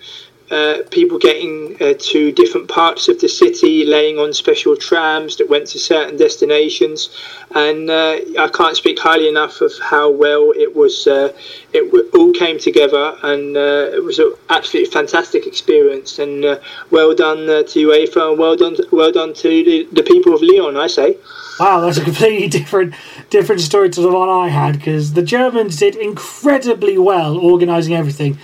uh, 0.52 0.84
people 0.92 1.18
getting 1.18 1.76
uh, 1.82 1.94
to 1.98 2.32
different 2.34 2.68
parts 2.68 3.08
of 3.08 3.20
the 3.22 3.30
city, 3.30 3.86
laying 3.86 4.20
on 4.20 4.34
special 4.34 4.76
trams 4.76 5.38
that 5.38 5.50
went 5.50 5.66
to 5.68 5.80
certain 5.80 6.18
destinations, 6.18 7.10
and 7.56 7.90
uh, 7.90 8.18
I 8.38 8.50
can't 8.54 8.76
speak 8.76 9.00
highly 9.00 9.30
enough 9.30 9.62
of 9.62 9.72
how 9.82 10.10
well 10.10 10.52
it 10.56 10.76
was. 10.76 11.08
Uh, 11.08 11.34
it 11.74 11.86
w- 11.92 12.10
all 12.14 12.34
came 12.34 12.60
together, 12.60 13.18
and 13.24 13.56
uh, 13.56 13.90
it 13.94 14.04
was 14.04 14.20
an 14.20 14.34
absolutely 14.50 14.92
fantastic 14.92 15.48
experience. 15.48 16.20
And 16.20 16.60
well 16.92 17.16
done 17.16 17.48
to 17.48 17.88
UEFA, 17.88 18.32
and 18.32 18.40
well 18.40 18.58
done, 18.58 18.76
to, 18.76 18.88
well 18.92 19.12
done 19.12 19.34
to 19.34 19.50
the, 19.50 19.88
the 19.94 20.04
people 20.04 20.34
of 20.34 20.42
Lyon. 20.42 20.76
I 20.76 20.88
say. 20.88 21.18
Wow, 21.60 21.82
that's 21.82 21.98
a 21.98 22.04
completely 22.04 22.48
different 22.48 22.94
different 23.30 23.62
story 23.62 23.90
to 23.90 24.02
the 24.02 24.12
one 24.12 24.30
I 24.30 24.50
had 24.50 24.78
because 24.78 25.14
the 25.14 25.22
Germans 25.22 25.78
did 25.78 25.96
incredibly 25.96 26.98
well 26.98 27.38
organising 27.38 27.94
everything 27.94 28.38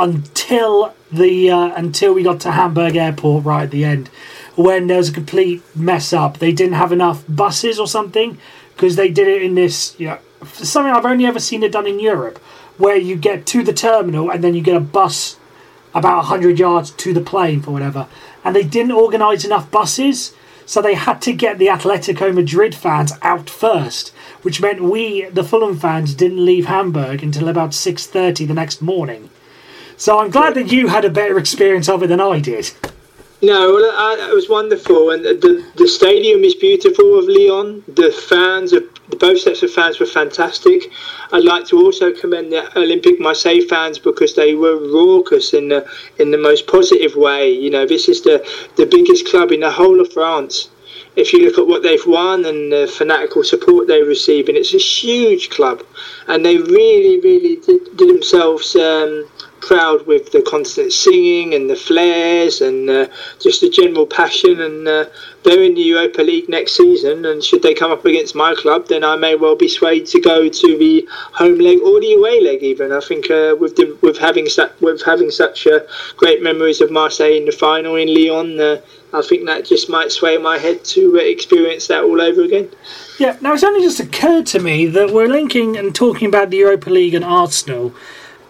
until 0.00 0.94
the 1.12 1.50
uh, 1.50 1.74
until 1.76 2.14
we 2.14 2.22
got 2.22 2.40
to 2.40 2.50
Hamburg 2.50 2.96
Airport 2.96 3.44
right 3.44 3.64
at 3.64 3.70
the 3.70 3.84
end, 3.84 4.08
when 4.56 4.86
there 4.86 4.96
was 4.96 5.10
a 5.10 5.12
complete 5.12 5.62
mess 5.76 6.12
up. 6.12 6.38
They 6.38 6.52
didn't 6.52 6.74
have 6.74 6.90
enough 6.90 7.22
buses 7.28 7.78
or 7.78 7.86
something 7.86 8.38
because 8.74 8.96
they 8.96 9.10
did 9.10 9.28
it 9.28 9.42
in 9.42 9.54
this 9.54 9.94
you 10.00 10.08
know 10.08 10.18
something 10.44 10.92
I've 10.92 11.04
only 11.04 11.26
ever 11.26 11.38
seen 11.38 11.62
it 11.62 11.72
done 11.72 11.86
in 11.86 12.00
Europe, 12.00 12.38
where 12.78 12.96
you 12.96 13.14
get 13.14 13.46
to 13.46 13.62
the 13.62 13.74
terminal 13.74 14.30
and 14.30 14.42
then 14.42 14.54
you 14.54 14.62
get 14.62 14.76
a 14.76 14.80
bus 14.80 15.36
about 15.92 16.24
hundred 16.24 16.58
yards 16.58 16.90
to 16.92 17.12
the 17.12 17.20
plane 17.20 17.60
for 17.60 17.70
whatever, 17.70 18.06
and 18.42 18.56
they 18.56 18.62
didn't 18.62 18.92
organise 18.92 19.44
enough 19.44 19.70
buses. 19.70 20.34
So 20.64 20.80
they 20.80 20.94
had 20.94 21.20
to 21.22 21.32
get 21.32 21.58
the 21.58 21.66
Atletico 21.66 22.32
Madrid 22.32 22.76
fans 22.76 23.12
out 23.22 23.50
first, 23.50 24.10
which 24.42 24.60
meant 24.60 24.80
we, 24.80 25.24
the 25.24 25.42
Fulham 25.42 25.76
fans, 25.76 26.14
didn't 26.14 26.44
leave 26.44 26.66
Hamburg 26.66 27.24
until 27.24 27.48
about 27.48 27.70
6:30 27.70 28.46
the 28.46 28.54
next 28.54 28.80
morning. 28.80 29.29
So 30.00 30.18
I'm 30.18 30.30
glad 30.30 30.54
that 30.54 30.72
you 30.72 30.86
had 30.86 31.04
a 31.04 31.10
better 31.10 31.38
experience 31.38 31.86
of 31.86 32.02
it 32.02 32.06
than 32.06 32.22
I 32.22 32.40
did. 32.40 32.72
No, 33.42 33.74
well, 33.74 34.30
it 34.30 34.34
was 34.34 34.48
wonderful, 34.48 35.10
and 35.10 35.22
the 35.22 35.62
the 35.76 35.86
stadium 35.86 36.42
is 36.42 36.54
beautiful 36.54 37.18
of 37.18 37.26
Lyon. 37.26 37.84
The 37.86 38.10
fans, 38.10 38.72
both 39.18 39.40
sets 39.40 39.62
of 39.62 39.70
fans 39.70 40.00
were 40.00 40.06
fantastic. 40.06 40.90
I'd 41.32 41.44
like 41.44 41.66
to 41.66 41.76
also 41.76 42.12
commend 42.14 42.50
the 42.50 42.62
Olympic 42.78 43.20
Marseille 43.20 43.60
fans 43.68 43.98
because 43.98 44.34
they 44.34 44.54
were 44.54 44.78
raucous 44.78 45.52
in 45.52 45.68
the 45.68 45.86
in 46.18 46.30
the 46.30 46.38
most 46.38 46.66
positive 46.66 47.14
way. 47.14 47.50
You 47.50 47.68
know, 47.68 47.84
this 47.84 48.08
is 48.08 48.22
the 48.22 48.36
the 48.76 48.86
biggest 48.86 49.28
club 49.28 49.52
in 49.52 49.60
the 49.60 49.70
whole 49.70 50.00
of 50.00 50.10
France. 50.14 50.70
If 51.14 51.34
you 51.34 51.44
look 51.44 51.58
at 51.58 51.66
what 51.66 51.82
they've 51.82 52.06
won 52.06 52.46
and 52.46 52.72
the 52.72 52.86
fanatical 52.86 53.44
support 53.44 53.86
they 53.86 54.02
receive, 54.02 54.48
and 54.48 54.56
it's 54.56 54.72
a 54.72 54.78
huge 54.78 55.50
club, 55.50 55.82
and 56.26 56.42
they 56.42 56.56
really, 56.56 57.20
really 57.20 57.56
did, 57.56 57.98
did 57.98 58.08
themselves. 58.08 58.74
Um, 58.74 59.28
crowd 59.60 60.06
with 60.06 60.32
the 60.32 60.42
constant 60.42 60.92
singing 60.92 61.54
and 61.54 61.68
the 61.68 61.76
flares 61.76 62.60
and 62.60 62.88
uh, 62.88 63.06
just 63.38 63.60
the 63.60 63.70
general 63.70 64.06
passion. 64.06 64.60
And 64.60 64.86
uh, 64.86 65.06
they're 65.42 65.62
in 65.62 65.74
the 65.74 65.82
Europa 65.82 66.22
League 66.22 66.48
next 66.48 66.76
season. 66.76 67.24
And 67.24 67.42
should 67.42 67.62
they 67.62 67.74
come 67.74 67.92
up 67.92 68.04
against 68.04 68.34
my 68.34 68.54
club, 68.54 68.88
then 68.88 69.04
I 69.04 69.16
may 69.16 69.34
well 69.34 69.56
be 69.56 69.68
swayed 69.68 70.06
to 70.06 70.20
go 70.20 70.48
to 70.48 70.78
the 70.78 71.06
home 71.10 71.58
leg 71.58 71.78
or 71.80 72.00
the 72.00 72.14
away 72.14 72.40
leg. 72.40 72.62
Even 72.62 72.92
I 72.92 73.00
think 73.00 73.30
uh, 73.30 73.56
with 73.58 73.76
the, 73.76 73.96
with 74.02 74.18
having 74.18 74.48
su- 74.48 74.70
with 74.80 75.02
having 75.04 75.30
such 75.30 75.66
uh, 75.66 75.80
great 76.16 76.42
memories 76.42 76.80
of 76.80 76.90
Marseille 76.90 77.36
in 77.36 77.44
the 77.44 77.52
final 77.52 77.96
in 77.96 78.08
Lyon. 78.12 78.60
Uh, 78.60 78.80
I 79.12 79.22
think 79.22 79.46
that 79.46 79.64
just 79.64 79.90
might 79.90 80.12
sway 80.12 80.38
my 80.38 80.56
head 80.56 80.84
to 80.84 81.18
uh, 81.18 81.20
experience 81.20 81.88
that 81.88 82.04
all 82.04 82.20
over 82.20 82.42
again. 82.42 82.70
Yeah, 83.18 83.36
now 83.40 83.54
it's 83.54 83.64
only 83.64 83.80
just 83.80 83.98
occurred 83.98 84.46
to 84.46 84.60
me 84.60 84.86
that 84.86 85.10
we're 85.10 85.26
linking 85.26 85.76
and 85.76 85.94
talking 85.94 86.28
about 86.28 86.50
the 86.50 86.58
Europa 86.58 86.90
League 86.90 87.14
and 87.14 87.24
Arsenal. 87.24 87.92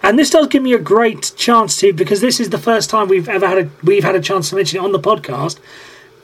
And 0.03 0.19
this 0.19 0.31
does 0.31 0.47
give 0.47 0.63
me 0.63 0.73
a 0.73 0.79
great 0.79 1.33
chance 1.37 1.77
to, 1.79 1.93
because 1.93 2.21
this 2.21 2.41
is 2.41 2.51
the 2.51 2.59
first 2.59 2.89
time 2.89 3.09
we've 3.09 3.29
ever 3.29 3.47
had 3.47 3.59
a 3.59 3.71
we've 3.83 4.05
had 4.05 4.15
a 4.15 4.21
chance 4.21 4.51
to 4.51 4.57
mention 4.57 4.79
it 4.81 4.85
on 4.85 4.93
the 4.93 4.99
podcast. 4.99 5.59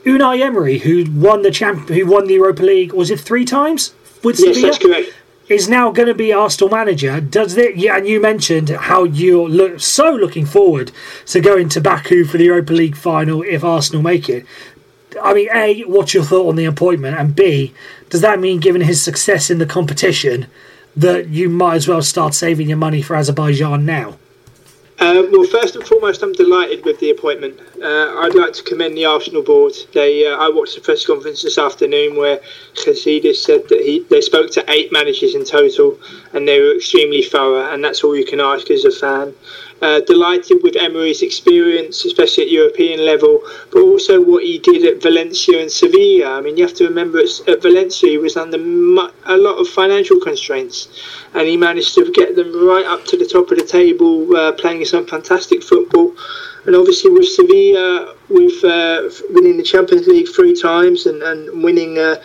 Unai 0.03 0.41
Emery, 0.41 0.79
who 0.79 1.05
won 1.11 1.41
the 1.41 1.51
champ, 1.51 1.89
who 1.89 2.05
won 2.05 2.27
the 2.27 2.35
Europa 2.35 2.63
League, 2.63 2.93
was 2.93 3.11
it 3.11 3.19
three 3.19 3.45
times 3.45 3.93
with 4.23 4.39
yes, 4.39 4.55
Sevilla? 4.55 4.71
That's 4.71 4.83
correct. 4.83 5.13
Is 5.49 5.69
now 5.69 5.91
going 5.91 6.07
to 6.09 6.13
be 6.13 6.33
Arsenal 6.33 6.69
manager. 6.69 7.21
Does 7.21 7.55
it? 7.55 7.77
Yeah, 7.77 7.97
and 7.97 8.07
you 8.07 8.19
mentioned 8.21 8.69
how 8.69 9.05
you're 9.05 9.47
look, 9.47 9.79
so 9.79 10.11
looking 10.11 10.45
forward 10.45 10.91
to 11.27 11.39
going 11.39 11.69
to 11.69 11.79
Baku 11.79 12.25
for 12.25 12.37
the 12.37 12.45
Europa 12.45 12.73
League 12.73 12.97
final 12.97 13.43
if 13.43 13.63
Arsenal 13.63 14.01
make 14.01 14.27
it. 14.27 14.45
I 15.23 15.33
mean, 15.33 15.49
a, 15.53 15.81
what's 15.83 16.13
your 16.13 16.23
thought 16.23 16.49
on 16.49 16.57
the 16.57 16.65
appointment, 16.65 17.17
and 17.17 17.35
b, 17.35 17.73
does 18.09 18.21
that 18.21 18.39
mean, 18.39 18.59
given 18.59 18.81
his 18.81 19.01
success 19.01 19.49
in 19.49 19.57
the 19.57 19.65
competition, 19.65 20.47
that 20.97 21.29
you 21.29 21.47
might 21.47 21.75
as 21.75 21.87
well 21.87 22.01
start 22.01 22.33
saving 22.33 22.67
your 22.67 22.77
money 22.77 23.01
for 23.01 23.15
Azerbaijan 23.15 23.85
now? 23.85 24.17
Uh, 24.99 25.21
well, 25.31 25.43
first 25.43 25.75
and 25.75 25.85
foremost, 25.85 26.23
I'm 26.23 26.33
delighted 26.33 26.83
with 26.83 26.99
the 26.99 27.11
appointment. 27.11 27.59
Uh, 27.79 28.19
I'd 28.19 28.33
like 28.33 28.53
to 28.53 28.63
commend 28.63 28.97
the 28.97 29.05
Arsenal 29.05 29.43
board. 29.43 29.73
They, 29.93 30.25
uh, 30.25 30.35
I 30.35 30.49
watched 30.49 30.73
the 30.73 30.81
press 30.81 31.05
conference 31.05 31.43
this 31.43 31.59
afternoon 31.59 32.17
where 32.17 32.39
Gazidis 32.73 33.35
said 33.35 33.69
that 33.69 33.79
he, 33.79 34.03
they 34.09 34.21
spoke 34.21 34.49
to 34.53 34.65
eight 34.71 34.91
managers 34.91 35.35
in 35.35 35.45
total, 35.45 35.99
and 36.33 36.47
they 36.47 36.59
were 36.59 36.75
extremely 36.75 37.21
thorough, 37.21 37.71
and 37.71 37.83
that's 37.83 38.03
all 38.03 38.17
you 38.17 38.25
can 38.25 38.39
ask 38.39 38.71
as 38.71 38.85
a 38.85 38.91
fan. 38.91 39.35
Uh, 39.79 39.99
delighted 40.01 40.57
with 40.63 40.75
Emery's 40.75 41.21
experience, 41.21 42.03
especially 42.03 42.45
at 42.45 42.49
European 42.49 43.05
level, 43.05 43.39
but 43.71 43.79
also 43.79 44.19
what 44.19 44.43
he 44.43 44.57
did 44.57 44.83
at 44.83 44.99
Valencia 45.03 45.61
and 45.61 45.71
Sevilla. 45.71 46.39
I 46.39 46.41
mean, 46.41 46.57
you 46.57 46.63
have 46.65 46.73
to 46.77 46.85
remember 46.85 47.19
at 47.19 47.61
Valencia 47.61 48.09
he 48.09 48.17
was 48.17 48.35
under 48.37 48.57
a 48.57 49.37
lot 49.37 49.59
of 49.59 49.67
financial 49.69 50.19
constraints, 50.19 50.87
and 51.35 51.47
he 51.47 51.57
managed 51.57 51.93
to 51.93 52.11
get 52.11 52.35
them 52.35 52.49
right 52.65 52.87
up 52.87 53.05
to 53.05 53.17
the 53.17 53.25
top 53.25 53.51
of 53.51 53.59
the 53.59 53.65
table, 53.65 54.35
uh, 54.35 54.51
playing 54.53 54.83
some 54.83 55.05
fantastic 55.05 55.61
football. 55.61 56.11
And 56.65 56.75
obviously 56.75 57.11
with 57.11 57.29
Sevilla, 57.29 58.15
with 58.29 58.63
uh, 58.63 59.09
winning 59.29 59.57
the 59.57 59.63
Champions 59.63 60.07
League 60.07 60.27
three 60.27 60.55
times 60.59 61.05
and, 61.05 61.21
and 61.21 61.63
winning 61.63 61.99
uh, 61.99 62.15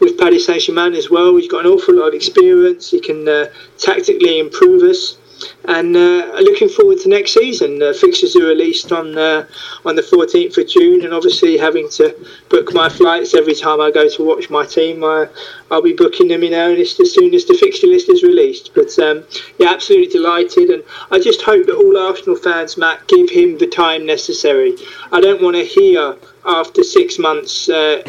with 0.00 0.18
Paris 0.18 0.46
Saint 0.46 0.62
Germain 0.62 0.94
as 0.94 1.10
well, 1.10 1.36
he's 1.36 1.46
got 1.46 1.66
an 1.66 1.72
awful 1.72 1.94
lot 1.94 2.08
of 2.08 2.14
experience. 2.14 2.90
He 2.90 3.00
can 3.00 3.28
uh, 3.28 3.46
tactically 3.76 4.40
improve 4.40 4.82
us 4.82 5.18
and 5.64 5.96
uh, 5.96 6.32
looking 6.40 6.68
forward 6.68 6.98
to 7.00 7.08
next 7.08 7.34
season. 7.34 7.82
Uh, 7.82 7.92
fixtures 7.92 8.36
are 8.36 8.44
released 8.44 8.92
on 8.92 9.16
uh, 9.16 9.46
on 9.84 9.96
the 9.96 10.02
14th 10.02 10.56
of 10.58 10.68
June, 10.68 11.04
and 11.04 11.14
obviously 11.14 11.56
having 11.56 11.88
to 11.90 12.14
book 12.48 12.72
my 12.72 12.88
flights 12.88 13.34
every 13.34 13.54
time 13.54 13.80
I 13.80 13.90
go 13.90 14.08
to 14.08 14.24
watch 14.24 14.50
my 14.50 14.64
team, 14.64 15.04
I, 15.04 15.28
will 15.70 15.82
be 15.82 15.92
booking 15.92 16.28
them 16.28 16.42
in 16.42 16.54
earnest 16.54 17.00
as 17.00 17.12
soon 17.12 17.34
as 17.34 17.44
the 17.44 17.54
fixture 17.54 17.86
list 17.86 18.08
is 18.08 18.22
released. 18.22 18.72
But 18.74 18.98
um, 18.98 19.24
yeah, 19.58 19.70
absolutely 19.70 20.12
delighted, 20.12 20.70
and 20.70 20.84
I 21.10 21.18
just 21.18 21.42
hope 21.42 21.66
that 21.66 21.76
all 21.76 21.96
Arsenal 21.98 22.36
fans, 22.36 22.76
Matt, 22.76 23.06
give 23.08 23.30
him 23.30 23.58
the 23.58 23.66
time 23.66 24.06
necessary. 24.06 24.74
I 25.10 25.20
don't 25.20 25.42
want 25.42 25.56
to 25.56 25.64
hear 25.64 26.16
after 26.44 26.82
six 26.82 27.18
months. 27.18 27.68
Uh, 27.68 28.02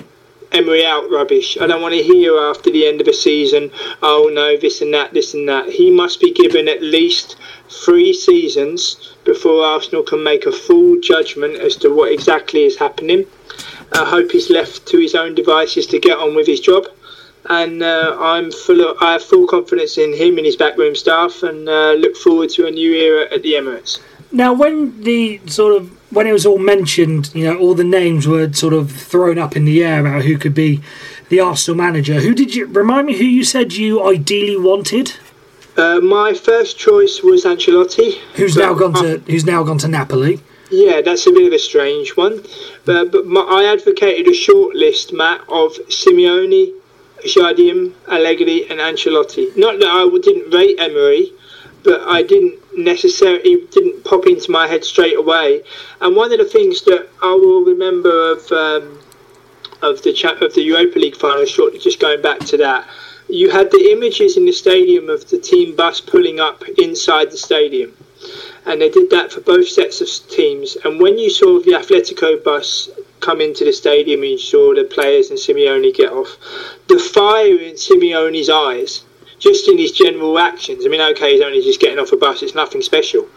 Emery 0.53 0.85
out 0.85 1.09
rubbish. 1.09 1.57
I 1.59 1.65
don't 1.65 1.81
want 1.81 1.95
to 1.95 2.03
hear 2.03 2.37
after 2.37 2.69
the 2.69 2.85
end 2.87 3.01
of 3.01 3.07
a 3.07 3.13
season, 3.13 3.71
oh 4.03 4.29
no, 4.31 4.55
this 4.55 4.81
and 4.81 4.93
that, 4.93 5.13
this 5.13 5.33
and 5.33 5.49
that. 5.49 5.69
He 5.69 5.89
must 5.89 6.19
be 6.19 6.31
given 6.31 6.67
at 6.67 6.81
least 6.81 7.37
three 7.69 8.13
seasons 8.13 9.15
before 9.23 9.65
Arsenal 9.65 10.03
can 10.03 10.23
make 10.23 10.45
a 10.45 10.51
full 10.51 10.99
judgment 10.99 11.55
as 11.55 11.75
to 11.77 11.89
what 11.89 12.11
exactly 12.11 12.65
is 12.65 12.77
happening. 12.77 13.25
I 13.93 14.05
hope 14.05 14.31
he's 14.31 14.49
left 14.49 14.85
to 14.87 14.99
his 14.99 15.15
own 15.15 15.35
devices 15.35 15.87
to 15.87 15.99
get 15.99 16.17
on 16.17 16.35
with 16.35 16.47
his 16.47 16.59
job. 16.59 16.85
And 17.49 17.83
uh, 17.83 18.15
I'm 18.19 18.51
full 18.51 18.81
of, 18.87 18.97
I 19.01 19.13
have 19.13 19.23
full 19.23 19.47
confidence 19.47 19.97
in 19.97 20.13
him 20.13 20.37
and 20.37 20.45
his 20.45 20.55
backroom 20.55 20.95
staff, 20.95 21.43
and 21.43 21.67
uh, 21.67 21.91
look 21.93 22.15
forward 22.15 22.49
to 22.51 22.67
a 22.67 22.71
new 22.71 22.93
era 22.93 23.27
at 23.33 23.41
the 23.43 23.53
Emirates. 23.53 23.99
Now, 24.33 24.51
when 24.51 25.03
the 25.03 25.39
sort 25.45 25.75
of 25.75 25.91
when 26.11 26.27
it 26.27 26.33
was 26.33 26.45
all 26.45 26.57
mentioned, 26.57 27.33
you 27.33 27.45
know, 27.45 27.57
all 27.57 27.75
the 27.75 27.83
names 27.83 28.27
were 28.27 28.51
sort 28.51 28.73
of 28.73 28.91
thrown 28.91 29.37
up 29.37 29.55
in 29.55 29.65
the 29.65 29.83
air 29.83 29.99
about 29.99 30.23
who 30.23 30.37
could 30.37 30.55
be 30.55 30.81
the 31.29 31.39
Arsenal 31.39 31.77
manager. 31.77 32.19
Who 32.19 32.33
did 32.33 32.53
you 32.55 32.65
remind 32.65 33.07
me? 33.07 33.17
Who 33.17 33.23
you 33.23 33.43
said 33.43 33.73
you 33.73 34.03
ideally 34.03 34.57
wanted? 34.57 35.13
Uh, 35.77 35.99
my 35.99 36.33
first 36.33 36.77
choice 36.77 37.21
was 37.23 37.45
Ancelotti, 37.45 38.17
who's 38.35 38.55
now 38.55 38.73
gone 38.73 38.93
to 38.93 39.19
who's 39.31 39.45
now 39.45 39.63
gone 39.63 39.77
to 39.79 39.87
Napoli. 39.87 40.39
Yeah, 40.71 41.01
that's 41.01 41.27
a 41.27 41.31
bit 41.31 41.45
of 41.45 41.53
a 41.53 41.59
strange 41.59 42.17
one, 42.17 42.43
but, 42.85 43.11
but 43.11 43.27
my, 43.27 43.41
I 43.41 43.71
advocated 43.71 44.27
a 44.27 44.33
short 44.33 44.75
list, 44.75 45.13
Matt, 45.13 45.41
of 45.41 45.73
Simeone, 45.89 46.73
Jardim, 47.25 47.93
Allegri, 48.07 48.67
and 48.69 48.79
Ancelotti. 48.79 49.55
Not 49.55 49.79
that 49.79 49.87
I 49.87 50.09
didn't 50.19 50.51
rate 50.51 50.79
Emery, 50.79 51.31
but 51.83 52.01
I 52.07 52.23
didn't 52.23 52.59
necessarily 52.77 53.67
didn't 53.71 54.03
pop 54.03 54.25
into 54.25 54.51
my 54.51 54.67
head 54.67 54.83
straight 54.83 55.17
away. 55.17 55.63
And 56.01 56.15
one 56.15 56.31
of 56.31 56.39
the 56.39 56.45
things 56.45 56.83
that 56.83 57.09
I 57.21 57.33
will 57.33 57.63
remember 57.63 58.31
of 58.31 58.51
um, 58.51 58.99
of 59.81 60.01
the 60.03 60.13
cha- 60.13 60.37
of 60.39 60.53
the 60.53 60.61
Europa 60.61 60.99
League 60.99 61.17
final, 61.17 61.45
shortly 61.45 61.79
just 61.79 61.99
going 61.99 62.21
back 62.21 62.39
to 62.39 62.57
that, 62.57 62.87
you 63.27 63.49
had 63.49 63.71
the 63.71 63.91
images 63.91 64.37
in 64.37 64.45
the 64.45 64.51
stadium 64.51 65.09
of 65.09 65.29
the 65.29 65.37
team 65.37 65.75
bus 65.75 65.99
pulling 66.01 66.39
up 66.39 66.63
inside 66.77 67.31
the 67.31 67.37
stadium. 67.37 67.93
And 68.65 68.81
they 68.81 68.89
did 68.89 69.09
that 69.09 69.31
for 69.31 69.41
both 69.41 69.67
sets 69.67 69.99
of 69.99 70.29
teams. 70.29 70.77
And 70.85 71.01
when 71.01 71.17
you 71.17 71.29
saw 71.29 71.59
the 71.59 71.71
Atletico 71.71 72.41
bus 72.41 72.89
come 73.19 73.41
into 73.41 73.65
the 73.65 73.73
stadium 73.73 74.21
and 74.21 74.31
you 74.31 74.37
saw 74.37 74.73
the 74.73 74.85
players 74.85 75.29
and 75.29 75.37
Simeone 75.37 75.93
get 75.93 76.11
off, 76.11 76.37
the 76.87 76.97
fire 76.97 77.57
in 77.57 77.75
Simeone's 77.75 78.49
eyes 78.49 79.03
just 79.43 79.67
in 79.67 79.77
his 79.77 79.91
general 79.91 80.39
actions. 80.39 80.85
I 80.85 80.89
mean, 80.89 81.01
okay, 81.01 81.33
he's 81.33 81.41
only 81.41 81.61
just 81.61 81.81
getting 81.81 81.99
off 81.99 82.13
a 82.13 82.17
bus; 82.17 82.41
it's 82.41 82.55
nothing 82.55 82.81
special. 82.81 83.27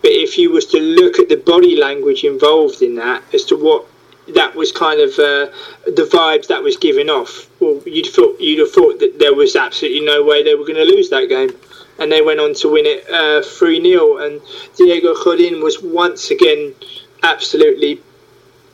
But 0.00 0.12
if 0.12 0.38
you 0.38 0.50
was 0.50 0.64
to 0.66 0.80
look 0.80 1.18
at 1.18 1.28
the 1.28 1.36
body 1.36 1.76
language 1.76 2.24
involved 2.24 2.80
in 2.80 2.94
that, 2.96 3.22
as 3.34 3.44
to 3.46 3.56
what 3.56 3.86
that 4.28 4.54
was 4.54 4.72
kind 4.72 5.00
of 5.00 5.10
uh, 5.18 5.52
the 5.84 6.08
vibes 6.10 6.46
that 6.46 6.62
was 6.62 6.76
giving 6.78 7.10
off, 7.10 7.50
well, 7.60 7.80
you'd 7.84 8.06
thought 8.06 8.40
you'd 8.40 8.60
have 8.60 8.72
thought 8.72 8.98
that 9.00 9.18
there 9.18 9.34
was 9.34 9.54
absolutely 9.54 10.00
no 10.00 10.24
way 10.24 10.42
they 10.42 10.54
were 10.54 10.64
going 10.64 10.82
to 10.86 10.94
lose 10.96 11.10
that 11.10 11.28
game. 11.28 11.50
And 11.98 12.10
they 12.10 12.22
went 12.22 12.40
on 12.40 12.54
to 12.54 12.68
win 12.70 12.86
it 12.86 13.04
uh, 13.10 13.42
3 13.42 13.78
uh, 13.78 13.82
0. 13.82 14.16
And 14.24 14.40
Diego 14.74 15.14
Godin 15.22 15.62
was 15.62 15.82
once 15.82 16.30
again 16.30 16.74
absolutely 17.22 18.00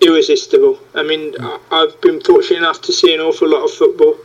irresistible. 0.00 0.78
I 0.94 1.02
mean, 1.02 1.34
I've 1.70 2.00
been 2.00 2.20
fortunate 2.20 2.58
enough 2.58 2.82
to 2.82 2.92
see 2.92 3.14
an 3.14 3.20
awful 3.20 3.48
lot 3.48 3.64
of 3.64 3.70
football 3.70 4.16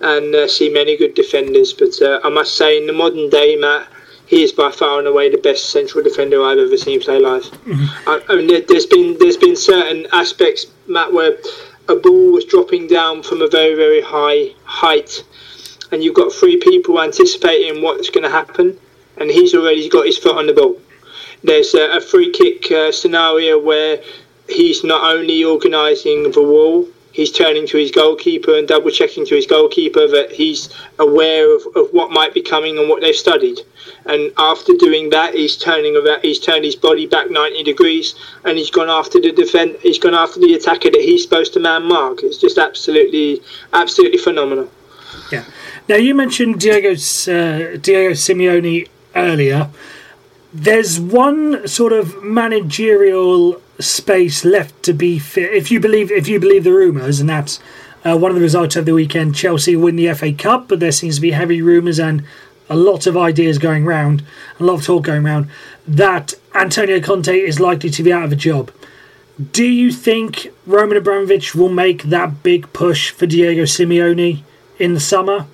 and 0.00 0.34
uh, 0.34 0.48
see 0.48 0.68
many 0.70 0.96
good 0.96 1.14
defenders. 1.14 1.72
But 1.72 2.00
uh, 2.02 2.20
I 2.24 2.28
must 2.28 2.56
say, 2.56 2.78
in 2.78 2.86
the 2.86 2.92
modern 2.92 3.30
day, 3.30 3.56
Matt, 3.56 3.88
he 4.26 4.42
is 4.42 4.52
by 4.52 4.70
far 4.70 4.98
and 4.98 5.08
away 5.08 5.30
the 5.30 5.38
best 5.38 5.70
central 5.70 6.02
defender 6.02 6.42
I've 6.42 6.58
ever 6.58 6.76
seen 6.76 7.00
play 7.00 7.18
live. 7.18 7.42
Mm-hmm. 7.42 8.08
I, 8.08 8.22
I, 8.28 8.36
mean, 8.36 8.64
there's 8.68 8.86
been 8.86 9.16
there's 9.18 9.36
been 9.36 9.56
certain 9.56 10.06
aspects, 10.12 10.66
Matt, 10.86 11.12
where 11.12 11.36
a 11.88 11.96
ball 11.96 12.32
was 12.32 12.44
dropping 12.44 12.86
down 12.86 13.22
from 13.22 13.42
a 13.42 13.48
very 13.48 13.74
very 13.74 14.00
high 14.00 14.54
height, 14.64 15.24
and 15.92 16.02
you've 16.02 16.14
got 16.14 16.32
three 16.32 16.58
people 16.58 17.00
anticipating 17.00 17.82
what's 17.82 18.10
going 18.10 18.24
to 18.24 18.30
happen, 18.30 18.78
and 19.18 19.30
he's 19.30 19.54
already 19.54 19.88
got 19.88 20.06
his 20.06 20.18
foot 20.18 20.36
on 20.36 20.46
the 20.46 20.54
ball. 20.54 20.80
There's 21.42 21.74
a, 21.74 21.98
a 21.98 22.00
free 22.00 22.32
kick 22.32 22.72
uh, 22.72 22.90
scenario 22.90 23.58
where 23.58 24.02
he's 24.48 24.84
not 24.84 25.02
only 25.14 25.44
organising 25.44 26.30
the 26.30 26.42
wall, 26.42 26.88
he's 27.14 27.30
turning 27.30 27.66
to 27.68 27.78
his 27.78 27.90
goalkeeper 27.90 28.58
and 28.58 28.66
double 28.66 28.90
checking 28.90 29.24
to 29.24 29.34
his 29.36 29.46
goalkeeper 29.46 30.06
that 30.08 30.32
he's 30.32 30.68
aware 30.98 31.54
of, 31.54 31.62
of 31.76 31.88
what 31.92 32.10
might 32.10 32.34
be 32.34 32.42
coming 32.42 32.76
and 32.76 32.88
what 32.88 33.00
they've 33.00 33.14
studied. 33.14 33.60
And 34.06 34.32
after 34.36 34.72
doing 34.74 35.10
that, 35.10 35.34
he's 35.34 35.56
turning 35.56 35.96
about, 35.96 36.24
he's 36.24 36.40
turned 36.40 36.64
his 36.64 36.76
body 36.76 37.06
back 37.06 37.30
90 37.30 37.62
degrees 37.62 38.14
and 38.44 38.58
he's 38.58 38.70
gone 38.70 38.90
after 38.90 39.20
the 39.20 39.32
defend, 39.32 39.76
he's 39.80 39.98
gone 39.98 40.14
after 40.14 40.40
the 40.40 40.54
attacker 40.54 40.90
that 40.90 41.00
he's 41.00 41.22
supposed 41.22 41.52
to 41.54 41.60
man 41.60 41.84
mark. 41.84 42.22
It's 42.22 42.38
just 42.38 42.58
absolutely, 42.58 43.40
absolutely 43.72 44.18
phenomenal. 44.18 44.68
Yeah. 45.30 45.44
Now 45.88 45.96
you 45.96 46.14
mentioned 46.14 46.60
Diego's 46.60 47.28
uh, 47.28 47.76
Diego 47.80 48.10
Simeone 48.10 48.88
earlier. 49.14 49.70
There's 50.52 50.98
one 50.98 51.66
sort 51.68 51.92
of 51.92 52.22
managerial 52.22 53.60
space 53.78 54.44
left 54.44 54.82
to 54.84 54.92
be 54.92 55.18
fit. 55.18 55.52
If 55.52 55.70
you 55.70 55.80
believe, 55.80 56.10
if 56.10 56.28
you 56.28 56.38
believe 56.40 56.64
the 56.64 56.72
rumours, 56.72 57.20
and 57.20 57.28
that's 57.28 57.60
uh, 58.04 58.16
one 58.16 58.30
of 58.30 58.36
the 58.36 58.42
results 58.42 58.76
of 58.76 58.84
the 58.84 58.94
weekend. 58.94 59.34
Chelsea 59.34 59.76
win 59.76 59.96
the 59.96 60.12
FA 60.14 60.32
Cup, 60.32 60.68
but 60.68 60.80
there 60.80 60.92
seems 60.92 61.16
to 61.16 61.20
be 61.20 61.30
heavy 61.30 61.62
rumours 61.62 61.98
and 61.98 62.24
a 62.68 62.76
lot 62.76 63.06
of 63.06 63.16
ideas 63.16 63.58
going 63.58 63.84
round, 63.84 64.22
a 64.58 64.64
lot 64.64 64.74
of 64.74 64.84
talk 64.84 65.04
going 65.04 65.24
round, 65.24 65.48
that 65.86 66.34
Antonio 66.54 67.00
Conte 67.00 67.36
is 67.36 67.60
likely 67.60 67.90
to 67.90 68.02
be 68.02 68.12
out 68.12 68.24
of 68.24 68.32
a 68.32 68.36
job. 68.36 68.70
Do 69.52 69.64
you 69.64 69.90
think 69.90 70.48
Roman 70.66 70.96
Abramovich 70.96 71.54
will 71.54 71.68
make 71.68 72.04
that 72.04 72.42
big 72.42 72.72
push 72.72 73.10
for 73.10 73.26
Diego 73.26 73.62
Simeone 73.62 74.42
in 74.78 74.94
the 74.94 75.00
summer? 75.00 75.46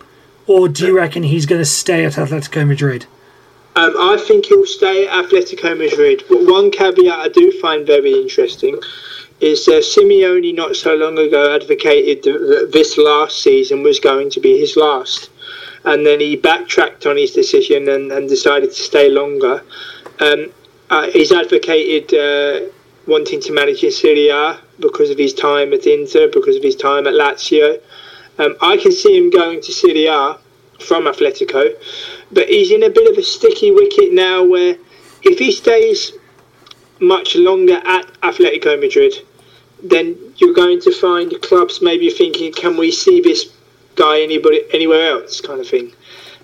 Or 0.47 0.69
do 0.69 0.89
you 0.89 0.97
reckon 0.97 1.23
he's 1.23 1.47
going 1.47 1.61
to 1.61 1.67
stay 1.67 2.05
at 2.05 2.15
Atletico 2.15 2.67
Madrid? 2.67 3.07
Um, 3.77 3.95
I 3.99 4.17
think 4.17 4.47
he'll 4.47 4.67
stay 4.67 5.07
at 5.07 5.27
Atletico 5.27 5.77
Madrid. 5.79 6.25
But 6.29 6.45
one 6.47 6.71
caveat 6.71 7.19
I 7.19 7.29
do 7.29 7.53
find 7.61 7.87
very 7.87 8.13
interesting 8.13 8.81
is 9.41 9.67
uh, 9.69 9.81
Simeone 9.81 10.55
not 10.55 10.77
so 10.77 10.95
long 10.95 11.19
ago 11.19 11.55
advocated 11.55 12.23
that 12.25 12.71
this 12.73 12.99
last 12.99 13.43
season 13.43 13.83
was 13.83 14.01
going 14.01 14.31
to 14.31 14.41
be 14.41 14.59
his 14.59 14.77
last. 14.77 15.31
And 15.85 16.05
then 16.05 16.21
he 16.21 16.37
backtracked 16.37 17.07
on 17.07 17.17
his 17.17 17.33
decision 17.33 17.89
and, 17.89 18.13
and 18.13 18.29
decided 18.29 18.71
to 18.71 18.77
stay 18.77 19.09
longer. 19.09 19.63
Um, 20.19 20.53
uh, 20.91 21.11
he's 21.11 21.33
advocated 21.33 22.13
uh, 22.13 22.71
wanting 23.07 23.41
to 23.41 23.53
manage 23.53 23.83
in 23.83 23.93
Serie 23.93 24.29
A 24.29 24.59
because 24.79 25.11
of 25.11 25.17
his 25.17 25.33
time 25.33 25.73
at 25.73 25.87
Inter, 25.87 26.29
because 26.29 26.57
of 26.57 26.63
his 26.63 26.77
time 26.77 27.07
at 27.07 27.15
Lazio. 27.15 27.81
Um, 28.39 28.57
I 28.61 28.77
can 28.77 28.93
see 28.93 29.17
him 29.17 29.31
going 29.31 29.63
to 29.63 29.73
Serie 29.73 30.07
A 30.07 30.37
from 30.81 31.05
Atletico, 31.05 31.75
but 32.33 32.49
he's 32.49 32.71
in 32.71 32.83
a 32.83 32.91
bit 32.91 33.11
of 33.11 33.19
a 33.19 33.23
sticky 33.23 33.71
wicket 33.71 34.13
now 34.13 34.43
where 34.43 34.77
if 35.23 35.39
he 35.39 35.53
stays 35.53 36.13
much 37.01 37.37
longer 37.37 37.81
at 37.85 38.07
Atletico 38.23 38.81
Madrid, 38.81 39.15
then 39.83 40.17
you're 40.37 40.55
going 40.55 40.81
to 40.81 40.93
find 40.93 41.41
clubs 41.43 41.81
maybe 41.81 42.11
thinking, 42.11 42.53
can 42.53 42.77
we 42.77 42.91
see 42.91 43.21
this 43.21 43.47
guy 43.97 44.21
anybody 44.21 44.63
anywhere 44.73 45.11
else, 45.11 45.41
kind 45.41 45.61
of 45.61 45.69
thing. 45.69 45.93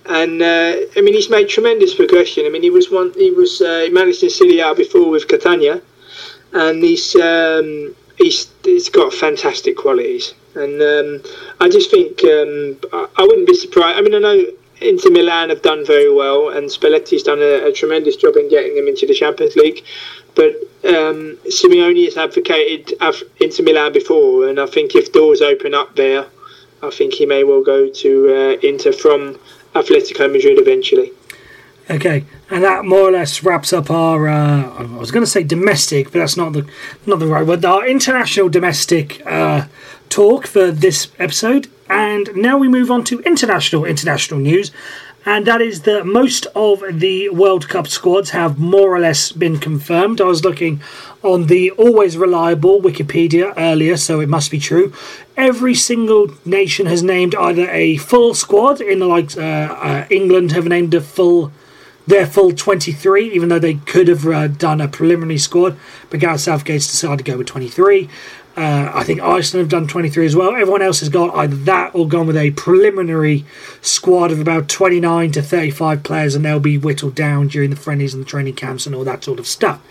And 0.09 0.41
uh, 0.41 0.77
I 0.97 1.01
mean, 1.01 1.15
he's 1.15 1.31
made 1.31 1.49
tremendous 1.49 1.95
progression. 1.95 2.47
I 2.47 2.49
mean, 2.49 2.63
he 2.63 2.71
was 2.71 2.91
one, 2.91 3.13
he 3.15 3.31
was 3.31 3.61
uh, 3.61 3.81
he 3.85 3.91
managed 3.91 4.23
in 4.23 4.31
Serie 4.31 4.61
A 4.61 4.75
before 4.75 5.11
with 5.11 5.27
Catania, 5.27 5.83
and 6.53 6.83
he's 6.83 7.17
um, 7.17 7.95
he's 8.17 8.49
he's 8.63 8.89
got 8.89 9.13
fantastic 9.13 9.77
qualities. 9.77 10.35
And 10.57 10.81
um, 10.81 11.23
I 11.61 11.69
just 11.69 11.91
think 11.91 12.25
um, 12.25 12.79
I, 13.17 13.23
wouldn't 13.23 13.47
be 13.47 13.55
surprised. 13.55 13.99
I 13.99 14.01
mean, 14.01 14.15
I 14.15 14.19
know 14.19 14.47
Inter 14.81 15.11
Milan 15.11 15.51
have 15.51 15.63
done 15.63 15.85
very 15.85 16.13
well, 16.13 16.49
and 16.49 16.69
Spalletti's 16.69 17.23
done 17.23 17.41
a, 17.41 17.67
a 17.67 17.73
tremendous 17.73 18.17
job 18.17 18.37
in 18.37 18.49
getting 18.49 18.75
them 18.75 18.89
into 18.89 19.07
the 19.07 19.15
Champions 19.15 19.55
League. 19.55 19.85
But 20.35 20.55
um, 20.85 21.39
Simeone 21.47 22.05
has 22.07 22.17
advocated 22.17 22.95
Inter 23.41 23.63
Milan 23.65 23.93
before, 23.93 24.49
and 24.49 24.59
I 24.59 24.67
think 24.67 24.95
if 24.95 25.13
doors 25.13 25.43
open 25.43 25.75
up 25.75 25.95
there, 25.97 26.27
I 26.83 26.91
think 26.91 27.15
he 27.15 27.27
may 27.27 27.45
well 27.45 27.63
go 27.63 27.89
to 27.89 28.29
uh, 28.29 28.67
Inter 28.67 28.93
from 28.93 29.39
Atletico 29.75 30.31
Madrid 30.33 30.59
eventually. 30.59 31.13
Okay, 31.89 32.25
and 32.51 32.65
that 32.65 32.85
more 32.85 33.01
or 33.01 33.13
less 33.13 33.45
wraps 33.45 33.73
up 33.73 33.91
our. 33.91 34.29
Uh, 34.29 34.71
I 34.71 34.83
was 34.97 35.13
going 35.13 35.25
to 35.25 35.31
say 35.31 35.45
domestic, 35.45 36.07
but 36.07 36.19
that's 36.19 36.37
not 36.37 36.53
the 36.53 36.69
not 37.07 37.21
the 37.21 37.27
right 37.27 37.47
word. 37.47 37.65
Our 37.65 37.87
international 37.87 38.49
domestic 38.49 39.25
uh, 39.25 39.67
talk 40.17 40.47
for 40.47 40.71
this 40.71 41.09
episode, 41.19 41.69
and 41.91 42.35
now 42.35 42.57
we 42.57 42.69
move 42.69 42.91
on 42.91 43.05
to 43.05 43.21
international 43.21 43.85
international 43.85 44.41
news, 44.41 44.73
and 45.27 45.47
that 45.47 45.61
is 45.61 45.83
that 45.83 46.07
most 46.07 46.47
of 46.55 46.83
the 46.91 47.29
World 47.29 47.69
Cup 47.69 47.87
squads 47.87 48.31
have 48.31 48.59
more 48.59 48.97
or 48.97 48.99
less 48.99 49.31
been 49.31 49.59
confirmed. 49.59 50.23
I 50.23 50.25
was 50.25 50.43
looking 50.43 50.81
on 51.23 51.49
the 51.49 51.71
always 51.73 52.17
reliable 52.17 52.81
Wikipedia 52.81 53.53
earlier, 53.59 53.99
so 53.99 54.21
it 54.21 54.31
must 54.31 54.51
be 54.51 54.59
true. 54.59 54.91
Every 55.37 55.75
single 55.75 56.29
nation 56.47 56.87
has 56.87 57.03
named 57.03 57.35
either 57.35 57.69
a 57.69 57.99
full 57.99 58.33
squad, 58.33 58.81
in 58.81 59.01
the 59.01 59.07
likes 59.07 59.37
uh, 59.37 59.43
uh, 59.43 60.07
England 60.09 60.53
have 60.53 60.65
named 60.65 60.95
a 60.95 61.03
full 61.03 61.53
their 62.07 62.27
full 62.27 62.53
23, 62.53 63.35
even 63.35 63.49
though 63.49 63.59
they 63.59 63.75
could 63.75 64.09
have 64.09 64.27
uh, 64.27 64.47
done 64.47 64.81
a 64.81 64.89
preliminary 64.89 65.39
squad. 65.39 65.77
But 66.09 66.21
Gareth 66.21 66.41
Southgate's 66.41 66.87
decided 66.87 67.19
to 67.19 67.33
go 67.33 67.37
with 67.37 67.49
23. 67.49 68.09
Uh, 68.57 68.91
I 68.95 69.05
think 69.05 69.21
Iceland 69.21 69.65
have 69.65 69.69
done 69.69 69.87
23 69.87 70.25
as 70.25 70.35
well. 70.35 70.53
Everyone 70.53 70.81
else 70.81 71.01
has 71.01 71.11
got 71.11 71.35
either 71.37 71.57
that 71.57 71.95
or 71.95 72.09
gone 72.09 72.27
with 72.27 72.39
a 72.39 72.53
preliminary 72.53 73.45
squad 73.83 74.33
of 74.33 74.41
about 74.41 74.69
29 74.69 75.33
to 75.33 75.43
35 75.43 76.03
players, 76.03 76.35
and 76.35 76.43
they'll 76.43 76.59
be 76.59 76.79
whittled 76.79 77.15
down 77.15 77.49
during 77.49 77.69
the 77.69 77.77
friendlies 77.77 78.15
and 78.15 78.23
the 78.23 78.29
training 78.29 78.55
camps 78.55 78.87
and 78.87 78.95
all 78.95 79.05
that 79.05 79.25
sort 79.25 79.39
of 79.39 79.47
stuff. 79.47 79.83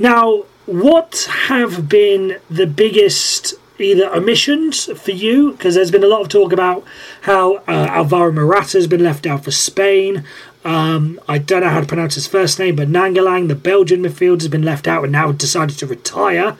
Now, 0.00 0.44
what 0.66 1.28
have 1.46 1.88
been 1.88 2.38
the 2.50 2.66
biggest 2.66 3.54
either 3.78 4.12
omissions 4.12 4.86
for 5.00 5.12
you? 5.12 5.52
Because 5.52 5.76
there's 5.76 5.90
been 5.90 6.04
a 6.04 6.08
lot 6.08 6.22
of 6.22 6.28
talk 6.28 6.52
about 6.52 6.84
how 7.22 7.56
uh, 7.68 7.86
Alvaro 7.90 8.32
Morata 8.32 8.78
has 8.78 8.86
been 8.88 9.04
left 9.04 9.26
out 9.26 9.44
for 9.44 9.52
Spain. 9.52 10.24
Um, 10.64 11.18
I 11.28 11.38
don't 11.38 11.62
know 11.62 11.70
how 11.70 11.80
to 11.80 11.86
pronounce 11.86 12.16
his 12.16 12.26
first 12.26 12.58
name, 12.58 12.76
but 12.76 12.88
Nainggolan, 12.88 13.48
the 13.48 13.54
Belgian 13.54 14.02
midfielder, 14.02 14.42
has 14.42 14.48
been 14.48 14.62
left 14.62 14.86
out 14.86 15.04
and 15.04 15.12
now 15.12 15.32
decided 15.32 15.78
to 15.78 15.86
retire. 15.86 16.56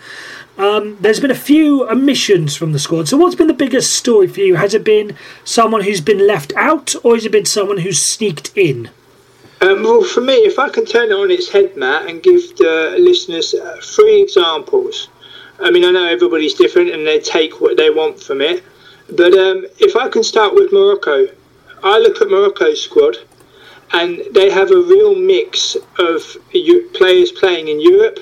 Um, 0.61 0.99
there's 1.01 1.21
been 1.21 1.31
a 1.31 1.35
few 1.35 1.89
omissions 1.89 2.55
from 2.55 2.73
the 2.73 2.79
squad. 2.79 3.09
So, 3.09 3.17
what's 3.17 3.35
been 3.35 3.47
the 3.47 3.55
biggest 3.55 3.95
story 3.95 4.29
for 4.29 4.41
you? 4.41 4.57
Has 4.57 4.75
it 4.75 4.85
been 4.85 5.17
someone 5.43 5.81
who's 5.81 6.03
been 6.03 6.27
left 6.27 6.53
out, 6.55 6.95
or 7.03 7.15
has 7.15 7.25
it 7.25 7.33
been 7.33 7.47
someone 7.47 7.79
who's 7.79 8.05
sneaked 8.05 8.53
in? 8.55 8.91
Um, 9.63 9.83
well, 9.83 10.03
for 10.03 10.21
me, 10.21 10.35
if 10.35 10.59
I 10.59 10.69
can 10.69 10.85
turn 10.85 11.13
it 11.13 11.15
on 11.15 11.31
its 11.31 11.51
head, 11.51 11.79
Matt, 11.79 12.11
and 12.11 12.23
give 12.23 12.59
the 12.59 12.97
listeners 12.99 13.55
uh, 13.55 13.79
three 13.83 14.21
examples. 14.21 15.09
I 15.61 15.71
mean, 15.71 15.83
I 15.83 15.93
know 15.93 16.05
everybody's 16.05 16.53
different 16.53 16.91
and 16.91 17.07
they 17.07 17.21
take 17.21 17.63
what 17.63 17.79
they 17.79 17.89
want 17.89 18.23
from 18.23 18.43
it. 18.43 18.63
But 19.17 19.33
um, 19.33 19.65
if 19.79 19.97
I 19.97 20.11
can 20.11 20.23
start 20.23 20.55
with 20.55 20.73
Morocco, 20.73 21.27
I 21.83 21.99
look 21.99 22.21
at 22.21 22.29
Morocco's 22.29 22.83
squad 22.83 23.17
and 23.93 24.23
they 24.33 24.51
have 24.51 24.71
a 24.71 24.81
real 24.81 25.15
mix 25.15 25.77
of 25.99 26.37
players 26.95 27.33
playing 27.33 27.69
in 27.69 27.81
Europe 27.81 28.19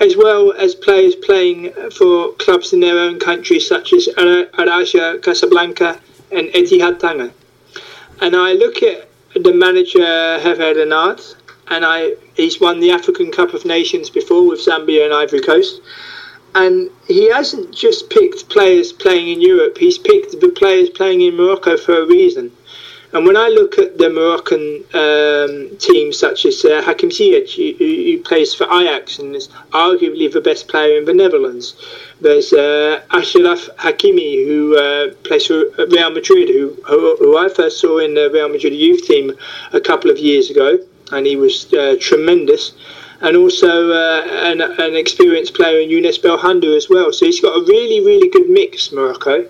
as 0.00 0.16
well 0.16 0.52
as 0.52 0.74
players 0.74 1.14
playing 1.14 1.72
for 1.90 2.32
clubs 2.32 2.72
in 2.72 2.80
their 2.80 2.98
own 2.98 3.18
countries 3.18 3.66
such 3.66 3.92
as 3.92 4.08
Al 4.16 4.46
Casablanca 5.20 6.00
and 6.30 6.48
Ittihad 6.48 6.98
Tanger. 6.98 7.32
And 8.20 8.34
I 8.36 8.52
look 8.52 8.82
at 8.82 9.08
the 9.34 9.52
manager 9.52 9.98
Hervé 9.98 10.76
Renard 10.76 11.20
and 11.68 11.84
I 11.84 12.14
he's 12.36 12.60
won 12.60 12.80
the 12.80 12.90
African 12.90 13.30
Cup 13.30 13.54
of 13.54 13.64
Nations 13.64 14.10
before 14.10 14.46
with 14.46 14.60
Zambia 14.60 15.04
and 15.04 15.14
Ivory 15.14 15.40
Coast. 15.40 15.80
And 16.54 16.90
he 17.06 17.30
hasn't 17.30 17.74
just 17.74 18.10
picked 18.10 18.48
players 18.50 18.92
playing 18.92 19.28
in 19.28 19.40
Europe, 19.40 19.78
he's 19.78 19.98
picked 19.98 20.38
the 20.40 20.48
players 20.50 20.90
playing 20.90 21.22
in 21.22 21.36
Morocco 21.36 21.76
for 21.78 22.02
a 22.02 22.06
reason. 22.06 22.52
And 23.12 23.26
when 23.26 23.36
I 23.36 23.48
look 23.48 23.78
at 23.78 23.98
the 23.98 24.08
Moroccan 24.08 24.84
um, 24.94 25.76
teams, 25.76 26.18
such 26.18 26.46
as 26.46 26.64
uh, 26.64 26.80
Hakim 26.80 27.10
Ziyech, 27.10 27.54
who, 27.54 27.84
who, 27.84 28.22
plays 28.22 28.54
for 28.54 28.64
Ajax 28.64 29.18
and 29.18 29.36
is 29.36 29.48
arguably 29.72 30.32
the 30.32 30.40
best 30.40 30.66
player 30.68 30.96
in 30.96 31.04
the 31.04 31.12
Netherlands, 31.12 31.76
there's 32.22 32.54
uh, 32.54 33.02
Achraf 33.10 33.68
Hakimi, 33.76 34.46
who 34.46 34.78
uh, 34.78 35.12
plays 35.24 35.46
for 35.46 35.64
Real 35.90 36.10
Madrid, 36.10 36.48
who, 36.48 36.74
who, 36.86 37.16
who, 37.18 37.36
I 37.36 37.50
first 37.50 37.80
saw 37.80 37.98
in 37.98 38.14
the 38.14 38.30
Real 38.30 38.48
Madrid 38.48 38.72
youth 38.72 39.04
team 39.06 39.32
a 39.74 39.80
couple 39.80 40.10
of 40.10 40.18
years 40.18 40.48
ago, 40.48 40.78
and 41.10 41.26
he 41.26 41.36
was 41.36 41.70
uh, 41.74 41.96
tremendous. 42.00 42.72
And 43.20 43.36
also 43.36 43.92
uh, 43.92 44.22
an, 44.50 44.62
an, 44.62 44.96
experienced 44.96 45.54
player 45.54 45.80
in 45.80 45.90
Younes 45.90 46.20
Belhanda 46.20 46.76
as 46.76 46.88
well. 46.88 47.12
So 47.12 47.26
he's 47.26 47.40
got 47.40 47.56
a 47.56 47.64
really, 47.66 48.00
really 48.00 48.28
good 48.28 48.48
mix, 48.48 48.90
Morocco 48.90 49.48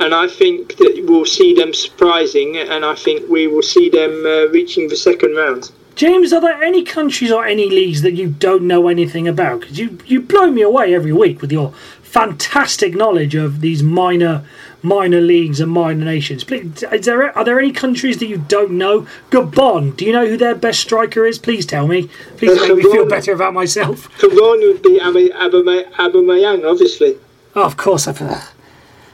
and 0.00 0.14
I 0.14 0.28
think 0.28 0.76
that 0.76 1.04
we'll 1.06 1.24
see 1.24 1.54
them 1.54 1.72
surprising, 1.72 2.56
and 2.56 2.84
I 2.84 2.94
think 2.94 3.28
we 3.28 3.46
will 3.46 3.62
see 3.62 3.88
them 3.88 4.24
uh, 4.26 4.48
reaching 4.48 4.88
the 4.88 4.96
second 4.96 5.34
round. 5.34 5.70
James, 5.94 6.32
are 6.32 6.42
there 6.42 6.62
any 6.62 6.84
countries 6.84 7.32
or 7.32 7.46
any 7.46 7.70
leagues 7.70 8.02
that 8.02 8.12
you 8.12 8.28
don't 8.28 8.64
know 8.64 8.88
anything 8.88 9.26
about? 9.26 9.60
Because 9.60 9.78
you 9.78 9.98
you 10.06 10.20
blow 10.20 10.50
me 10.50 10.60
away 10.60 10.94
every 10.94 11.12
week 11.12 11.40
with 11.40 11.50
your 11.50 11.72
fantastic 12.02 12.94
knowledge 12.94 13.34
of 13.34 13.60
these 13.60 13.82
minor 13.82 14.44
minor 14.82 15.20
leagues 15.20 15.60
and 15.60 15.70
minor 15.70 16.04
nations. 16.04 16.44
Please, 16.44 16.82
is 16.84 17.06
there, 17.06 17.36
are 17.36 17.44
there 17.44 17.58
any 17.58 17.72
countries 17.72 18.18
that 18.18 18.26
you 18.26 18.38
don't 18.38 18.70
know? 18.72 19.06
Gabon, 19.30 19.96
do 19.96 20.04
you 20.04 20.12
know 20.12 20.26
who 20.26 20.36
their 20.36 20.54
best 20.54 20.80
striker 20.80 21.26
is? 21.26 21.38
Please 21.38 21.66
tell 21.66 21.86
me. 21.86 22.08
Please 22.36 22.56
uh, 22.58 22.68
make 22.68 22.76
me 22.76 22.82
feel 22.82 23.06
better 23.06 23.32
about 23.32 23.52
myself. 23.52 24.08
Gabon 24.18 24.60
would 24.60 24.82
be 24.82 25.00
Aubameyang, 25.00 26.70
obviously. 26.70 27.18
Oh, 27.54 27.64
of 27.64 27.76
course, 27.76 28.06
I've. 28.06 28.22
Uh, 28.22 28.40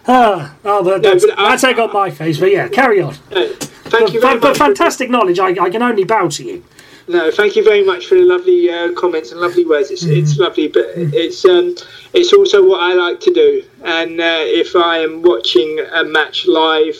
Ah, 0.06 0.56
oh, 0.64 0.82
but 0.82 1.02
no, 1.02 1.14
but 1.14 1.36
that's 1.36 1.64
egg 1.64 1.78
on 1.78 1.92
my 1.92 2.10
face. 2.10 2.38
But 2.38 2.50
yeah, 2.50 2.68
carry 2.68 3.00
on. 3.00 3.14
No, 3.30 3.52
thank 3.52 4.06
but, 4.06 4.12
you 4.12 4.20
very 4.20 4.38
but, 4.38 4.48
much. 4.48 4.58
But 4.58 4.66
fantastic 4.66 5.10
knowledge. 5.10 5.38
I, 5.38 5.48
I 5.50 5.70
can 5.70 5.82
only 5.82 6.04
bow 6.04 6.28
to 6.28 6.44
you. 6.44 6.64
No, 7.08 7.30
thank 7.30 7.56
you 7.56 7.64
very 7.64 7.84
much 7.84 8.06
for 8.06 8.14
the 8.14 8.22
lovely 8.22 8.70
uh, 8.70 8.92
comments 8.92 9.32
and 9.32 9.40
lovely 9.40 9.64
words. 9.64 9.90
It's, 9.90 10.04
mm. 10.04 10.16
it's 10.16 10.38
lovely, 10.38 10.68
but 10.68 10.86
it's 10.96 11.44
um, 11.44 11.74
it's 12.12 12.32
also 12.32 12.66
what 12.66 12.80
I 12.80 12.94
like 12.94 13.20
to 13.20 13.32
do. 13.32 13.64
And 13.84 14.20
uh, 14.20 14.42
if 14.44 14.76
I 14.76 14.98
am 14.98 15.22
watching 15.22 15.80
a 15.92 16.04
match 16.04 16.46
live 16.46 16.96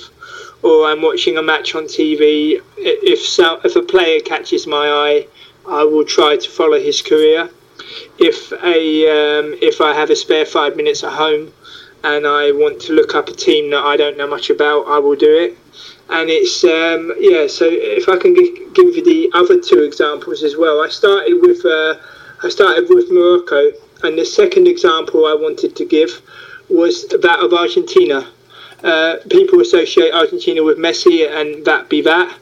or 0.63 0.87
I'm 0.87 1.03
watching 1.03 1.39
a 1.39 1.43
match 1.43 1.75
on 1.75 1.85
TV, 1.85 2.61
if 2.77 3.21
so, 3.21 3.61
if 3.65 3.77
a 3.77 3.83
player 3.83 4.21
catches 4.21 4.67
my 4.67 4.89
eye, 4.89 5.27
I 5.69 5.85
will 5.85 6.05
try 6.05 6.37
to 6.37 6.51
follow 6.51 6.81
his 6.81 7.01
career. 7.01 7.49
If 8.19 8.53
a 8.53 9.39
um, 9.39 9.55
if 9.63 9.81
I 9.81 9.95
have 9.95 10.11
a 10.11 10.17
spare 10.17 10.47
five 10.47 10.77
minutes 10.77 11.05
at 11.05 11.13
home, 11.13 11.53
and 12.05 12.27
I 12.27 12.51
want 12.53 12.81
to 12.83 12.93
look 12.93 13.15
up 13.15 13.29
a 13.29 13.33
team 13.33 13.71
that 13.71 13.85
I 13.85 13.97
don't 13.97 14.17
know 14.17 14.27
much 14.27 14.51
about, 14.51 14.85
I 14.87 14.99
will 14.99 15.17
do 15.17 15.33
it. 15.33 15.59
And 16.11 16.29
it's 16.29 16.65
um, 16.65 17.15
yeah. 17.19 17.47
So 17.47 17.67
if 17.69 18.09
I 18.09 18.17
can 18.17 18.35
give, 18.35 18.75
give 18.75 18.97
you 18.97 19.05
the 19.05 19.31
other 19.35 19.61
two 19.61 19.83
examples 19.83 20.43
as 20.43 20.57
well, 20.57 20.83
I 20.83 20.89
started 20.89 21.39
with 21.41 21.65
uh, 21.65 21.95
I 22.43 22.49
started 22.49 22.89
with 22.89 23.11
Morocco, 23.11 23.73
and 24.03 24.19
the 24.19 24.25
second 24.25 24.67
example 24.67 25.27
I 25.27 25.35
wanted 25.35 25.77
to 25.77 25.85
give 25.85 26.21
was 26.69 27.07
that 27.09 27.39
of 27.39 27.53
Argentina. 27.53 28.29
Uh, 28.83 29.17
people 29.31 29.61
associate 29.61 30.13
Argentina 30.13 30.63
with 30.63 30.77
Messi, 30.77 31.31
and 31.31 31.65
that 31.65 31.89
be 31.89 32.03
that. 32.03 32.37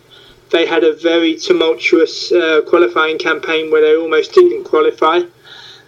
They 0.51 0.66
had 0.66 0.83
a 0.83 0.94
very 0.94 1.37
tumultuous 1.37 2.33
uh, 2.33 2.62
qualifying 2.66 3.18
campaign 3.18 3.70
where 3.70 3.83
they 3.83 3.94
almost 3.94 4.33
didn't 4.33 4.64
qualify 4.64 5.20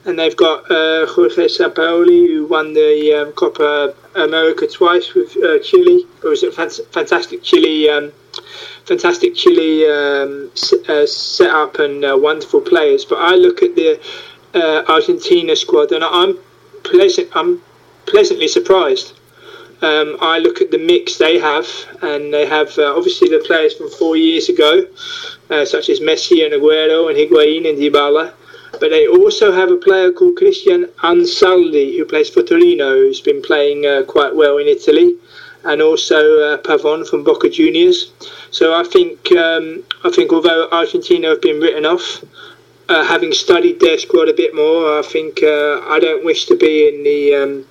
and 0.04 0.18
they've 0.18 0.36
got 0.36 0.68
uh, 0.70 1.06
Jorge 1.06 1.46
Sampaoli, 1.46 2.26
who 2.26 2.46
won 2.46 2.74
the 2.74 3.22
um, 3.22 3.32
Copa 3.32 3.94
America 4.16 4.66
twice 4.66 5.14
with 5.14 5.36
uh, 5.36 5.58
Chile. 5.60 6.06
It 6.22 6.26
was 6.26 6.42
a 6.42 6.50
fantastic 6.50 7.42
Chile, 7.42 7.88
um, 7.88 8.12
fantastic 8.84 9.34
Chile 9.34 9.86
um, 9.86 10.50
uh, 10.88 11.06
setup 11.06 11.78
and 11.78 12.04
uh, 12.04 12.16
wonderful 12.20 12.60
players. 12.60 13.04
But 13.04 13.16
I 13.16 13.36
look 13.36 13.62
at 13.62 13.76
the 13.76 14.00
uh, 14.54 14.84
Argentina 14.88 15.54
squad, 15.54 15.92
and 15.92 16.02
I'm 16.02 16.38
pleasant. 16.82 17.28
I'm 17.34 17.62
pleasantly 18.06 18.48
surprised. 18.48 19.18
Um, 19.82 20.16
I 20.20 20.38
look 20.38 20.60
at 20.60 20.70
the 20.70 20.78
mix 20.78 21.18
they 21.18 21.38
have, 21.38 21.66
and 22.02 22.32
they 22.32 22.46
have 22.46 22.76
uh, 22.78 22.94
obviously 22.96 23.28
the 23.28 23.42
players 23.44 23.74
from 23.74 23.90
four 23.90 24.16
years 24.16 24.48
ago, 24.48 24.86
such 25.64 25.88
as 25.90 26.00
Messi 26.00 26.44
and 26.44 26.54
Aguero 26.54 27.08
and 27.08 27.16
Higuain 27.16 27.68
and 27.68 27.78
Dybala 27.78 28.32
but 28.80 28.90
they 28.90 29.06
also 29.06 29.52
have 29.52 29.70
a 29.70 29.76
player 29.76 30.10
called 30.10 30.36
Cristian 30.36 30.86
Ansaldi 31.02 31.96
who 31.96 32.04
plays 32.04 32.30
for 32.30 32.42
Torino, 32.42 32.90
who's 32.90 33.20
been 33.20 33.42
playing 33.42 33.86
uh, 33.86 34.02
quite 34.04 34.34
well 34.34 34.58
in 34.58 34.66
Italy, 34.66 35.16
and 35.64 35.80
also 35.80 36.16
uh, 36.40 36.58
Pavon 36.58 37.08
from 37.08 37.22
Boca 37.22 37.48
Juniors. 37.48 38.12
So 38.50 38.74
I 38.74 38.84
think 38.84 39.30
um, 39.32 39.84
I 40.04 40.10
think 40.10 40.32
although 40.32 40.68
Argentina 40.70 41.28
have 41.28 41.42
been 41.42 41.60
written 41.60 41.86
off, 41.86 42.24
uh, 42.88 43.04
having 43.04 43.32
studied 43.32 43.80
their 43.80 43.98
squad 43.98 44.28
a 44.28 44.34
bit 44.34 44.54
more, 44.54 44.98
I 44.98 45.02
think 45.02 45.42
uh, 45.42 45.80
I 45.88 45.98
don't 46.00 46.24
wish 46.24 46.46
to 46.46 46.56
be 46.56 46.88
in 46.88 47.04
the 47.04 47.34
um, 47.34 47.66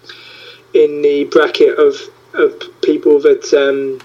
in 0.73 1.01
the 1.01 1.25
bracket 1.25 1.77
of 1.77 1.95
of 2.33 2.59
people 2.81 3.19
that 3.19 3.53
um, 3.53 3.99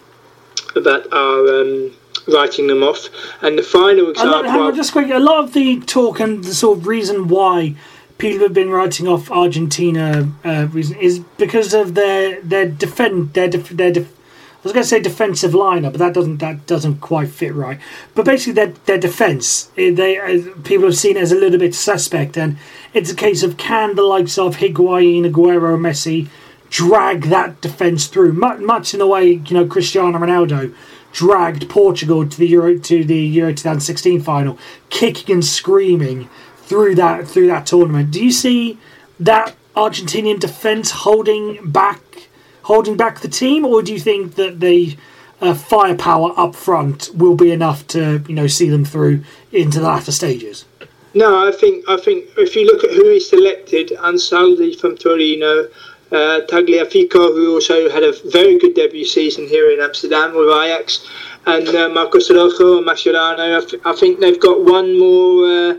that 0.82 1.06
are 1.12 1.61
um, 1.61 1.95
writing 2.28 2.66
them 2.66 2.82
off. 2.82 3.08
And 3.42 3.58
the 3.58 3.62
final 3.62 4.10
example. 4.10 4.40
A 4.40 4.58
lot, 4.58 4.74
just 4.74 4.92
quick, 4.92 5.10
a 5.10 5.18
lot 5.18 5.44
of 5.44 5.52
the 5.52 5.80
talk 5.80 6.20
and 6.20 6.42
the 6.44 6.54
sort 6.54 6.78
of 6.78 6.86
reason 6.86 7.28
why 7.28 7.74
people 8.18 8.44
have 8.44 8.54
been 8.54 8.70
writing 8.70 9.06
off 9.06 9.30
Argentina 9.30 10.30
uh, 10.44 10.68
reason 10.70 10.98
is 10.98 11.20
because 11.38 11.74
of 11.74 11.94
their 11.94 12.40
their 12.40 12.66
defend 12.66 13.34
their 13.34 13.48
def, 13.48 13.68
their 13.70 13.92
def, 13.92 14.08
I 14.08 14.60
was 14.62 14.72
going 14.72 14.82
to 14.82 14.88
say 14.88 15.00
defensive 15.00 15.52
lineup, 15.52 15.92
but 15.92 15.98
that 15.98 16.14
doesn't 16.14 16.38
that 16.38 16.66
doesn't 16.66 17.00
quite 17.00 17.28
fit 17.28 17.54
right. 17.54 17.78
But 18.14 18.24
basically, 18.24 18.54
their 18.54 18.72
their 18.86 18.98
defense 18.98 19.70
eh, 19.76 19.92
they 19.92 20.18
uh, 20.18 20.50
people 20.64 20.86
have 20.86 20.96
seen 20.96 21.16
as 21.16 21.32
a 21.32 21.36
little 21.36 21.58
bit 21.58 21.74
suspect, 21.74 22.36
and 22.36 22.56
it's 22.92 23.10
a 23.10 23.16
case 23.16 23.42
of 23.42 23.56
can 23.56 23.94
the 23.94 24.02
likes 24.02 24.38
of 24.38 24.56
Higuain, 24.56 25.30
Aguero, 25.30 25.78
Messi 25.78 26.28
drag 26.68 27.22
that 27.22 27.60
defense 27.60 28.08
through, 28.08 28.32
much, 28.32 28.58
much 28.58 28.92
in 28.92 28.98
the 28.98 29.06
way 29.06 29.32
you 29.32 29.54
know 29.54 29.66
Cristiano 29.66 30.18
Ronaldo 30.18 30.74
dragged 31.16 31.66
Portugal 31.70 32.29
to 32.29 32.37
the 32.37 32.46
Euro 32.48 32.79
to 32.79 33.02
the 33.02 33.16
Euro 33.16 33.50
2016 33.50 34.20
final, 34.20 34.59
kicking 34.90 35.37
and 35.37 35.44
screaming 35.44 36.29
through 36.59 36.94
that 36.94 37.26
through 37.26 37.46
that 37.46 37.64
tournament. 37.64 38.11
Do 38.11 38.22
you 38.22 38.31
see 38.31 38.79
that 39.18 39.57
Argentinian 39.74 40.38
defence 40.38 40.90
holding 40.90 41.70
back 41.70 42.29
holding 42.64 42.98
back 42.98 43.20
the 43.20 43.29
team, 43.29 43.64
or 43.64 43.81
do 43.83 43.94
you 43.94 43.98
think 43.98 44.35
that 44.35 44.61
the 44.61 44.94
uh, 45.40 45.55
firepower 45.55 46.35
up 46.37 46.55
front 46.55 47.09
will 47.14 47.35
be 47.35 47.50
enough 47.50 47.87
to 47.88 48.22
you 48.29 48.35
know 48.35 48.46
see 48.46 48.68
them 48.68 48.85
through 48.85 49.24
into 49.52 49.81
the 49.81 49.87
latter 49.87 50.12
stages? 50.12 50.66
No, 51.14 51.48
I 51.48 51.50
think 51.50 51.88
I 51.88 51.96
think 51.96 52.26
if 52.37 52.55
you 52.55 52.66
look 52.66 52.85
at 52.85 52.90
who 52.90 53.09
he 53.09 53.20
selected, 53.20 53.88
Ansaldi 54.00 54.79
from 54.79 54.98
Torino, 54.98 55.66
uh, 56.12 56.40
Tagliafico, 56.48 57.34
who 57.34 57.54
also 57.54 57.90
had 57.90 58.02
a 58.02 58.12
very 58.30 58.58
good 58.58 58.74
debut 58.74 59.04
season 59.04 59.46
here 59.46 59.70
in 59.70 59.80
Amsterdam 59.80 60.34
with 60.34 60.48
Ajax, 60.48 61.06
and 61.46 61.68
uh, 61.68 61.88
Marcos 61.88 62.30
Rojo 62.30 62.78
and 62.78 62.86
Mascherano. 62.86 63.56
I, 63.56 63.64
th- 63.64 63.82
I 63.84 63.92
think 63.94 64.20
they've 64.20 64.40
got 64.40 64.64
one 64.64 64.98
more 64.98 65.46
uh, 65.46 65.74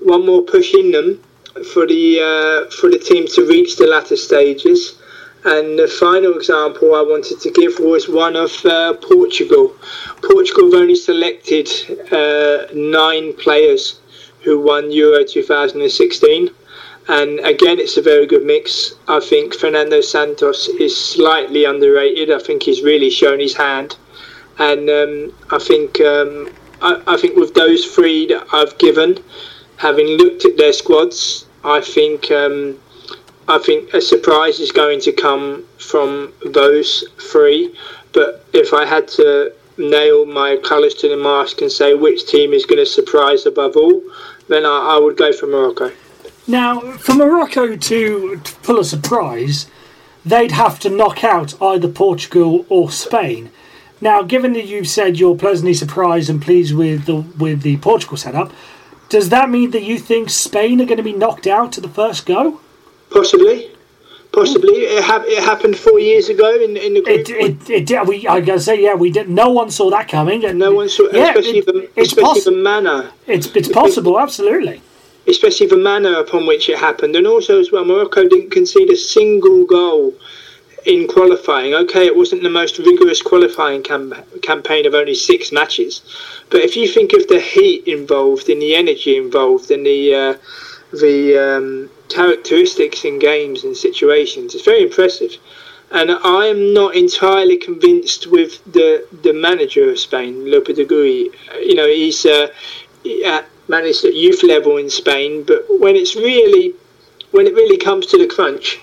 one 0.00 0.26
more 0.26 0.42
push 0.42 0.74
in 0.74 0.90
them 0.92 1.22
for 1.72 1.86
the 1.86 2.20
uh, 2.20 2.70
for 2.70 2.90
the 2.90 2.98
team 2.98 3.26
to 3.34 3.46
reach 3.46 3.76
the 3.76 3.86
latter 3.86 4.16
stages. 4.16 4.98
And 5.44 5.76
the 5.76 5.88
final 5.88 6.34
example 6.36 6.94
I 6.94 7.02
wanted 7.02 7.40
to 7.40 7.50
give 7.50 7.80
was 7.80 8.08
one 8.08 8.36
of 8.36 8.52
uh, 8.64 8.94
Portugal. 8.94 9.74
Portugal 10.22 10.70
have 10.70 10.80
only 10.80 10.94
selected 10.94 11.68
uh, 12.12 12.66
nine 12.72 13.32
players 13.34 13.98
who 14.44 14.60
won 14.60 14.92
Euro 14.92 15.24
2016 15.24 16.50
and 17.08 17.40
again, 17.40 17.80
it's 17.80 17.96
a 17.96 18.02
very 18.02 18.26
good 18.26 18.44
mix. 18.44 18.94
I 19.08 19.18
think 19.20 19.54
Fernando 19.54 20.00
Santos 20.00 20.68
is 20.68 20.96
slightly 20.96 21.64
underrated. 21.64 22.30
I 22.30 22.38
think 22.38 22.62
he's 22.62 22.82
really 22.82 23.10
shown 23.10 23.40
his 23.40 23.56
hand, 23.56 23.96
and 24.58 24.88
um, 24.88 25.34
I 25.50 25.58
think 25.58 26.00
um, 26.00 26.52
I, 26.80 27.02
I, 27.06 27.16
think 27.16 27.36
with 27.36 27.54
those 27.54 27.86
three 27.86 28.26
that 28.26 28.46
I've 28.52 28.78
given, 28.78 29.18
having 29.78 30.06
looked 30.06 30.44
at 30.44 30.56
their 30.56 30.72
squads, 30.72 31.46
I 31.64 31.80
think 31.80 32.30
um, 32.30 32.78
I 33.48 33.58
think 33.58 33.92
a 33.92 34.00
surprise 34.00 34.60
is 34.60 34.70
going 34.70 35.00
to 35.00 35.12
come 35.12 35.64
from 35.78 36.32
those 36.44 37.04
three. 37.18 37.74
But 38.12 38.44
if 38.52 38.72
I 38.72 38.84
had 38.86 39.08
to 39.08 39.52
nail 39.76 40.24
my 40.24 40.56
colours 40.58 40.94
to 40.94 41.08
the 41.08 41.16
mask 41.16 41.62
and 41.62 41.72
say 41.72 41.94
which 41.94 42.26
team 42.26 42.52
is 42.52 42.64
going 42.64 42.78
to 42.78 42.86
surprise 42.86 43.46
above 43.46 43.76
all, 43.76 44.02
then 44.48 44.64
I, 44.64 44.94
I 44.94 44.98
would 44.98 45.16
go 45.16 45.32
for 45.32 45.46
Morocco. 45.46 45.90
Now, 46.46 46.80
for 46.80 47.14
Morocco 47.14 47.76
to, 47.76 48.36
to 48.36 48.54
pull 48.62 48.80
a 48.80 48.84
surprise, 48.84 49.66
they'd 50.24 50.50
have 50.52 50.80
to 50.80 50.90
knock 50.90 51.22
out 51.22 51.60
either 51.62 51.88
Portugal 51.88 52.66
or 52.68 52.90
Spain. 52.90 53.50
Now, 54.00 54.22
given 54.22 54.52
that 54.54 54.66
you've 54.66 54.88
said 54.88 55.18
you're 55.18 55.36
pleasantly 55.36 55.74
surprised 55.74 56.28
and 56.28 56.42
pleased 56.42 56.74
with 56.74 57.06
the 57.06 57.14
with 57.14 57.62
the 57.62 57.76
Portugal 57.76 58.16
setup, 58.16 58.52
does 59.08 59.28
that 59.28 59.50
mean 59.50 59.70
that 59.70 59.84
you 59.84 59.98
think 59.98 60.30
Spain 60.30 60.80
are 60.80 60.84
going 60.84 60.96
to 60.96 61.04
be 61.04 61.12
knocked 61.12 61.46
out 61.46 61.70
to 61.72 61.80
the 61.80 61.88
first 61.88 62.26
go? 62.26 62.60
Possibly, 63.10 63.70
possibly. 64.32 64.72
It, 64.72 65.04
ha- 65.04 65.22
it 65.24 65.44
happened 65.44 65.76
four 65.78 66.00
years 66.00 66.28
ago 66.28 66.52
in, 66.60 66.76
in 66.76 66.94
the 66.94 67.02
group. 67.02 67.30
It, 67.30 67.70
it, 67.70 67.90
it, 67.92 68.06
we, 68.08 68.26
I 68.26 68.40
gotta 68.40 68.58
say, 68.58 68.82
yeah, 68.82 68.94
we 68.94 69.12
did. 69.12 69.28
No 69.28 69.50
one 69.50 69.70
saw 69.70 69.88
that 69.90 70.08
coming, 70.08 70.44
and 70.44 70.58
no 70.58 70.72
one 70.74 70.88
saw, 70.88 71.08
yeah, 71.12 71.28
especially 71.28 71.60
the, 71.60 71.90
especially 71.96 72.40
the 72.40 72.50
manner. 72.50 73.12
It's 73.28 73.46
it's 73.54 73.68
possible, 73.68 74.18
absolutely 74.18 74.82
especially 75.26 75.66
the 75.66 75.76
manner 75.76 76.14
upon 76.14 76.46
which 76.46 76.68
it 76.68 76.78
happened, 76.78 77.16
and 77.16 77.26
also 77.26 77.60
as 77.60 77.70
well, 77.72 77.84
Morocco 77.84 78.28
didn't 78.28 78.50
concede 78.50 78.90
a 78.90 78.96
single 78.96 79.64
goal 79.64 80.14
in 80.84 81.06
qualifying. 81.06 81.74
Okay, 81.74 82.06
it 82.06 82.16
wasn't 82.16 82.42
the 82.42 82.50
most 82.50 82.78
rigorous 82.78 83.22
qualifying 83.22 83.82
cam- 83.82 84.14
campaign 84.42 84.86
of 84.86 84.94
only 84.94 85.14
six 85.14 85.52
matches, 85.52 86.02
but 86.50 86.60
if 86.60 86.76
you 86.76 86.88
think 86.88 87.12
of 87.12 87.26
the 87.28 87.40
heat 87.40 87.86
involved, 87.86 88.48
in 88.48 88.58
the 88.58 88.74
energy 88.74 89.16
involved, 89.16 89.70
and 89.70 89.86
the 89.86 90.14
uh, 90.14 90.34
the 90.92 91.38
um, 91.38 91.90
characteristics 92.08 93.04
in 93.04 93.18
games 93.18 93.64
and 93.64 93.76
situations, 93.76 94.54
it's 94.54 94.64
very 94.64 94.82
impressive. 94.82 95.36
And 95.90 96.10
I 96.10 96.46
am 96.46 96.72
not 96.72 96.96
entirely 96.96 97.58
convinced 97.58 98.26
with 98.26 98.64
the 98.72 99.06
the 99.22 99.32
manager 99.32 99.90
of 99.90 99.98
Spain, 99.98 100.46
Lopetegui. 100.46 101.32
You 101.60 101.74
know, 101.74 101.86
he's 101.86 102.24
uh, 102.26 102.48
at 103.24 103.46
managed 103.68 104.04
at 104.04 104.14
youth 104.14 104.42
level 104.42 104.76
in 104.76 104.90
Spain, 104.90 105.44
but 105.44 105.64
when 105.80 105.96
it's 105.96 106.14
really 106.16 106.74
when 107.30 107.46
it 107.46 107.54
really 107.54 107.78
comes 107.78 108.06
to 108.06 108.18
the 108.18 108.26
crunch, 108.26 108.78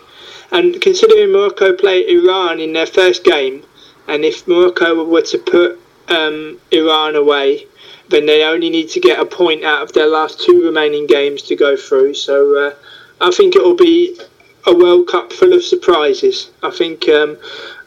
and 0.51 0.81
considering 0.81 1.31
Morocco 1.31 1.73
play 1.73 2.07
Iran 2.07 2.59
in 2.59 2.73
their 2.73 2.87
first 2.87 3.23
game, 3.23 3.63
and 4.07 4.25
if 4.25 4.47
Morocco 4.47 5.03
were 5.03 5.21
to 5.21 5.37
put 5.37 5.79
um, 6.07 6.59
Iran 6.71 7.15
away, 7.15 7.67
then 8.09 8.25
they 8.25 8.43
only 8.43 8.69
need 8.69 8.89
to 8.89 8.99
get 8.99 9.19
a 9.19 9.25
point 9.25 9.63
out 9.63 9.83
of 9.83 9.93
their 9.93 10.07
last 10.07 10.39
two 10.41 10.63
remaining 10.65 11.05
games 11.05 11.43
to 11.43 11.55
go 11.55 11.77
through. 11.77 12.15
So 12.15 12.57
uh, 12.57 12.73
I 13.21 13.31
think 13.31 13.55
it 13.55 13.63
will 13.63 13.75
be 13.75 14.19
a 14.65 14.73
World 14.73 15.07
Cup 15.07 15.31
full 15.31 15.53
of 15.53 15.63
surprises. 15.63 16.51
I 16.63 16.71
think 16.71 17.07
um, 17.07 17.37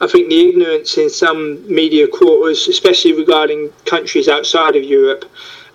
I 0.01 0.07
think 0.07 0.29
the 0.29 0.49
ignorance 0.49 0.97
in 0.97 1.11
some 1.11 1.66
media 1.73 2.07
quarters, 2.07 2.68
especially 2.68 3.12
regarding 3.12 3.71
countries 3.85 4.29
outside 4.29 4.77
of 4.77 4.85
Europe, 4.85 5.25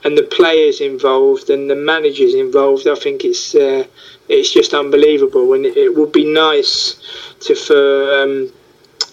and 0.08 0.18
the 0.18 0.24
players 0.24 0.80
involved 0.80 1.50
and 1.50 1.70
the 1.70 1.76
managers 1.76 2.34
involved, 2.34 2.88
I 2.88 2.96
think 2.96 3.26
it's 3.26 3.54
uh, 3.54 3.84
it's 4.30 4.52
just 4.54 4.74
unbelievable. 4.74 5.54
And 5.54 5.66
it, 5.66 5.76
it, 5.76 5.96
would 5.98 6.14
be 6.14 6.24
nice 6.24 6.78
to 7.42 7.54
for 7.56 7.84
um, 8.20 8.50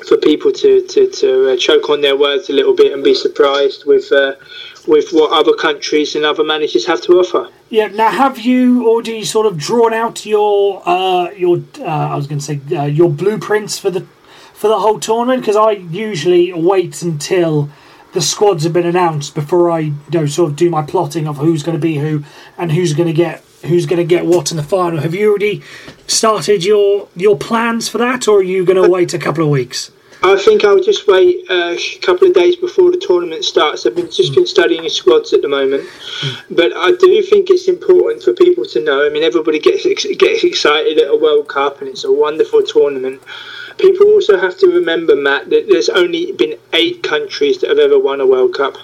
for 0.08 0.16
people 0.18 0.52
to 0.52 0.86
to, 0.86 1.10
to 1.10 1.50
uh, 1.50 1.56
choke 1.56 1.90
on 1.90 2.00
their 2.00 2.16
words 2.16 2.48
a 2.48 2.52
little 2.52 2.76
bit 2.76 2.92
and 2.92 3.02
be 3.02 3.12
surprised 3.12 3.86
with 3.86 4.12
uh, 4.12 4.34
with 4.86 5.10
what 5.10 5.32
other 5.32 5.54
countries 5.54 6.14
and 6.14 6.24
other 6.24 6.44
managers 6.44 6.86
have 6.86 7.00
to 7.02 7.14
offer. 7.14 7.50
Yeah. 7.70 7.88
Now, 7.88 8.10
have 8.10 8.38
you 8.38 8.88
already 8.88 9.24
sort 9.24 9.46
of 9.46 9.58
drawn 9.58 9.92
out 9.92 10.24
your 10.24 10.80
uh, 10.86 11.30
your 11.32 11.56
uh, 11.80 12.12
I 12.12 12.14
was 12.14 12.28
going 12.28 12.38
to 12.38 12.44
say 12.44 12.60
uh, 12.76 12.84
your 12.84 13.10
blueprints 13.10 13.80
for 13.80 13.90
the 13.90 14.06
for 14.60 14.68
the 14.68 14.78
whole 14.78 15.00
tournament? 15.00 15.40
Because 15.42 15.56
I 15.56 15.72
usually 15.72 16.52
wait 16.52 17.02
until 17.02 17.68
the 18.14 18.22
squads 18.22 18.64
have 18.64 18.72
been 18.72 18.86
announced 18.86 19.34
before 19.34 19.70
I 19.70 19.80
you 19.80 19.94
know 20.12 20.26
sort 20.26 20.50
of 20.50 20.56
do 20.56 20.70
my 20.70 20.82
plotting 20.82 21.28
of 21.28 21.36
who's 21.36 21.62
going 21.62 21.76
to 21.76 21.82
be 21.82 21.98
who 21.98 22.24
and 22.56 22.72
who's 22.72 22.94
going 22.94 23.08
to 23.08 23.12
get 23.12 23.44
who's 23.64 23.86
going 23.86 23.98
to 23.98 24.04
get 24.04 24.24
what 24.24 24.50
in 24.50 24.56
the 24.56 24.62
final. 24.62 25.00
Have 25.00 25.14
you 25.14 25.28
already 25.28 25.62
started 26.06 26.64
your 26.64 27.08
your 27.14 27.36
plans 27.36 27.88
for 27.88 27.98
that, 27.98 28.26
or 28.28 28.38
are 28.38 28.42
you 28.42 28.64
going 28.64 28.82
to 28.82 28.88
wait 28.88 29.12
a 29.12 29.18
couple 29.18 29.44
of 29.44 29.50
weeks? 29.50 29.90
I 30.26 30.38
think 30.38 30.64
I'll 30.64 30.80
just 30.80 31.06
wait 31.06 31.44
a 31.50 31.78
couple 32.00 32.26
of 32.26 32.32
days 32.32 32.56
before 32.56 32.90
the 32.90 32.96
tournament 32.96 33.44
starts. 33.44 33.84
I've 33.84 33.94
been 33.94 34.10
just 34.10 34.34
been 34.34 34.46
studying 34.46 34.88
squads 34.88 35.34
at 35.34 35.42
the 35.42 35.48
moment, 35.48 35.86
but 36.50 36.72
I 36.74 36.92
do 36.92 37.22
think 37.22 37.50
it's 37.50 37.68
important 37.68 38.22
for 38.22 38.32
people 38.32 38.64
to 38.64 38.82
know. 38.82 39.04
I 39.04 39.10
mean, 39.10 39.22
everybody 39.22 39.58
gets 39.58 39.84
gets 39.84 40.42
excited 40.42 40.98
at 40.98 41.10
a 41.10 41.16
World 41.16 41.48
Cup, 41.48 41.80
and 41.80 41.88
it's 41.88 42.04
a 42.04 42.12
wonderful 42.12 42.62
tournament. 42.62 43.22
People 43.76 44.06
also 44.06 44.38
have 44.38 44.56
to 44.60 44.68
remember, 44.68 45.14
Matt, 45.14 45.50
that 45.50 45.66
there's 45.68 45.90
only 45.90 46.32
been 46.32 46.56
eight 46.72 47.02
countries 47.02 47.60
that 47.60 47.68
have 47.68 47.78
ever 47.78 47.98
won 47.98 48.22
a 48.22 48.26
World 48.26 48.54
Cup, 48.54 48.78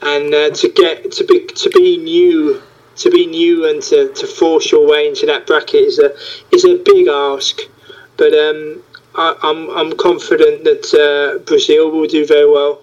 and 0.00 0.32
uh, 0.32 0.50
to 0.50 0.68
get 0.70 1.12
to 1.12 1.24
be 1.24 1.44
to 1.48 1.68
be 1.68 1.98
new 1.98 2.62
to 2.96 3.10
be 3.10 3.26
new 3.26 3.68
and 3.68 3.82
to, 3.82 4.10
to 4.14 4.26
force 4.26 4.72
your 4.72 4.88
way 4.88 5.06
into 5.06 5.26
that 5.26 5.46
bracket 5.46 5.82
is 5.82 5.98
a 5.98 6.16
is 6.50 6.64
a 6.64 6.78
big 6.82 7.08
ask. 7.08 7.60
But 8.16 8.32
um, 8.32 8.82
I, 9.16 9.30
am 9.42 9.70
I'm, 9.70 9.76
I'm 9.76 9.96
confident 9.96 10.64
that 10.64 10.84
uh, 10.94 11.38
Brazil 11.44 11.90
will 11.90 12.06
do 12.06 12.26
very 12.26 12.50
well. 12.50 12.82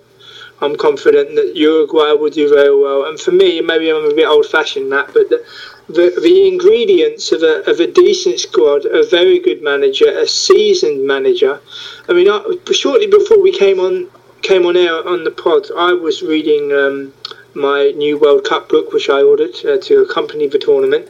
I'm 0.62 0.76
confident 0.76 1.36
that 1.36 1.56
Uruguay 1.56 2.14
will 2.14 2.30
do 2.30 2.48
very 2.50 2.76
well. 2.76 3.06
And 3.06 3.20
for 3.20 3.32
me, 3.32 3.62
maybe 3.62 3.90
I'm 3.90 4.10
a 4.10 4.16
bit 4.16 4.28
old 4.28 4.46
fashioned 4.46 4.92
that, 4.92 5.08
but 5.08 5.30
the, 5.30 5.46
the, 5.88 6.18
the 6.22 6.48
ingredients 6.48 7.32
of 7.32 7.44
a, 7.44 7.70
of 7.70 7.80
a 7.80 7.88
decent 7.88 8.40
squad, 8.40 8.86
a 8.86 9.06
very 9.06 9.40
good 9.40 9.62
manager, 9.62 10.08
a 10.08 10.28
seasoned 10.28 11.06
manager. 11.06 11.60
I 12.08 12.14
mean, 12.14 12.30
I, 12.30 12.42
shortly 12.72 13.08
before 13.08 13.42
we 13.42 13.52
came 13.52 13.80
on 13.80 14.10
came 14.42 14.66
on 14.66 14.76
air 14.76 15.08
on 15.08 15.24
the 15.24 15.32
pod, 15.32 15.68
I 15.78 15.94
was 15.94 16.22
reading 16.22 16.72
um, 16.74 17.14
my 17.56 17.94
new 17.96 18.18
World 18.20 18.44
Cup 18.44 18.68
book, 18.68 18.92
which 18.92 19.10
I 19.10 19.22
ordered 19.22 19.56
uh, 19.66 19.78
to 19.78 20.02
accompany 20.02 20.48
the 20.48 20.60
tournament 20.60 21.10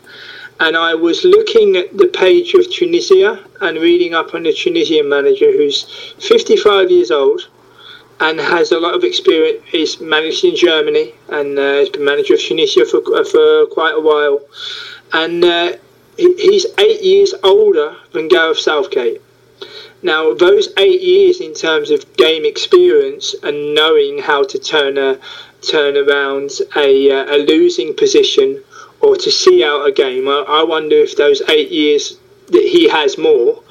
and 0.60 0.78
I 0.78 0.94
was 0.94 1.24
looking 1.24 1.76
at 1.76 1.98
the 1.98 2.08
page 2.08 2.54
of 2.54 2.72
Tunisia 2.72 3.44
and 3.62 3.78
reading 3.78 4.14
up 4.14 4.34
on 4.34 4.44
the 4.44 4.54
Tunisian 4.54 5.10
manager 5.10 5.52
who's 5.52 6.14
55 6.20 6.92
years 6.92 7.12
old 7.12 7.48
and 8.20 8.40
has 8.40 8.72
a 8.72 8.80
lot 8.80 8.94
of 8.94 9.04
experience. 9.04 9.64
He's 9.66 10.00
managed 10.00 10.44
in 10.44 10.56
Germany 10.56 11.14
and 11.30 11.58
uh, 11.58 11.62
has 11.62 11.90
been 11.90 12.06
manager 12.06 12.36
of 12.36 12.40
Tunisia 12.40 12.86
for, 12.86 13.02
uh, 13.16 13.24
for 13.24 13.66
quite 13.68 13.96
a 13.96 14.00
while. 14.00 14.42
And 15.12 15.44
uh, 15.44 15.74
he's 16.18 16.66
eight 16.78 17.02
years 17.02 17.34
older 17.44 17.96
than 18.12 18.28
Gareth 18.28 18.60
Southgate. 18.60 19.22
Now, 20.02 20.34
those 20.34 20.70
eight 20.78 21.02
years 21.02 21.40
in 21.40 21.54
terms 21.54 21.90
of 21.90 22.16
game 22.18 22.46
experience 22.46 23.36
and 23.42 23.74
knowing 23.74 24.20
how 24.20 24.44
to 24.44 24.60
turn 24.60 24.98
a 24.98 25.18
turn 25.62 25.96
around 25.96 26.52
a, 26.76 27.10
uh, 27.10 27.36
a 27.36 27.38
losing 27.38 27.96
position 27.96 28.62
or 29.04 29.16
to 29.18 29.30
see 29.30 29.64
out 29.64 29.86
a 29.88 29.92
game. 29.92 30.28
I, 30.28 30.46
I 30.48 30.64
wonder 30.64 30.96
if 30.96 31.16
those 31.18 31.42
eight 31.50 31.70
years 31.70 32.18
that 32.48 32.64
he 32.64 32.90
has 32.90 33.18
more 33.18 33.62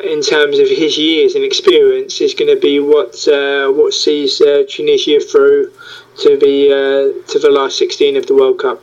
in 0.00 0.20
terms 0.20 0.58
of 0.58 0.68
his 0.68 0.98
years 0.98 1.34
and 1.34 1.44
experience 1.44 2.20
is 2.20 2.34
going 2.34 2.54
to 2.54 2.60
be 2.60 2.80
what 2.80 3.26
uh, 3.28 3.70
what 3.72 3.94
sees 3.94 4.40
uh, 4.40 4.64
Tunisia 4.68 5.20
through 5.20 5.72
to 6.18 6.36
the 6.36 6.56
uh, 6.68 7.30
to 7.30 7.38
the 7.38 7.50
last 7.50 7.78
16 7.78 8.16
of 8.16 8.26
the 8.26 8.34
World 8.34 8.58
Cup. 8.58 8.82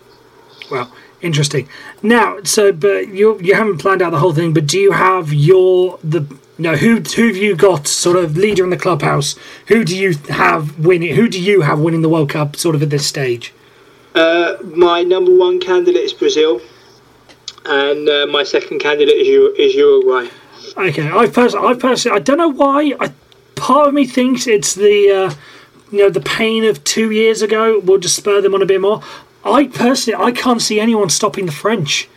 Well, 0.72 0.92
interesting. 1.22 1.68
Now, 2.02 2.38
so 2.44 2.72
but 2.72 3.10
you 3.10 3.40
you 3.40 3.54
haven't 3.54 3.78
planned 3.78 4.02
out 4.02 4.12
the 4.12 4.20
whole 4.20 4.34
thing, 4.34 4.54
but 4.54 4.66
do 4.66 4.80
you 4.80 4.92
have 4.92 5.34
your 5.34 6.00
the 6.04 6.26
you 6.58 6.76
who 6.78 7.00
who 7.02 7.28
have 7.28 7.38
you 7.38 7.56
got 7.56 7.88
sort 7.88 8.18
of 8.18 8.38
leader 8.38 8.64
in 8.64 8.70
the 8.70 8.78
clubhouse? 8.78 9.36
Who 9.68 9.84
do 9.84 9.98
you 9.98 10.14
have 10.30 10.80
winning? 10.80 11.16
Who 11.16 11.28
do 11.28 11.42
you 11.42 11.62
have 11.62 11.80
winning 11.80 12.02
the 12.02 12.10
World 12.10 12.30
Cup 12.30 12.56
sort 12.56 12.76
of 12.76 12.82
at 12.82 12.90
this 12.90 13.06
stage? 13.06 13.54
Uh, 14.16 14.58
my 14.76 15.02
number 15.04 15.36
one 15.36 15.60
candidate 15.60 16.02
is 16.02 16.14
Brazil, 16.14 16.62
and 17.66 18.08
uh, 18.08 18.28
my 18.28 18.44
second 18.44 18.80
candidate 18.80 19.16
is, 19.16 19.28
is 19.58 19.76
Uruguay. 19.76 20.28
Okay, 20.78 21.10
I 21.12 21.28
personally, 21.28 21.68
I 21.68 21.74
personally, 21.74 22.18
I 22.18 22.20
don't 22.20 22.38
know 22.38 22.50
why. 22.52 22.96
I, 23.00 23.12
part 23.56 23.88
of 23.88 23.94
me 23.94 24.06
thinks 24.06 24.46
it's 24.46 24.76
the, 24.76 25.10
uh, 25.10 25.34
you 25.92 26.00
know, 26.00 26.10
the 26.10 26.22
pain 26.22 26.64
of 26.64 26.84
two 26.84 27.12
years 27.12 27.42
ago 27.42 27.80
will 27.80 27.98
just 27.98 28.16
spur 28.16 28.42
them 28.42 28.54
on 28.54 28.62
a 28.62 28.66
bit 28.66 28.82
more. 28.82 29.02
I 29.44 29.68
personally, 29.68 30.24
I 30.24 30.32
can't 30.32 30.62
see 30.62 30.80
anyone 30.80 31.10
stopping 31.10 31.48
the 31.48 31.52
French, 31.52 32.08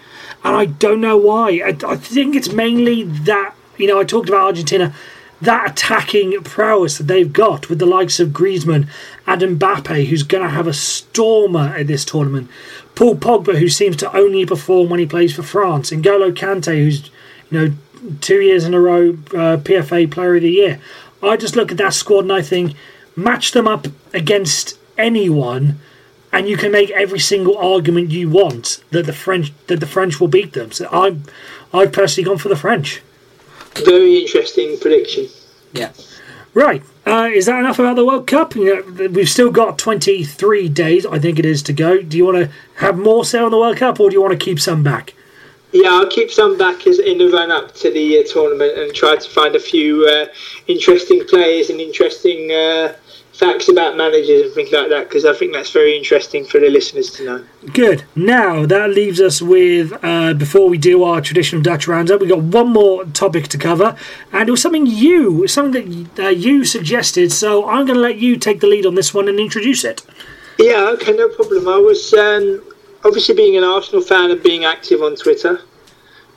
and 0.45 0.55
I 0.55 0.67
don't 0.67 1.01
know 1.01 1.17
why. 1.17 1.63
I, 1.65 1.77
I 1.93 1.97
think 1.97 2.37
it's 2.37 2.53
mainly 2.53 3.05
that 3.05 3.55
you 3.79 3.87
know 3.87 3.99
I 3.99 4.05
talked 4.05 4.29
about 4.29 4.45
Argentina 4.45 4.95
that 5.41 5.71
attacking 5.71 6.43
prowess 6.43 6.99
that 6.99 7.05
they've 7.05 7.33
got 7.33 7.69
with 7.69 7.79
the 7.79 7.87
likes 7.87 8.19
of 8.21 8.31
Griezmann 8.31 8.89
and 9.27 9.43
Mbappe, 9.43 10.07
who's 10.07 10.23
going 10.23 10.45
to 10.45 10.51
have 10.51 10.67
a 10.67 10.73
stormer 10.73 11.75
at 11.77 11.87
this 11.87 12.05
tournament. 12.05 12.49
Paul 12.95 13.17
Pogba, 13.17 13.59
who 13.59 13.69
seems 13.69 13.97
to 13.97 14.17
only 14.17 14.47
perform 14.47 14.89
when 14.89 15.01
he 15.01 15.07
plays 15.07 15.35
for 15.35 15.43
France. 15.43 15.93
And 15.93 16.05
N'Golo 16.05 16.33
Kante, 16.33 16.77
who's, 16.77 17.11
you 17.51 17.59
know, 17.59 17.75
two 18.21 18.41
years 18.41 18.65
in 18.65 18.75
a 18.75 18.81
row 18.81 19.11
uh, 19.11 19.59
PFA 19.59 20.11
Player 20.11 20.37
of 20.37 20.43
the 20.43 20.51
Year. 20.51 20.81
I 21.23 21.37
just 21.37 21.57
look 21.57 21.73
at 21.73 21.79
that 21.79 21.95
squad 21.95 22.21
and 22.21 22.33
I 22.33 22.43
think, 22.43 22.75
match 23.17 23.53
them 23.53 23.67
up 23.67 23.87
against 24.13 24.79
anyone 24.97 25.79
and 26.33 26.49
you 26.49 26.57
can 26.57 26.71
make 26.71 26.91
every 26.91 27.19
single 27.19 27.57
argument 27.57 28.11
you 28.11 28.29
want 28.29 28.83
that 28.91 29.07
the 29.07 29.13
French 29.13 29.53
that 29.69 29.81
the 29.81 29.87
French 29.87 30.21
will 30.21 30.29
beat 30.29 30.53
them. 30.53 30.71
So 30.71 30.87
I'm 30.93 31.25
I've 31.73 31.93
personally 31.93 32.29
gone 32.29 32.39
for 32.39 32.49
the 32.51 32.57
French. 32.57 33.01
Very 33.75 34.19
interesting 34.19 34.79
prediction. 34.79 35.29
Yeah. 35.73 35.93
Right. 36.53 36.83
Uh, 37.07 37.31
is 37.33 37.47
that 37.47 37.61
enough 37.61 37.79
about 37.79 37.95
the 37.95 38.05
World 38.05 38.27
Cup? 38.27 38.57
You 38.57 38.83
know, 38.83 39.09
we've 39.09 39.29
still 39.29 39.51
got 39.51 39.79
23 39.79 40.69
days, 40.69 41.07
I 41.07 41.21
think 41.21 41.39
it 41.39 41.47
is, 41.47 41.63
to 41.65 41.73
go. 41.73 42.03
Do 42.03 42.17
you 42.17 42.25
want 42.25 42.39
to 42.39 42.51
have 42.77 42.99
more 42.99 43.25
say 43.25 43.39
on 43.39 43.53
the 43.53 43.59
World 43.59 43.77
Cup 43.77 44.01
or 44.01 44.11
do 44.11 44.15
you 44.15 44.21
want 44.21 44.33
to 44.33 44.45
keep 44.45 44.59
some 44.59 44.83
back? 44.83 45.15
Yeah, 45.71 45.91
I'll 45.91 46.09
keep 46.09 46.33
some 46.33 46.59
back 46.59 46.85
as 46.87 46.99
in 46.99 47.19
the 47.19 47.29
run 47.29 47.53
up 47.53 47.75
to 47.77 47.93
the 47.93 48.19
uh, 48.19 48.25
tournament 48.25 48.77
and 48.77 48.93
try 48.93 49.15
to 49.15 49.31
find 49.31 49.55
a 49.55 49.61
few 49.61 50.07
uh, 50.07 50.27
interesting 50.67 51.25
players 51.27 51.71
and 51.71 51.81
interesting 51.81 52.51
uh, 52.51 52.97
facts 53.37 53.69
about 53.69 53.97
managers 53.97 54.43
and 54.43 54.55
things 54.55 54.73
like 54.73 54.89
that 54.89 55.09
because 55.09 55.27
I 55.27 55.35
think 55.35 55.53
that's 55.53 55.71
very 55.71 55.97
interesting 55.97 56.45
for 56.45 56.59
the 56.59 56.71
listeners 56.71 57.11
to 57.13 57.25
know. 57.25 57.45
Good. 57.73 58.05
Now 58.15 58.65
that 58.65 58.91
leaves 58.91 59.21
us 59.21 59.43
with 59.43 59.93
uh, 60.03 60.33
before 60.35 60.69
we 60.69 60.79
do 60.79 61.05
our 61.05 61.21
traditional 61.21 61.61
Dutch 61.61 61.87
roundup, 61.87 62.21
we've 62.21 62.31
got 62.31 62.43
one 62.43 62.73
more 62.73 63.05
topic 63.05 63.49
to 63.49 63.59
cover, 63.59 63.97
and 64.33 64.49
it 64.49 64.51
was 64.51 64.63
something 64.63 64.87
you, 64.87 65.47
something 65.47 66.09
that 66.15 66.27
uh, 66.27 66.31
you 66.31 66.65
suggested. 66.65 67.31
So 67.31 67.69
I'm 67.69 67.85
going 67.85 67.97
to 67.97 68.03
let 68.03 68.17
you 68.17 68.37
take 68.37 68.61
the 68.61 68.67
lead 68.67 68.87
on 68.87 68.95
this 68.95 69.13
one 69.13 69.29
and 69.29 69.39
introduce 69.39 69.85
it. 69.85 70.03
Yeah. 70.59 70.89
Okay. 70.95 71.13
No 71.13 71.29
problem. 71.29 71.69
I 71.69 71.77
was 71.77 72.15
um, 72.15 72.65
obviously 73.05 73.35
being 73.35 73.57
an 73.57 73.65
Arsenal 73.65 74.01
fan 74.01 74.31
and 74.31 74.43
being 74.43 74.65
active 74.65 75.03
on 75.03 75.15
Twitter. 75.15 75.61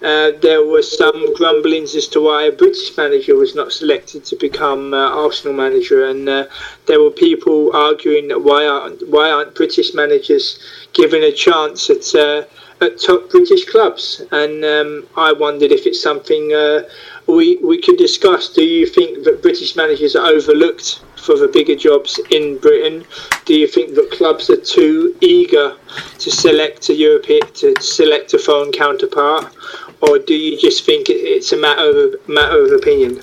Uh, 0.01 0.31
there 0.41 0.65
were 0.65 0.81
some 0.81 1.33
grumblings 1.33 1.93
as 1.93 2.07
to 2.07 2.21
why 2.21 2.43
a 2.43 2.51
British 2.51 2.95
manager 2.95 3.35
was 3.35 3.53
not 3.53 3.73
selected 3.73 4.23
to 4.23 4.35
become 4.37 4.93
uh, 4.93 4.97
Arsenal 4.97 5.53
manager, 5.53 6.05
and 6.05 6.29
uh, 6.29 6.45
there 6.85 7.01
were 7.01 7.11
people 7.11 7.75
arguing 7.75 8.29
that 8.29 8.41
why 8.41 8.65
aren't 8.65 9.05
why 9.09 9.29
aren't 9.29 9.53
British 9.55 9.93
managers 9.93 10.57
given 10.93 11.21
a 11.23 11.33
chance 11.33 11.89
at 11.89 12.15
uh, 12.15 12.45
at 12.79 12.97
top 13.01 13.29
British 13.29 13.65
clubs? 13.65 14.21
And 14.31 14.63
um, 14.63 15.07
I 15.17 15.33
wondered 15.33 15.73
if 15.73 15.85
it's 15.85 16.01
something 16.01 16.53
uh, 16.53 16.83
we 17.27 17.57
we 17.57 17.81
could 17.81 17.97
discuss. 17.97 18.47
Do 18.53 18.63
you 18.63 18.85
think 18.85 19.25
that 19.25 19.41
British 19.41 19.75
managers 19.75 20.15
are 20.15 20.27
overlooked 20.27 21.01
for 21.20 21.38
the 21.38 21.47
bigger 21.47 21.76
jobs 21.76 22.20
in 22.32 22.57
Britain? 22.57 23.05
Do 23.45 23.53
you 23.53 23.67
think 23.67 23.95
that 23.95 24.11
clubs 24.11 24.49
are 24.49 24.61
too 24.61 25.15
eager 25.22 25.76
to 26.17 26.32
select 26.32 26.89
a 26.89 26.93
European 26.93 27.41
to 27.53 27.76
select 27.80 28.34
a 28.34 28.39
foreign 28.39 28.72
counterpart? 28.72 29.53
or 30.01 30.20
do 30.20 30.34
you 30.34 30.57
just 30.57 30.86
think 30.86 31.07
it's 31.09 31.51
a 31.51 31.57
matter 31.57 31.89
of 31.89 32.30
matter 32.30 32.65
of 32.65 32.72
opinion? 32.72 33.22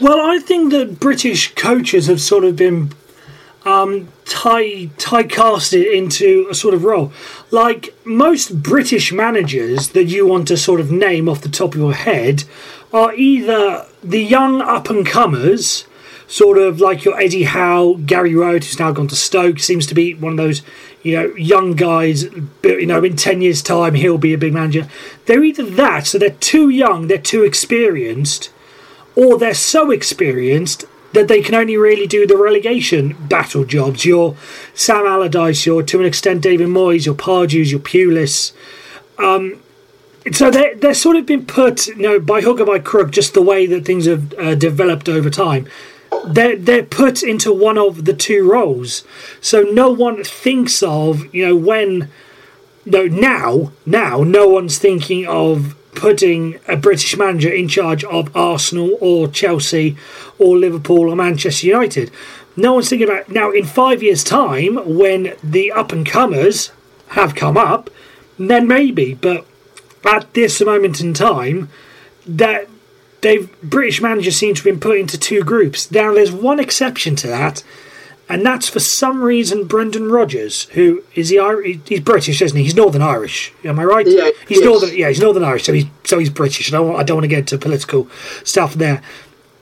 Well, 0.00 0.20
I 0.20 0.38
think 0.38 0.72
that 0.72 1.00
British 1.00 1.54
coaches 1.54 2.06
have 2.06 2.20
sort 2.20 2.44
of 2.44 2.56
been 2.56 2.92
um, 3.64 4.08
tie 4.24 4.90
tie 4.98 5.24
casted 5.24 5.86
into 5.86 6.46
a 6.50 6.54
sort 6.54 6.74
of 6.74 6.84
role. 6.84 7.12
Like 7.50 7.94
most 8.04 8.62
British 8.62 9.12
managers 9.12 9.90
that 9.90 10.04
you 10.04 10.26
want 10.26 10.48
to 10.48 10.56
sort 10.56 10.80
of 10.80 10.90
name 10.90 11.28
off 11.28 11.40
the 11.40 11.48
top 11.48 11.74
of 11.74 11.80
your 11.80 11.94
head 11.94 12.44
are 12.92 13.14
either 13.14 13.86
the 14.02 14.22
young 14.22 14.60
up 14.60 14.90
and 14.90 15.06
comers 15.06 15.86
sort 16.26 16.58
of 16.58 16.80
like 16.80 17.04
your 17.04 17.20
Eddie 17.20 17.44
Howe, 17.44 17.94
Gary 18.06 18.34
Rowett, 18.34 18.64
who's 18.64 18.78
now 18.78 18.92
gone 18.92 19.08
to 19.08 19.16
Stoke, 19.16 19.58
seems 19.58 19.86
to 19.86 19.94
be 19.94 20.14
one 20.14 20.32
of 20.32 20.38
those, 20.38 20.62
you 21.02 21.16
know, 21.16 21.34
young 21.36 21.74
guys. 21.74 22.24
You 22.62 22.86
know, 22.86 23.04
in 23.04 23.16
ten 23.16 23.40
years' 23.40 23.62
time, 23.62 23.94
he'll 23.94 24.18
be 24.18 24.34
a 24.34 24.38
big 24.38 24.54
manager. 24.54 24.88
They're 25.26 25.44
either 25.44 25.64
that, 25.64 26.06
so 26.06 26.18
they're 26.18 26.30
too 26.30 26.68
young, 26.68 27.08
they're 27.08 27.18
too 27.18 27.42
experienced, 27.42 28.50
or 29.14 29.38
they're 29.38 29.54
so 29.54 29.90
experienced 29.90 30.84
that 31.12 31.28
they 31.28 31.40
can 31.40 31.54
only 31.54 31.76
really 31.76 32.06
do 32.06 32.26
the 32.26 32.36
relegation 32.36 33.16
battle 33.28 33.64
jobs. 33.64 34.04
Your 34.04 34.36
Sam 34.74 35.06
Allardyce, 35.06 35.64
your 35.64 35.82
to 35.82 36.00
an 36.00 36.06
extent 36.06 36.42
David 36.42 36.68
Moyes, 36.68 37.06
your 37.06 37.14
Pardew's, 37.14 37.70
your 37.70 37.80
Pulis. 37.80 38.52
Um, 39.18 39.60
so 40.32 40.50
they 40.50 40.74
they're 40.74 40.94
sort 40.94 41.16
of 41.16 41.26
been 41.26 41.46
put, 41.46 41.86
you 41.86 41.96
know, 41.96 42.18
by 42.18 42.40
hook 42.40 42.58
or 42.58 42.64
by 42.64 42.80
crook, 42.80 43.12
just 43.12 43.34
the 43.34 43.42
way 43.42 43.66
that 43.66 43.84
things 43.84 44.06
have 44.06 44.34
uh, 44.34 44.54
developed 44.54 45.08
over 45.08 45.30
time. 45.30 45.68
They're 46.26 46.56
they're 46.56 46.82
put 46.82 47.22
into 47.22 47.52
one 47.52 47.78
of 47.78 48.04
the 48.04 48.14
two 48.14 48.50
roles. 48.50 49.04
So 49.40 49.62
no 49.62 49.90
one 49.90 50.24
thinks 50.24 50.82
of, 50.82 51.32
you 51.34 51.46
know, 51.46 51.56
when 51.56 52.10
no 52.84 53.06
now 53.06 53.72
now 53.86 54.22
no 54.22 54.48
one's 54.48 54.78
thinking 54.78 55.26
of 55.26 55.74
putting 55.94 56.58
a 56.68 56.76
British 56.76 57.16
manager 57.16 57.50
in 57.50 57.68
charge 57.68 58.04
of 58.04 58.34
Arsenal 58.36 58.98
or 59.00 59.28
Chelsea 59.28 59.96
or 60.38 60.56
Liverpool 60.56 61.08
or 61.08 61.16
Manchester 61.16 61.66
United. 61.66 62.10
No 62.56 62.74
one's 62.74 62.88
thinking 62.88 63.08
about 63.08 63.28
now 63.28 63.50
in 63.50 63.64
five 63.64 64.02
years' 64.02 64.24
time 64.24 64.76
when 64.96 65.34
the 65.42 65.72
up 65.72 65.92
and 65.92 66.06
comers 66.06 66.70
have 67.08 67.34
come 67.34 67.56
up, 67.56 67.90
then 68.38 68.66
maybe. 68.66 69.14
But 69.14 69.46
at 70.04 70.32
this 70.34 70.60
moment 70.60 71.00
in 71.00 71.14
time, 71.14 71.68
that 72.26 72.68
they've 73.24 73.48
British 73.62 74.00
managers 74.00 74.36
seem 74.36 74.54
to 74.54 74.60
have 74.60 74.64
been 74.64 74.80
put 74.80 74.98
into 74.98 75.18
two 75.18 75.42
groups. 75.42 75.90
Now 75.90 76.14
there's 76.14 76.30
one 76.30 76.60
exception 76.60 77.16
to 77.16 77.26
that, 77.26 77.64
and 78.28 78.44
that's 78.46 78.68
for 78.68 78.80
some 78.80 79.22
reason 79.22 79.64
Brendan 79.66 80.10
Rodgers, 80.12 80.64
who 80.74 81.02
is 81.14 81.30
he 81.30 81.38
He's 81.86 82.00
British, 82.00 82.40
isn't 82.40 82.56
he? 82.56 82.64
He's 82.64 82.76
Northern 82.76 83.02
Irish. 83.02 83.52
Am 83.64 83.78
I 83.80 83.84
right? 83.84 84.06
Yeah, 84.06 84.30
he's 84.46 84.58
yes. 84.58 84.64
Northern. 84.64 84.96
Yeah, 84.96 85.08
he's 85.08 85.20
Northern 85.20 85.42
Irish, 85.44 85.64
so 85.64 85.72
he's 85.72 85.86
so 86.04 86.18
he's 86.18 86.30
British. 86.30 86.68
And 86.68 86.76
I, 86.76 86.80
don't- 86.80 86.96
I 87.00 87.02
don't 87.02 87.16
want 87.16 87.24
to 87.24 87.28
get 87.28 87.40
into 87.40 87.58
political 87.58 88.08
stuff 88.44 88.74
there. 88.74 89.02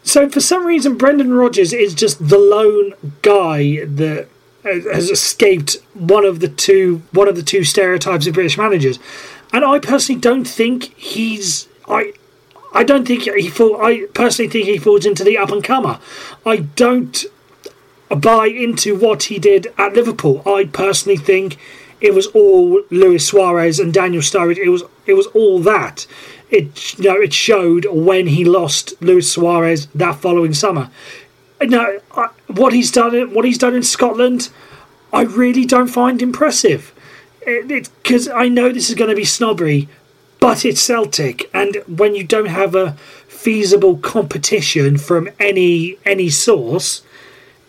So 0.05 0.29
for 0.29 0.41
some 0.41 0.67
reason, 0.67 0.97
Brendan 0.99 1.33
Rodgers 1.33 1.73
is 1.73 1.95
just 1.95 2.29
the 2.29 2.39
lone 2.39 2.95
guy 3.23 3.85
that 3.85 4.27
uh, 4.65 4.69
has 4.93 5.09
escaped 5.11 5.77
one 5.95 6.25
of 6.25 6.41
the 6.41 6.49
two 6.49 7.03
one 7.13 7.29
of 7.29 7.37
the 7.37 7.43
two 7.43 7.63
stereotypes 7.63 8.27
of 8.27 8.35
British 8.35 8.59
managers, 8.59 8.99
and 9.53 9.65
I 9.65 9.79
personally 9.79 10.21
don't 10.21 10.45
think 10.45 10.93
he's 10.97 11.69
I. 11.89 12.13
I 12.73 12.85
don't 12.85 13.07
think 13.07 13.25
he 13.25 13.49
fall. 13.49 13.83
I 13.83 14.07
personally 14.15 14.51
think 14.51 14.67
he 14.67 14.79
falls 14.79 15.05
into 15.05 15.25
the 15.25 15.37
up 15.37 15.51
and 15.51 15.63
comer. 15.63 15.99
I 16.47 16.59
don't 16.59 17.25
buy 18.09 18.47
into 18.47 18.97
what 18.97 19.25
he 19.25 19.39
did 19.39 19.73
at 19.79 19.95
Liverpool. 19.95 20.43
I 20.47 20.65
personally 20.65 21.17
think 21.17 21.57
it 22.01 22.15
was 22.15 22.27
all 22.29 22.83
Luis 22.91 23.27
Suarez 23.27 23.79
and 23.79 23.95
Daniel 23.95 24.23
Sturridge. 24.23 24.59
It 24.59 24.69
was 24.69 24.83
it 25.07 25.15
was 25.15 25.27
all 25.29 25.61
that. 25.61 26.07
It 26.51 26.99
you 26.99 27.05
know 27.05 27.21
it 27.21 27.33
showed 27.33 27.87
when 27.91 28.27
he 28.27 28.45
lost 28.45 28.95
Luis 29.01 29.33
Suarez 29.33 29.87
that 29.95 30.17
following 30.17 30.53
summer. 30.53 30.91
No, 31.61 32.01
I, 32.17 32.29
what 32.49 32.73
he's 32.73 32.91
done 32.91 33.33
what 33.33 33.45
he's 33.45 33.59
done 33.59 33.75
in 33.75 33.83
Scotland, 33.83 34.51
I 35.13 35.23
really 35.23 35.65
don't 35.65 35.89
find 35.89 36.21
impressive. 36.21 36.93
Because 37.45 38.29
I 38.29 38.49
know 38.49 38.73
this 38.73 38.89
is 38.89 38.95
going 38.95 39.11
to 39.11 39.17
be 39.17 39.25
snobbery, 39.25 39.89
but 40.43 40.65
it's 40.65 40.83
Celtic, 40.83 41.49
and 41.55 41.77
when 41.87 42.17
you 42.17 42.25
don't 42.25 42.47
have 42.47 42.75
a 42.75 42.95
feasible 43.29 43.97
competition 43.99 44.99
from 44.99 45.29
any 45.39 45.99
any 46.05 46.31
source, 46.31 47.03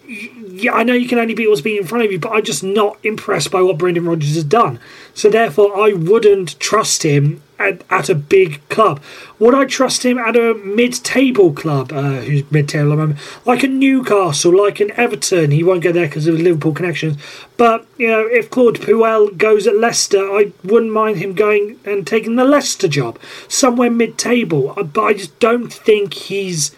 yeah, 0.07 0.73
I 0.73 0.81
know 0.81 0.93
you 0.93 1.07
can 1.07 1.19
only 1.19 1.35
beat 1.35 1.47
what's 1.47 1.61
being 1.61 1.77
in 1.77 1.85
front 1.85 2.03
of 2.03 2.11
you, 2.11 2.17
but 2.17 2.31
I'm 2.31 2.43
just 2.43 2.63
not 2.63 2.97
impressed 3.03 3.51
by 3.51 3.61
what 3.61 3.77
Brendan 3.77 4.05
Rodgers 4.05 4.33
has 4.33 4.43
done. 4.43 4.79
So 5.13 5.29
therefore, 5.29 5.79
I 5.79 5.93
wouldn't 5.93 6.59
trust 6.59 7.03
him 7.03 7.43
at, 7.63 7.83
at 7.89 8.09
a 8.09 8.15
big 8.15 8.67
club. 8.69 9.01
Would 9.39 9.55
I 9.55 9.65
trust 9.65 10.05
him 10.05 10.17
at 10.17 10.35
a 10.35 10.53
mid-table 10.53 11.53
club? 11.53 11.91
Uh, 11.91 12.21
who's 12.21 12.49
mid-table? 12.51 13.15
Like 13.45 13.63
a 13.63 13.67
Newcastle, 13.67 14.55
like 14.55 14.79
an 14.79 14.91
Everton. 14.91 15.51
He 15.51 15.63
won't 15.63 15.83
go 15.83 15.91
there 15.91 16.07
because 16.07 16.27
of 16.27 16.39
Liverpool 16.39 16.73
connections. 16.73 17.17
But 17.57 17.85
you 17.97 18.07
know, 18.07 18.25
if 18.27 18.49
Claude 18.49 18.79
Puel 18.79 19.37
goes 19.37 19.67
at 19.67 19.77
Leicester, 19.77 20.19
I 20.19 20.51
wouldn't 20.63 20.91
mind 20.91 21.17
him 21.17 21.33
going 21.33 21.79
and 21.85 22.05
taking 22.05 22.35
the 22.35 22.45
Leicester 22.45 22.87
job 22.87 23.19
somewhere 23.47 23.89
mid-table. 23.89 24.73
Uh, 24.77 24.83
But 24.83 25.03
I 25.03 25.13
just 25.13 25.39
don't 25.39 25.71
think 25.71 26.13
he's 26.13 26.75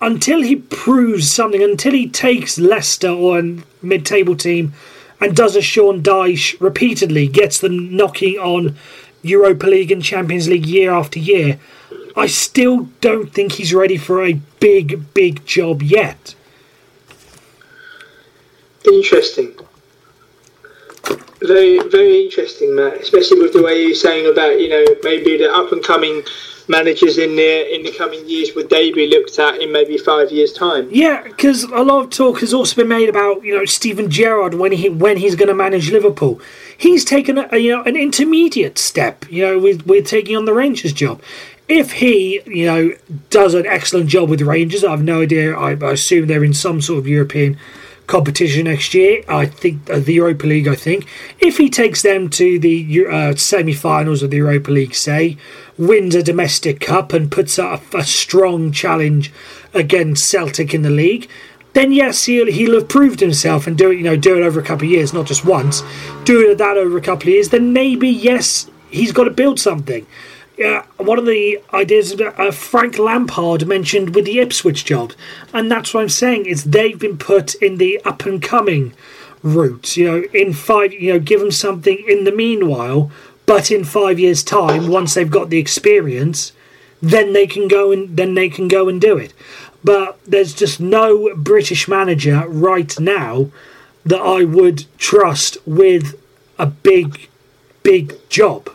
until 0.00 0.42
he 0.42 0.56
proves 0.56 1.30
something, 1.30 1.62
until 1.62 1.92
he 1.92 2.08
takes 2.08 2.58
Leicester 2.58 3.08
or 3.08 3.38
a 3.38 3.56
mid-table 3.82 4.36
team 4.36 4.72
and 5.20 5.34
does 5.34 5.56
a 5.56 5.62
Sean 5.62 6.02
Dyche 6.02 6.60
repeatedly, 6.60 7.26
gets 7.26 7.58
them 7.58 7.96
knocking 7.96 8.36
on 8.38 8.76
Europa 9.22 9.66
League 9.66 9.90
and 9.90 10.02
Champions 10.02 10.48
League 10.48 10.66
year 10.66 10.92
after 10.92 11.18
year, 11.18 11.58
I 12.16 12.26
still 12.26 12.88
don't 13.00 13.32
think 13.32 13.52
he's 13.52 13.72
ready 13.72 13.96
for 13.96 14.24
a 14.24 14.34
big, 14.60 15.14
big 15.14 15.44
job 15.46 15.82
yet. 15.82 16.34
Interesting. 18.84 19.54
Very, 21.40 21.78
very 21.88 22.24
interesting, 22.24 22.74
Matt. 22.74 22.94
Especially 22.94 23.40
with 23.40 23.52
the 23.52 23.62
way 23.62 23.82
you're 23.84 23.94
saying 23.94 24.30
about 24.30 24.58
you 24.58 24.68
know 24.68 24.84
maybe 25.02 25.36
the 25.36 25.52
up 25.52 25.70
and 25.72 25.82
coming 25.82 26.22
managers 26.68 27.16
in 27.18 27.34
the 27.36 27.74
in 27.74 27.82
the 27.82 27.92
coming 27.92 28.28
years 28.28 28.54
would 28.54 28.68
they 28.68 28.92
be 28.92 29.06
looked 29.06 29.38
at 29.38 29.60
in 29.60 29.72
maybe 29.72 29.96
five 29.98 30.30
years' 30.30 30.52
time? 30.52 30.88
Yeah, 30.90 31.22
because 31.22 31.64
a 31.64 31.82
lot 31.82 32.04
of 32.04 32.10
talk 32.10 32.40
has 32.40 32.52
also 32.52 32.76
been 32.76 32.88
made 32.88 33.08
about 33.08 33.44
you 33.44 33.56
know 33.56 33.64
Stephen 33.64 34.10
Gerrard 34.10 34.54
when 34.54 34.72
he 34.72 34.88
when 34.88 35.16
he's 35.16 35.36
going 35.36 35.48
to 35.48 35.54
manage 35.54 35.90
Liverpool. 35.90 36.40
He's 36.78 37.04
taken 37.04 37.38
a, 37.38 37.58
you 37.58 37.72
know 37.72 37.82
an 37.82 37.96
intermediate 37.96 38.78
step. 38.78 39.26
You 39.28 39.44
know, 39.44 39.58
with 39.58 39.84
with 39.86 40.06
taking 40.06 40.36
on 40.36 40.46
the 40.46 40.54
Rangers 40.54 40.92
job. 40.92 41.20
If 41.68 41.92
he 41.92 42.40
you 42.46 42.64
know 42.64 42.92
does 43.28 43.52
an 43.52 43.66
excellent 43.66 44.08
job 44.08 44.30
with 44.30 44.40
Rangers, 44.40 44.84
I 44.84 44.92
have 44.92 45.02
no 45.02 45.22
idea. 45.22 45.54
I, 45.54 45.72
I 45.72 45.92
assume 45.92 46.26
they're 46.26 46.44
in 46.44 46.54
some 46.54 46.80
sort 46.80 47.00
of 47.00 47.08
European 47.08 47.58
competition 48.06 48.64
next 48.64 48.94
year. 48.94 49.22
I 49.28 49.46
think 49.46 49.90
uh, 49.90 49.98
the 49.98 50.14
Europa 50.14 50.46
League. 50.46 50.68
I 50.68 50.76
think 50.76 51.06
if 51.40 51.58
he 51.58 51.68
takes 51.68 52.02
them 52.02 52.30
to 52.30 52.58
the 52.60 53.06
uh, 53.06 53.34
semi-finals 53.34 54.22
of 54.22 54.30
the 54.30 54.38
Europa 54.38 54.70
League, 54.70 54.94
say, 54.94 55.36
wins 55.76 56.14
a 56.14 56.22
domestic 56.22 56.80
cup 56.80 57.12
and 57.12 57.30
puts 57.30 57.58
up 57.58 57.82
a, 57.92 57.98
a 57.98 58.04
strong 58.04 58.72
challenge 58.72 59.32
against 59.74 60.28
Celtic 60.28 60.72
in 60.72 60.82
the 60.82 60.90
league, 60.90 61.28
then 61.78 61.92
yes, 61.92 62.24
he'll 62.24 62.50
he'll 62.50 62.74
have 62.74 62.88
proved 62.88 63.20
himself 63.20 63.68
and 63.68 63.78
do 63.78 63.92
it. 63.92 63.98
You 63.98 64.02
know, 64.02 64.16
do 64.16 64.36
it 64.36 64.44
over 64.44 64.58
a 64.58 64.64
couple 64.64 64.86
of 64.86 64.90
years, 64.90 65.12
not 65.12 65.26
just 65.26 65.44
once. 65.44 65.82
Do 66.24 66.50
it 66.50 66.58
that 66.58 66.76
over 66.76 66.98
a 66.98 67.00
couple 67.00 67.28
of 67.28 67.34
years, 67.34 67.50
then 67.50 67.72
maybe 67.72 68.08
yes, 68.08 68.68
he's 68.90 69.12
got 69.12 69.24
to 69.24 69.30
build 69.30 69.60
something. 69.60 70.04
Yeah, 70.56 70.84
one 70.96 71.20
of 71.20 71.26
the 71.26 71.62
ideas 71.72 72.20
uh, 72.20 72.50
Frank 72.50 72.98
Lampard 72.98 73.68
mentioned 73.68 74.16
with 74.16 74.24
the 74.24 74.40
Ipswich 74.40 74.84
job, 74.84 75.12
and 75.54 75.70
that's 75.70 75.94
what 75.94 76.00
I'm 76.00 76.08
saying 76.08 76.46
is 76.46 76.64
they've 76.64 76.98
been 76.98 77.16
put 77.16 77.54
in 77.54 77.76
the 77.76 78.00
up 78.04 78.26
and 78.26 78.42
coming 78.42 78.92
route. 79.44 79.96
You 79.96 80.04
know, 80.10 80.24
in 80.34 80.54
five, 80.54 80.92
you 80.92 81.12
know, 81.12 81.20
give 81.20 81.38
them 81.38 81.52
something 81.52 82.04
in 82.08 82.24
the 82.24 82.32
meanwhile, 82.32 83.12
but 83.46 83.70
in 83.70 83.84
five 83.84 84.18
years' 84.18 84.42
time, 84.42 84.88
once 84.88 85.14
they've 85.14 85.30
got 85.30 85.48
the 85.48 85.58
experience, 85.58 86.50
then 87.00 87.32
they 87.32 87.46
can 87.46 87.68
go 87.68 87.92
and 87.92 88.16
then 88.16 88.34
they 88.34 88.48
can 88.48 88.66
go 88.66 88.88
and 88.88 89.00
do 89.00 89.16
it. 89.16 89.32
But 89.88 90.18
there's 90.26 90.52
just 90.52 90.80
no 90.80 91.34
British 91.34 91.88
manager 91.88 92.44
right 92.46 92.92
now 93.00 93.48
that 94.04 94.20
I 94.20 94.44
would 94.44 94.84
trust 94.98 95.56
with 95.64 96.14
a 96.58 96.66
big, 96.66 97.30
big 97.82 98.14
job. 98.28 98.68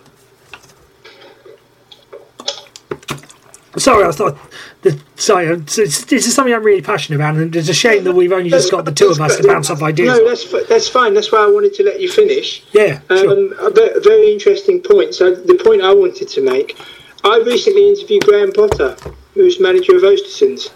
Sorry, 3.78 4.04
I 4.06 4.12
thought. 4.12 4.38
The, 4.82 5.00
sorry, 5.16 5.46
it's- 5.50 5.78
it's- 5.78 6.04
this 6.06 6.26
is 6.26 6.34
something 6.34 6.52
I'm 6.52 6.64
really 6.64 6.82
passionate 6.82 7.18
about, 7.18 7.36
and 7.36 7.56
it's 7.56 7.70
a 7.70 7.74
shame 7.76 8.04
that 8.06 8.14
we've 8.14 8.34
only 8.34 8.50
just 8.50 8.72
got 8.72 8.86
the 8.86 8.92
two 8.92 9.10
of 9.10 9.22
us 9.22 9.38
to 9.38 9.44
bounce 9.46 9.70
off 9.70 9.84
ideas. 9.84 10.18
No, 10.18 10.28
that's 10.28 10.46
that's 10.68 10.88
fine. 10.90 11.14
That's 11.14 11.32
why 11.32 11.44
I 11.44 11.48
wanted 11.48 11.76
to 11.76 11.84
let 11.84 12.02
you 12.02 12.10
finish. 12.10 12.64
Yeah, 12.74 13.02
sure. 13.08 13.32
Um, 13.32 13.54
a 13.60 14.00
very 14.00 14.34
interesting 14.34 14.82
point. 14.82 15.14
So 15.14 15.36
the 15.36 15.60
point 15.64 15.84
I 15.84 15.94
wanted 15.94 16.28
to 16.30 16.42
make, 16.42 16.76
I 17.24 17.38
recently 17.46 17.88
interviewed 17.90 18.26
Graham 18.26 18.52
Potter, 18.52 18.96
who's 19.36 19.60
manager 19.60 19.96
of 19.96 20.02
Östersunds. 20.02 20.72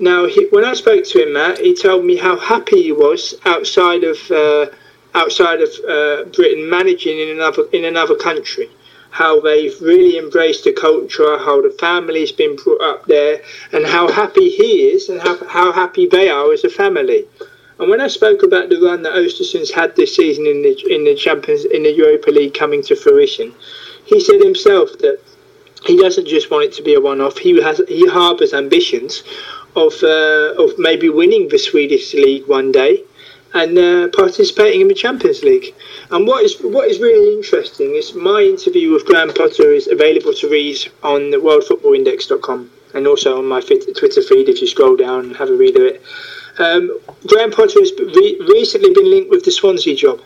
Now, 0.00 0.26
he, 0.26 0.46
when 0.50 0.64
I 0.64 0.74
spoke 0.74 1.04
to 1.04 1.22
him, 1.22 1.32
Matt, 1.32 1.58
he 1.58 1.74
told 1.74 2.04
me 2.04 2.16
how 2.16 2.38
happy 2.38 2.82
he 2.82 2.92
was 2.92 3.34
outside 3.44 4.04
of 4.04 4.18
uh, 4.30 4.66
outside 5.14 5.60
of 5.60 5.70
uh, 5.88 6.24
Britain, 6.30 6.68
managing 6.70 7.18
in 7.18 7.30
another 7.30 7.64
in 7.72 7.84
another 7.84 8.14
country. 8.14 8.70
How 9.10 9.40
they've 9.40 9.74
really 9.80 10.18
embraced 10.18 10.64
the 10.64 10.72
culture, 10.72 11.38
how 11.38 11.62
the 11.62 11.74
family's 11.80 12.30
been 12.30 12.56
brought 12.56 12.82
up 12.82 13.06
there, 13.06 13.40
and 13.72 13.86
how 13.86 14.06
happy 14.12 14.50
he 14.50 14.90
is, 14.90 15.08
and 15.08 15.20
how, 15.20 15.44
how 15.46 15.72
happy 15.72 16.06
they 16.06 16.28
are 16.28 16.52
as 16.52 16.62
a 16.62 16.68
family. 16.68 17.24
And 17.78 17.88
when 17.88 18.00
I 18.00 18.08
spoke 18.08 18.42
about 18.42 18.68
the 18.68 18.80
run 18.80 19.02
that 19.02 19.14
Östersunds 19.14 19.72
had 19.72 19.96
this 19.96 20.14
season 20.14 20.46
in 20.46 20.62
the 20.62 20.94
in 20.94 21.04
the 21.04 21.14
Champions 21.14 21.64
in 21.64 21.82
the 21.82 21.92
Europa 21.92 22.30
League 22.30 22.54
coming 22.54 22.82
to 22.82 22.94
fruition, 22.94 23.52
he 24.04 24.20
said 24.20 24.40
himself 24.40 24.90
that 24.98 25.18
he 25.84 25.96
doesn't 25.96 26.26
just 26.26 26.50
want 26.50 26.64
it 26.64 26.72
to 26.74 26.82
be 26.82 26.94
a 26.94 27.00
one-off. 27.00 27.38
He 27.38 27.60
has 27.62 27.80
he 27.88 28.06
harbours 28.08 28.52
ambitions 28.52 29.22
of 29.86 29.94
uh, 30.02 30.62
of 30.62 30.78
maybe 30.78 31.08
winning 31.08 31.48
the 31.48 31.58
Swedish 31.58 32.14
league 32.14 32.46
one 32.46 32.70
day 32.72 33.04
and 33.54 33.78
uh, 33.78 34.08
participating 34.08 34.80
in 34.82 34.88
the 34.88 34.94
Champions 34.94 35.42
League. 35.42 35.74
And 36.10 36.26
what 36.26 36.44
is 36.44 36.56
what 36.60 36.88
is 36.90 36.98
really 36.98 37.36
interesting 37.38 37.94
is 37.94 38.14
my 38.14 38.40
interview 38.42 38.92
with 38.92 39.06
Graham 39.06 39.32
Potter 39.32 39.72
is 39.72 39.86
available 39.86 40.34
to 40.34 40.48
read 40.48 40.78
on 41.02 41.30
the 41.30 41.38
worldfootballindex.com. 41.38 42.70
and 42.94 43.06
also 43.06 43.38
on 43.38 43.46
my 43.46 43.60
Twitter 43.60 44.22
feed 44.22 44.48
if 44.48 44.60
you 44.60 44.66
scroll 44.66 44.96
down 44.96 45.26
and 45.26 45.36
have 45.36 45.50
a 45.50 45.54
read 45.54 45.76
of 45.76 45.82
it. 45.82 46.02
Um, 46.58 46.98
Graham 47.26 47.50
Potter 47.50 47.80
has 47.80 47.92
re- 47.98 48.40
recently 48.48 48.92
been 48.92 49.10
linked 49.10 49.30
with 49.30 49.44
the 49.44 49.52
Swansea 49.52 49.94
job. 49.94 50.20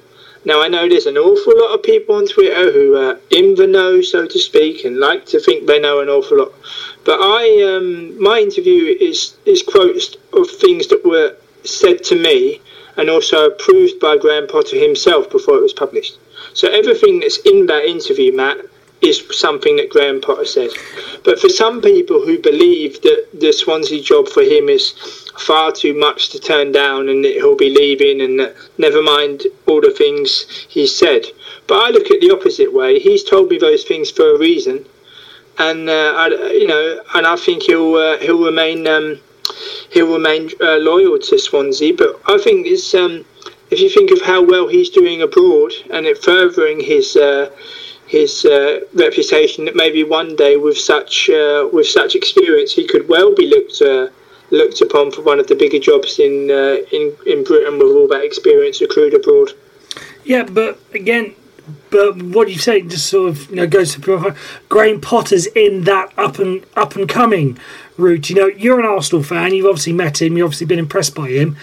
Now, 0.44 0.60
I 0.60 0.68
know 0.68 0.88
there's 0.88 1.06
an 1.06 1.16
awful 1.16 1.52
lot 1.56 1.74
of 1.74 1.84
people 1.84 2.16
on 2.16 2.26
Twitter 2.26 2.72
who 2.72 2.96
are 2.96 3.20
in 3.30 3.54
the 3.54 3.66
know, 3.66 4.00
so 4.00 4.26
to 4.26 4.38
speak, 4.38 4.84
and 4.84 4.98
like 4.98 5.24
to 5.26 5.38
think 5.38 5.66
they 5.66 5.78
know 5.78 6.00
an 6.00 6.08
awful 6.08 6.38
lot. 6.38 6.52
But 7.04 7.18
I, 7.20 7.76
um, 7.76 8.20
my 8.20 8.40
interview 8.40 8.96
is, 9.00 9.36
is 9.46 9.62
quotes 9.62 10.16
of 10.32 10.50
things 10.50 10.88
that 10.88 11.04
were 11.04 11.36
said 11.64 12.02
to 12.04 12.16
me 12.16 12.60
and 12.96 13.08
also 13.08 13.46
approved 13.46 14.00
by 14.00 14.16
Graham 14.16 14.48
Potter 14.48 14.76
himself 14.76 15.30
before 15.30 15.56
it 15.56 15.62
was 15.62 15.72
published. 15.72 16.18
So 16.54 16.68
everything 16.68 17.20
that's 17.20 17.38
in 17.38 17.66
that 17.66 17.84
interview, 17.84 18.34
Matt, 18.34 18.58
is 19.02 19.22
something 19.32 19.76
that 19.76 19.90
Graham 19.90 20.20
Potter 20.20 20.44
said. 20.44 20.70
But 21.24 21.40
for 21.40 21.48
some 21.48 21.80
people 21.80 22.24
who 22.24 22.38
believe 22.38 23.02
that 23.02 23.26
the 23.34 23.52
Swansea 23.52 24.00
job 24.00 24.28
for 24.28 24.42
him 24.42 24.68
is 24.68 24.92
far 25.38 25.72
too 25.72 25.94
much 25.94 26.30
to 26.30 26.38
turn 26.38 26.72
down 26.72 27.08
and 27.08 27.24
that 27.24 27.32
he'll 27.32 27.56
be 27.56 27.70
leaving 27.70 28.20
and 28.20 28.38
that, 28.38 28.54
never 28.78 29.02
mind 29.02 29.42
all 29.66 29.80
the 29.80 29.90
things 29.90 30.46
he 30.68 30.86
said. 30.86 31.26
But 31.66 31.82
I 31.82 31.90
look 31.90 32.10
at 32.10 32.20
the 32.20 32.30
opposite 32.30 32.72
way. 32.72 32.98
He's 32.98 33.24
told 33.24 33.50
me 33.50 33.58
those 33.58 33.84
things 33.84 34.10
for 34.10 34.34
a 34.34 34.38
reason, 34.38 34.84
and 35.58 35.88
uh, 35.88 36.12
I, 36.16 36.28
you 36.52 36.66
know, 36.66 37.00
and 37.14 37.26
I 37.26 37.36
think 37.36 37.64
he'll 37.64 37.94
uh, 37.94 38.18
he'll 38.18 38.44
remain 38.44 38.86
um, 38.86 39.18
he'll 39.90 40.12
remain 40.12 40.50
uh, 40.60 40.76
loyal 40.76 41.18
to 41.18 41.38
Swansea. 41.38 41.94
But 41.94 42.20
I 42.26 42.38
think 42.38 42.66
it's 42.66 42.94
um, 42.94 43.24
if 43.70 43.80
you 43.80 43.88
think 43.88 44.10
of 44.10 44.20
how 44.20 44.42
well 44.44 44.68
he's 44.68 44.90
doing 44.90 45.22
abroad 45.22 45.72
and 45.90 46.06
it 46.06 46.22
furthering 46.22 46.80
his 46.80 47.16
uh, 47.16 47.50
his 48.12 48.44
uh, 48.44 48.80
reputation, 48.94 49.64
that 49.64 49.74
maybe 49.74 50.04
one 50.04 50.36
day 50.36 50.56
with 50.56 50.78
such 50.78 51.30
uh, 51.30 51.68
with 51.72 51.88
such 51.88 52.14
experience 52.14 52.70
he 52.72 52.86
could 52.86 53.08
well 53.08 53.34
be 53.34 53.46
looked 53.46 53.80
looked 54.52 54.82
upon 54.82 55.10
for 55.10 55.22
one 55.22 55.40
of 55.40 55.46
the 55.48 55.54
bigger 55.54 55.78
jobs 55.78 56.18
in 56.18 56.50
uh, 56.50 56.76
in 56.92 57.16
in 57.26 57.42
Britain 57.42 57.78
with 57.78 57.96
all 57.96 58.06
that 58.08 58.22
experience 58.22 58.80
accrued 58.80 59.14
abroad. 59.14 59.50
Yeah, 60.24 60.44
but 60.44 60.78
again, 60.94 61.34
but 61.90 62.22
what 62.22 62.46
do 62.46 62.52
you 62.52 62.58
say 62.58 62.82
just 62.82 63.08
sort 63.08 63.30
of 63.30 63.50
you 63.50 63.56
know 63.56 63.66
goes 63.66 63.94
to 63.94 64.36
Graham 64.68 65.00
Potter's 65.00 65.46
in 65.46 65.84
that 65.84 66.12
up 66.16 66.38
and 66.38 66.64
up 66.76 66.94
and 66.94 67.08
coming 67.08 67.58
route. 67.96 68.30
You 68.30 68.36
know, 68.36 68.46
you're 68.46 68.80
an 68.80 68.86
Arsenal 68.86 69.24
fan. 69.24 69.54
You've 69.54 69.66
obviously 69.66 69.94
met 69.94 70.20
him. 70.20 70.36
You've 70.36 70.46
obviously 70.46 70.66
been 70.66 70.78
impressed 70.78 71.14
by 71.14 71.28
him. 71.28 71.56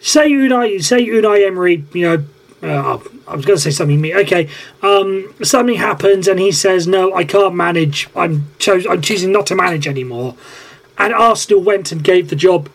Say 0.00 0.30
Unai, 0.30 0.84
say 0.84 1.06
Unai 1.06 1.46
Emery. 1.46 1.84
You 1.92 2.02
know, 2.02 2.24
uh, 2.64 2.98
I 3.28 3.36
was 3.36 3.44
going 3.44 3.56
to 3.56 3.62
say 3.62 3.70
something. 3.70 4.00
Me, 4.00 4.14
okay. 4.16 4.48
Um, 4.82 5.34
something 5.42 5.76
happens 5.76 6.28
and 6.28 6.40
he 6.40 6.50
says, 6.52 6.86
"No, 6.86 7.14
I 7.14 7.24
can't 7.24 7.54
manage. 7.54 8.08
I'm 8.16 8.46
I'm 8.66 9.02
choosing 9.02 9.32
not 9.32 9.46
to 9.46 9.54
manage 9.54 9.86
anymore." 9.86 10.36
and 10.98 11.12
Arsenal 11.12 11.62
went 11.62 11.92
and 11.92 12.02
gave 12.04 12.30
the 12.30 12.36
job 12.36 12.68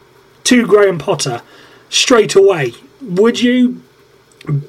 to 0.45 0.65
Graham 0.65 0.97
Potter 0.97 1.41
straight 1.89 2.35
away, 2.35 2.73
would 3.01 3.41
you 3.41 3.81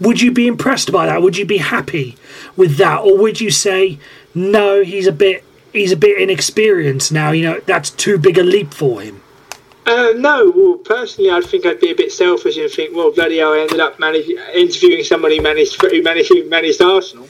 would 0.00 0.20
you 0.20 0.30
be 0.30 0.46
impressed 0.46 0.92
by 0.92 1.06
that? 1.06 1.22
Would 1.22 1.36
you 1.36 1.46
be 1.46 1.58
happy 1.58 2.16
with 2.56 2.76
that, 2.76 2.98
or 2.98 3.16
would 3.16 3.40
you 3.40 3.50
say 3.50 3.98
no? 4.34 4.82
He's 4.82 5.06
a 5.06 5.12
bit 5.12 5.44
he's 5.72 5.92
a 5.92 5.96
bit 5.96 6.20
inexperienced 6.20 7.12
now. 7.12 7.30
You 7.30 7.42
know 7.42 7.60
that's 7.66 7.90
too 7.90 8.18
big 8.18 8.38
a 8.38 8.42
leap 8.42 8.74
for 8.74 9.00
him. 9.00 9.19
Uh, 9.90 10.12
no, 10.12 10.52
well, 10.54 10.76
personally, 10.76 11.30
I 11.30 11.40
think 11.40 11.66
I'd 11.66 11.80
be 11.80 11.90
a 11.90 11.96
bit 11.96 12.12
selfish 12.12 12.56
and 12.56 12.70
think, 12.70 12.94
well, 12.94 13.10
bloody 13.10 13.38
hell, 13.38 13.54
I 13.54 13.62
ended 13.62 13.80
up 13.80 13.98
managing, 13.98 14.36
interviewing 14.54 15.02
somebody 15.02 15.38
who 15.38 15.42
managed 15.42 15.80
who 15.82 16.00
managed, 16.00 16.28
who 16.28 16.48
managed 16.48 16.80
Arsenal. 16.80 17.28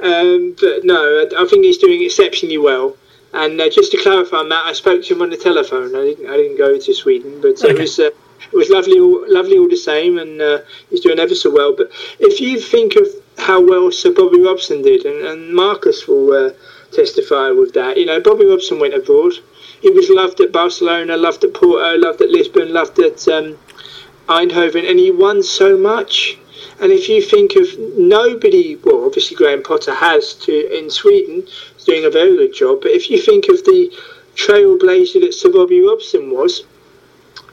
Um, 0.00 0.56
but 0.60 0.82
no, 0.82 1.28
I 1.38 1.46
think 1.46 1.64
he's 1.64 1.78
doing 1.78 2.02
exceptionally 2.02 2.58
well. 2.58 2.96
And 3.32 3.60
uh, 3.60 3.70
just 3.70 3.92
to 3.92 4.02
clarify, 4.02 4.42
Matt, 4.42 4.66
I 4.66 4.72
spoke 4.72 5.04
to 5.04 5.14
him 5.14 5.22
on 5.22 5.30
the 5.30 5.36
telephone. 5.36 5.94
I 5.94 6.02
didn't, 6.06 6.28
I 6.28 6.36
didn't 6.38 6.58
go 6.58 6.76
to 6.76 6.92
Sweden, 6.92 7.40
but 7.40 7.62
okay. 7.62 7.70
it 7.70 7.78
was 7.78 7.96
uh, 8.00 8.10
it 8.52 8.56
was 8.56 8.68
lovely, 8.68 8.98
lovely 8.98 9.58
all 9.58 9.68
the 9.68 9.76
same, 9.76 10.18
and 10.18 10.42
uh, 10.42 10.58
he's 10.90 11.02
doing 11.02 11.20
ever 11.20 11.36
so 11.36 11.50
well. 11.54 11.72
But 11.76 11.92
if 12.18 12.40
you 12.40 12.58
think 12.58 12.96
of 12.96 13.06
how 13.38 13.64
well 13.64 13.92
Sir 13.92 14.12
Bobby 14.12 14.42
Robson 14.42 14.82
did, 14.82 15.06
and, 15.06 15.24
and 15.24 15.54
Marcus 15.54 16.08
will 16.08 16.32
uh, 16.32 16.50
testify 16.90 17.50
with 17.50 17.74
that, 17.74 17.96
you 17.96 18.06
know, 18.06 18.20
Bobby 18.20 18.44
Robson 18.44 18.80
went 18.80 18.92
abroad. 18.94 19.34
He 19.82 19.90
was 19.90 20.08
loved 20.08 20.40
at 20.40 20.52
Barcelona, 20.52 21.16
loved 21.16 21.42
at 21.42 21.54
Porto, 21.54 21.98
loved 21.98 22.20
at 22.22 22.30
Lisbon, 22.30 22.72
loved 22.72 23.00
at 23.00 23.26
um, 23.26 23.58
Eindhoven, 24.28 24.88
and 24.88 24.96
he 24.96 25.10
won 25.10 25.42
so 25.42 25.76
much. 25.76 26.38
And 26.80 26.92
if 26.92 27.08
you 27.08 27.20
think 27.20 27.56
of 27.56 27.66
nobody, 27.98 28.76
well, 28.76 29.04
obviously 29.04 29.36
Graham 29.36 29.60
Potter 29.60 29.92
has 29.92 30.34
to 30.34 30.78
in 30.78 30.88
Sweden, 30.88 31.48
doing 31.84 32.04
a 32.04 32.10
very 32.10 32.36
good 32.36 32.54
job. 32.54 32.82
But 32.82 32.92
if 32.92 33.10
you 33.10 33.20
think 33.20 33.48
of 33.48 33.64
the 33.64 33.92
trailblazer 34.36 35.20
that 35.22 35.34
Sir 35.34 35.50
Bobby 35.50 35.80
Robson 35.80 36.30
was, 36.30 36.62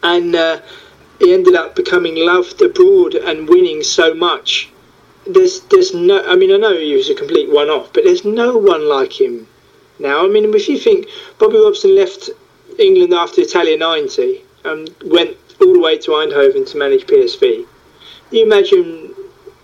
and 0.04 0.36
uh, 0.36 0.62
he 1.18 1.34
ended 1.34 1.56
up 1.56 1.76
becoming 1.76 2.16
loved 2.16 2.62
abroad 2.62 3.16
and 3.16 3.50
winning 3.50 3.82
so 3.82 4.14
much. 4.14 4.70
There's, 5.26 5.62
there's 5.72 5.96
no. 5.96 6.24
I 6.28 6.36
mean, 6.36 6.52
I 6.54 6.58
know 6.58 6.78
he 6.78 6.94
was 6.94 7.10
a 7.10 7.16
complete 7.16 7.50
one-off, 7.50 7.92
but 7.92 8.04
there's 8.04 8.24
no 8.24 8.56
one 8.56 8.88
like 8.88 9.20
him 9.20 9.48
now. 10.00 10.26
I 10.26 10.30
mean, 10.30 10.54
if 10.54 10.68
you 10.68 10.78
think 10.78 11.08
Bobby 11.38 11.58
Robson 11.58 11.96
left 11.96 12.30
England 12.78 13.14
after 13.14 13.42
Italia 13.42 13.78
'90 13.78 14.42
and 14.66 14.90
went 15.06 15.38
all 15.62 15.74
the 15.74 15.80
way 15.80 15.98
to 15.98 16.12
Eindhoven 16.12 16.70
to 16.72 16.78
manage 16.78 17.06
PSV, 17.06 17.66
you 18.32 18.44
imagine 18.44 19.14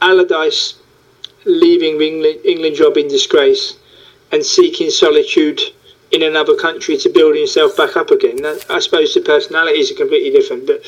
Allardyce 0.01 0.75
leaving 1.45 2.01
England, 2.01 2.39
England 2.43 2.75
job 2.75 2.97
in 2.97 3.07
disgrace 3.07 3.77
and 4.31 4.43
seeking 4.43 4.89
solitude 4.89 5.61
in 6.11 6.23
another 6.23 6.55
country 6.55 6.97
to 6.97 7.09
build 7.09 7.35
himself 7.35 7.75
back 7.77 7.95
up 7.97 8.11
again. 8.11 8.39
I 8.69 8.79
suppose 8.79 9.13
the 9.13 9.21
personalities 9.21 9.91
are 9.91 9.95
completely 9.95 10.31
different, 10.31 10.65
but 10.67 10.81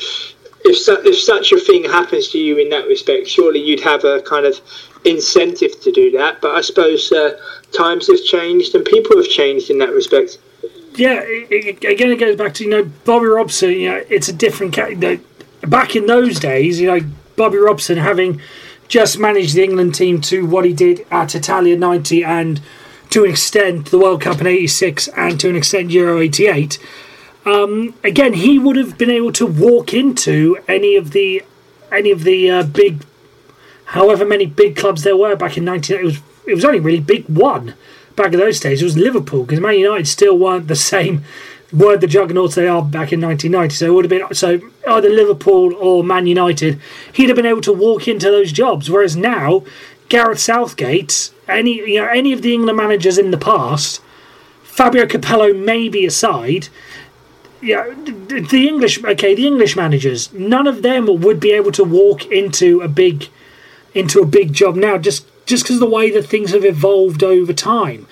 if 0.64 0.76
su- 0.78 1.02
if 1.04 1.18
such 1.18 1.52
a 1.52 1.58
thing 1.58 1.84
happens 1.84 2.28
to 2.28 2.38
you 2.38 2.58
in 2.58 2.68
that 2.70 2.86
respect, 2.86 3.28
surely 3.28 3.60
you'd 3.60 3.80
have 3.80 4.04
a 4.04 4.20
kind 4.22 4.46
of 4.46 4.60
incentive 5.04 5.80
to 5.80 5.92
do 5.92 6.10
that. 6.12 6.40
But 6.40 6.54
I 6.54 6.60
suppose 6.60 7.10
uh, 7.12 7.38
times 7.72 8.06
have 8.08 8.22
changed 8.24 8.74
and 8.74 8.84
people 8.84 9.16
have 9.16 9.28
changed 9.28 9.70
in 9.70 9.78
that 9.78 9.90
respect. 9.90 10.38
Yeah, 10.94 11.20
it, 11.22 11.82
it, 11.82 11.84
again, 11.84 12.10
it 12.10 12.18
goes 12.18 12.36
back 12.36 12.54
to 12.54 12.64
you 12.64 12.70
know 12.70 12.84
Bobby 13.04 13.26
Robson. 13.26 13.70
You 13.70 13.90
know, 13.90 14.04
it's 14.08 14.28
a 14.28 14.32
different. 14.32 14.76
You 14.76 14.96
know, 14.96 15.18
back 15.62 15.94
in 15.94 16.06
those 16.06 16.40
days, 16.40 16.80
you 16.80 16.88
know, 16.88 17.00
Bobby 17.36 17.58
Robson 17.58 17.98
having 17.98 18.40
just 18.88 19.18
managed 19.18 19.54
the 19.54 19.62
England 19.62 19.94
team 19.94 20.20
to 20.22 20.46
what 20.46 20.64
he 20.64 20.72
did 20.72 21.06
at 21.10 21.34
Italia 21.34 21.76
'90 21.76 22.24
and 22.24 22.60
to 23.10 23.24
an 23.24 23.30
extent 23.30 23.90
the 23.90 23.98
World 23.98 24.22
Cup 24.22 24.40
in 24.40 24.46
'86 24.46 25.08
and 25.08 25.38
to 25.38 25.50
an 25.50 25.56
extent 25.56 25.90
Euro 25.90 26.20
'88. 26.20 26.78
Um, 27.46 27.94
again, 28.04 28.34
he 28.34 28.58
would 28.58 28.76
have 28.76 28.98
been 28.98 29.10
able 29.10 29.32
to 29.32 29.46
walk 29.46 29.94
into 29.94 30.58
any 30.66 30.96
of 30.96 31.12
the 31.12 31.42
any 31.90 32.10
of 32.10 32.24
the 32.24 32.50
uh, 32.50 32.62
big, 32.64 33.04
however 33.88 34.24
many 34.24 34.46
big 34.46 34.76
clubs 34.76 35.02
there 35.02 35.16
were 35.16 35.36
back 35.36 35.56
in 35.56 35.64
19. 35.64 35.98
It 35.98 36.04
was 36.04 36.18
it 36.46 36.54
was 36.54 36.64
only 36.64 36.80
really 36.80 37.00
big 37.00 37.26
one 37.26 37.74
back 38.16 38.32
in 38.32 38.38
those 38.38 38.60
days. 38.60 38.80
It 38.80 38.84
was 38.84 38.96
Liverpool 38.96 39.44
because 39.44 39.60
Man 39.60 39.78
United 39.78 40.06
still 40.06 40.38
weren't 40.38 40.68
the 40.68 40.76
same 40.76 41.24
weren't 41.72 42.00
the 42.00 42.06
juggernauts 42.06 42.54
they 42.54 42.66
are 42.66 42.82
back 42.82 43.12
in 43.12 43.20
1990. 43.20 43.74
So 43.74 43.86
it 43.86 43.94
would 43.94 44.04
have 44.04 44.10
been 44.10 44.34
so 44.34 44.60
either 44.88 45.10
Liverpool 45.10 45.74
or 45.74 46.02
Man 46.02 46.26
United. 46.26 46.80
He'd 47.12 47.28
have 47.28 47.36
been 47.36 47.46
able 47.46 47.60
to 47.62 47.72
walk 47.72 48.08
into 48.08 48.30
those 48.30 48.52
jobs. 48.52 48.90
Whereas 48.90 49.16
now, 49.16 49.64
Gareth 50.08 50.38
Southgate 50.38 51.30
any 51.48 51.76
you 51.76 52.00
know 52.00 52.08
any 52.08 52.32
of 52.32 52.42
the 52.42 52.54
England 52.54 52.76
managers 52.76 53.18
in 53.18 53.30
the 53.30 53.38
past, 53.38 54.00
Fabio 54.62 55.06
Capello 55.06 55.52
maybe 55.54 56.04
aside, 56.04 56.68
yeah, 57.62 57.92
the 58.04 58.66
English 58.68 59.02
okay, 59.02 59.34
the 59.34 59.46
English 59.46 59.76
managers, 59.76 60.32
none 60.32 60.66
of 60.66 60.82
them 60.82 61.06
would 61.20 61.40
be 61.40 61.52
able 61.52 61.72
to 61.72 61.84
walk 61.84 62.26
into 62.26 62.80
a 62.80 62.88
big 62.88 63.28
into 63.98 64.20
a 64.20 64.26
big 64.26 64.52
job 64.52 64.76
now 64.76 64.96
just 64.98 65.26
just 65.46 65.64
because 65.64 65.76
of 65.76 65.80
the 65.80 65.94
way 65.94 66.10
that 66.10 66.26
things 66.26 66.50
have 66.52 66.64
evolved 66.64 67.22
over 67.22 67.52
time. 67.52 68.06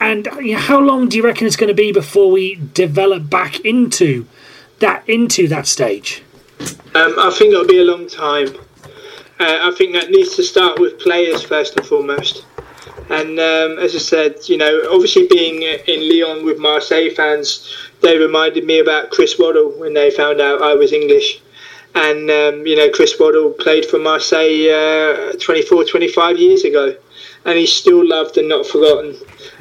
And 0.00 0.26
you 0.40 0.54
know, 0.54 0.58
how 0.58 0.80
long 0.80 1.08
do 1.08 1.16
you 1.16 1.22
reckon 1.22 1.46
it's 1.46 1.56
going 1.56 1.68
to 1.68 1.74
be 1.74 1.92
before 1.92 2.30
we 2.30 2.56
develop 2.74 3.30
back 3.30 3.60
into 3.60 4.26
that 4.80 5.08
into 5.08 5.46
that 5.48 5.66
stage? 5.66 6.22
Um, 6.94 7.14
I 7.18 7.32
think 7.36 7.54
it'll 7.54 7.66
be 7.66 7.80
a 7.80 7.84
long 7.84 8.08
time. 8.08 8.48
Uh, 9.40 9.70
I 9.70 9.74
think 9.76 9.92
that 9.94 10.10
needs 10.10 10.36
to 10.36 10.42
start 10.42 10.78
with 10.78 10.98
players 10.98 11.42
first 11.42 11.76
and 11.76 11.86
foremost. 11.86 12.44
And 13.10 13.38
um, 13.38 13.78
as 13.78 13.94
I 13.94 13.98
said, 13.98 14.36
you 14.48 14.56
know, 14.56 14.82
obviously 14.90 15.26
being 15.26 15.62
in 15.62 16.08
Lyon 16.08 16.44
with 16.44 16.58
Marseille 16.58 17.10
fans, 17.10 17.90
they 18.00 18.18
reminded 18.18 18.64
me 18.64 18.80
about 18.80 19.10
Chris 19.10 19.38
Waddle 19.38 19.70
when 19.78 19.94
they 19.94 20.10
found 20.10 20.40
out 20.40 20.62
I 20.62 20.74
was 20.74 20.92
English. 20.92 21.40
And, 21.94 22.30
um, 22.30 22.66
you 22.66 22.76
know, 22.76 22.90
Chris 22.90 23.18
Waddle 23.18 23.50
played 23.50 23.84
for 23.84 23.98
Marseille 23.98 24.70
uh, 24.70 25.32
24, 25.38 25.84
25 25.84 26.38
years 26.38 26.64
ago. 26.64 26.96
And 27.44 27.58
he's 27.58 27.72
still 27.72 28.06
loved 28.06 28.38
and 28.38 28.48
not 28.48 28.66
forgotten. 28.66 29.16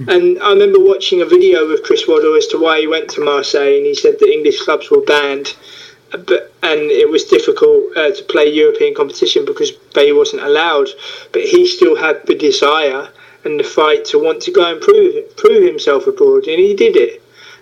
And 0.07 0.41
I 0.41 0.49
remember 0.49 0.79
watching 0.79 1.21
a 1.21 1.25
video 1.25 1.67
with 1.67 1.83
Chris 1.83 2.07
Waddle 2.07 2.35
as 2.35 2.47
to 2.47 2.57
why 2.57 2.79
he 2.79 2.87
went 2.87 3.09
to 3.11 3.21
Marseille, 3.23 3.77
and 3.77 3.85
he 3.85 3.93
said 3.93 4.17
that 4.19 4.29
English 4.29 4.61
clubs 4.61 4.89
were 4.89 5.01
banned, 5.01 5.55
but 6.11 6.51
and 6.63 6.79
it 6.91 7.09
was 7.09 7.25
difficult 7.25 7.95
uh, 7.95 8.11
to 8.11 8.23
play 8.29 8.47
European 8.47 8.93
competition 8.95 9.45
because 9.45 9.71
they 9.93 10.11
wasn't 10.11 10.43
allowed. 10.43 10.89
But 11.33 11.43
he 11.43 11.67
still 11.67 11.95
had 11.95 12.25
the 12.25 12.35
desire 12.35 13.09
and 13.43 13.59
the 13.59 13.63
fight 13.63 14.05
to 14.05 14.19
want 14.19 14.41
to 14.43 14.51
go 14.51 14.71
and 14.71 14.81
prove 14.81 15.35
prove 15.37 15.63
himself 15.63 16.07
abroad, 16.07 16.47
and 16.47 16.59
he 16.59 16.75
did 16.75 16.95
it. 16.95 17.20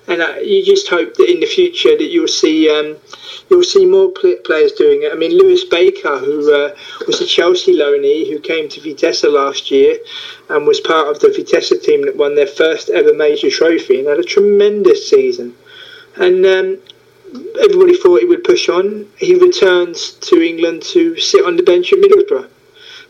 And 0.10 0.22
uh, 0.22 0.36
you 0.41 0.66
just 0.66 0.89
hope 0.89 1.14
that 1.16 1.32
in 1.32 1.39
the 1.39 1.45
future 1.45 1.95
that 1.95 2.10
you'll 2.10 2.28
see 2.28 2.70
um, 2.70 2.97
you'll 3.49 3.64
see 3.64 3.86
more 3.86 4.12
players 4.43 4.72
doing 4.74 5.03
it. 5.03 5.12
I 5.12 5.16
mean, 5.16 5.38
Lewis 5.38 5.64
Baker, 5.64 6.18
who 6.18 6.53
uh, 6.53 6.76
was 7.07 7.22
a 7.22 7.26
Chelsea 7.26 7.76
loanee 7.76 8.30
who 8.30 8.39
came 8.39 8.68
to 8.70 8.82
Vitesse 8.82 9.24
last 9.24 9.72
year 9.72 9.97
and 10.49 10.68
was 10.68 10.80
part 10.80 11.07
of 11.07 11.20
the 11.20 11.30
Vitesse 11.30 11.80
team 11.84 12.05
that 12.05 12.18
won 12.18 12.36
their 12.36 12.47
first 12.47 12.89
ever 12.89 13.14
major 13.14 13.49
trophy 13.49 13.99
and 13.99 14.07
had 14.07 14.20
a 14.20 14.24
tremendous 14.24 15.10
season. 15.10 15.55
And 16.16 16.45
um, 16.45 16.80
everybody 17.62 17.95
thought 17.95 18.22
he 18.22 18.28
would 18.28 18.43
push 18.43 18.70
on. 18.70 19.07
He 19.18 19.36
returns 19.36 20.12
to 20.14 20.41
England 20.41 20.84
to 20.93 21.18
sit 21.18 21.45
on 21.45 21.55
the 21.55 21.64
bench 21.64 21.93
at 21.93 21.99
Middlesbrough. 21.99 22.49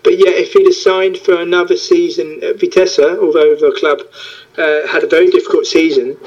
But 0.03 0.17
yet, 0.17 0.35
if 0.35 0.53
he'd 0.53 0.65
have 0.65 0.75
signed 0.75 1.17
for 1.17 1.41
another 1.41 1.75
season 1.75 2.41
at 2.41 2.59
Vitesse, 2.59 2.99
although 2.99 3.55
the 3.55 3.75
club 3.77 3.99
uh, 4.57 4.87
had 4.87 5.03
a 5.03 5.07
very 5.07 5.29
difficult 5.29 5.65
season, 5.65 6.17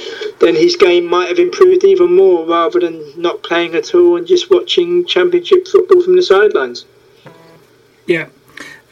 then 0.41 0.55
his 0.55 0.77
game 0.77 1.05
might 1.07 1.29
have 1.29 1.39
improved 1.39 1.85
even 1.85 2.15
more 2.15 2.47
rather 2.47 2.81
than 2.81 3.21
not 3.21 3.43
playing 3.43 3.75
at 3.75 3.95
all 3.95 4.17
and 4.17 4.27
just 4.27 4.51
watching 4.51 5.05
Championship 5.07 5.67
football 5.67 6.03
from 6.03 6.17
the 6.17 6.23
sidelines. 6.23 6.87
Yeah, 8.07 8.29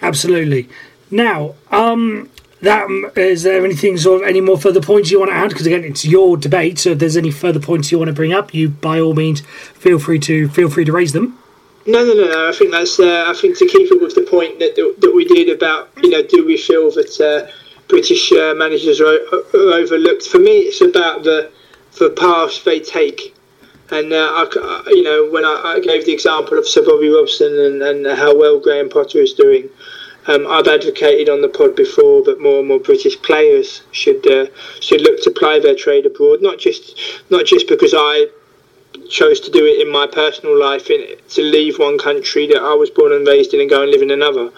absolutely. 0.02 0.68
Now, 1.10 1.54
um, 1.70 2.30
that 2.62 2.84
um, 2.84 3.10
is 3.16 3.42
there 3.42 3.64
anything 3.64 3.96
sort 3.96 4.22
of 4.22 4.28
any 4.28 4.40
more 4.40 4.58
further 4.58 4.80
points 4.82 5.10
you 5.10 5.18
want 5.18 5.30
to 5.30 5.36
add? 5.36 5.48
Because 5.48 5.66
again, 5.66 5.84
it's 5.84 6.04
your 6.04 6.36
debate. 6.36 6.78
So 6.78 6.90
if 6.90 6.98
there's 6.98 7.16
any 7.16 7.30
further 7.30 7.60
points 7.60 7.90
you 7.90 7.98
want 7.98 8.08
to 8.08 8.14
bring 8.14 8.32
up, 8.32 8.52
you 8.52 8.68
by 8.68 9.00
all 9.00 9.14
means 9.14 9.40
feel 9.40 9.98
free 9.98 10.18
to 10.20 10.48
feel 10.48 10.68
free 10.68 10.84
to 10.84 10.92
raise 10.92 11.12
them. 11.12 11.38
No, 11.86 12.04
no, 12.04 12.12
no, 12.12 12.28
no. 12.28 12.48
I 12.48 12.52
think 12.52 12.70
that's. 12.70 13.00
Uh, 13.00 13.24
I 13.26 13.32
think 13.32 13.56
to 13.58 13.66
keep 13.66 13.90
it 13.90 14.00
with 14.00 14.14
the 14.14 14.22
point 14.22 14.58
that 14.58 14.76
that 14.76 15.14
we 15.14 15.24
did 15.24 15.48
about 15.48 15.88
you 16.02 16.10
know, 16.10 16.22
do 16.22 16.44
we 16.44 16.58
feel 16.58 16.90
that 16.92 17.20
uh, 17.20 17.50
British 17.90 18.32
uh, 18.32 18.54
managers 18.54 19.00
are, 19.00 19.18
are, 19.32 19.72
overlooked? 19.74 20.26
For 20.26 20.38
me, 20.38 20.58
it's 20.60 20.80
about 20.80 21.24
the 21.24 21.50
the 21.98 22.10
path 22.10 22.64
they 22.64 22.80
take. 22.80 23.36
And 23.90 24.12
uh, 24.12 24.30
I, 24.32 24.82
you 24.88 25.02
know, 25.02 25.28
when 25.28 25.44
I, 25.44 25.74
I, 25.74 25.80
gave 25.80 26.06
the 26.06 26.12
example 26.12 26.56
of 26.56 26.66
Sir 26.66 26.84
Bobby 26.84 27.08
Robson 27.08 27.58
and, 27.58 27.82
and 27.82 28.06
how 28.16 28.38
well 28.38 28.60
Graham 28.60 28.88
Potter 28.88 29.18
is 29.18 29.34
doing, 29.34 29.68
um, 30.28 30.46
I've 30.46 30.68
advocated 30.68 31.28
on 31.28 31.40
the 31.40 31.48
pod 31.48 31.74
before 31.74 32.22
that 32.24 32.40
more 32.40 32.60
and 32.60 32.68
more 32.68 32.78
British 32.78 33.20
players 33.22 33.82
should 33.90 34.24
uh, 34.30 34.46
should 34.80 35.00
look 35.00 35.20
to 35.22 35.30
ply 35.30 35.58
their 35.58 35.74
trade 35.74 36.06
abroad. 36.06 36.40
Not 36.40 36.58
just 36.58 36.98
not 37.30 37.46
just 37.46 37.66
because 37.68 37.94
I 37.96 38.28
chose 39.10 39.40
to 39.40 39.50
do 39.50 39.66
it 39.66 39.84
in 39.84 39.92
my 39.92 40.06
personal 40.06 40.58
life 40.58 40.88
in, 40.88 41.16
to 41.28 41.42
leave 41.42 41.78
one 41.78 41.98
country 41.98 42.46
that 42.46 42.62
I 42.62 42.74
was 42.74 42.88
born 42.90 43.12
and 43.12 43.26
raised 43.26 43.52
in 43.52 43.60
and 43.60 43.68
go 43.68 43.82
and 43.82 43.90
live 43.90 44.02
in 44.02 44.10
another, 44.10 44.50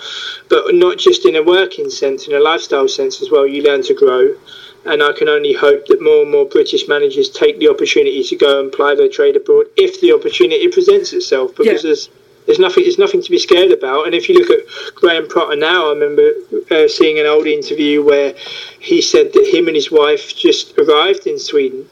but 0.48 0.74
not 0.74 0.98
just 0.98 1.24
in 1.24 1.34
a 1.34 1.42
working 1.42 1.90
sense, 1.90 2.28
in 2.28 2.34
a 2.34 2.40
lifestyle 2.40 2.86
sense 2.86 3.22
as 3.22 3.30
well. 3.30 3.46
You 3.46 3.62
learn 3.62 3.82
to 3.84 3.94
grow, 3.94 4.36
and 4.84 5.02
I 5.02 5.12
can 5.12 5.28
only 5.28 5.54
hope 5.54 5.86
that 5.86 6.02
more 6.02 6.22
and 6.22 6.30
more 6.30 6.44
British 6.44 6.86
managers 6.86 7.30
take 7.30 7.58
the 7.58 7.68
opportunity 7.68 8.22
to 8.22 8.36
go 8.36 8.60
and 8.60 8.70
ply 8.70 8.94
their 8.94 9.08
trade 9.08 9.36
abroad 9.36 9.66
if 9.76 10.00
the 10.00 10.12
opportunity 10.12 10.68
presents 10.68 11.12
itself, 11.12 11.56
because 11.56 11.82
yeah. 11.82 11.88
there's 11.88 12.10
there's 12.46 12.58
nothing. 12.58 12.82
There's 12.82 12.98
nothing 12.98 13.22
to 13.22 13.30
be 13.30 13.38
scared 13.38 13.70
about. 13.70 14.06
And 14.06 14.16
if 14.16 14.28
you 14.28 14.34
look 14.34 14.50
at 14.50 14.94
Graham 14.96 15.28
Potter 15.28 15.54
now, 15.54 15.86
I 15.86 15.94
remember 15.94 16.32
uh, 16.72 16.88
seeing 16.88 17.20
an 17.20 17.26
old 17.26 17.46
interview 17.46 18.02
where 18.02 18.34
he 18.80 19.00
said 19.00 19.32
that 19.32 19.46
him 19.46 19.68
and 19.68 19.76
his 19.76 19.92
wife 19.92 20.36
just 20.36 20.76
arrived 20.76 21.28
in 21.28 21.38
Sweden 21.38 21.88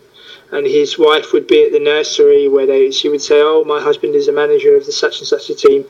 and 0.53 0.67
his 0.67 0.99
wife 0.99 1.33
would 1.33 1.47
be 1.47 1.65
at 1.65 1.73
the 1.73 1.79
nursery 1.79 2.49
where 2.49 2.67
they 2.67 2.91
she 2.91 3.09
would 3.09 3.23
say, 3.23 3.41
"Oh, 3.41 3.65
my 3.65 3.81
husband 3.81 4.15
is 4.15 4.29
a 4.29 4.33
manager 4.33 4.77
of 4.77 4.87
the 4.87 4.93
such 4.93 5.19
and 5.19 5.27
such 5.27 5.51
a 5.51 5.55
team," 5.55 5.85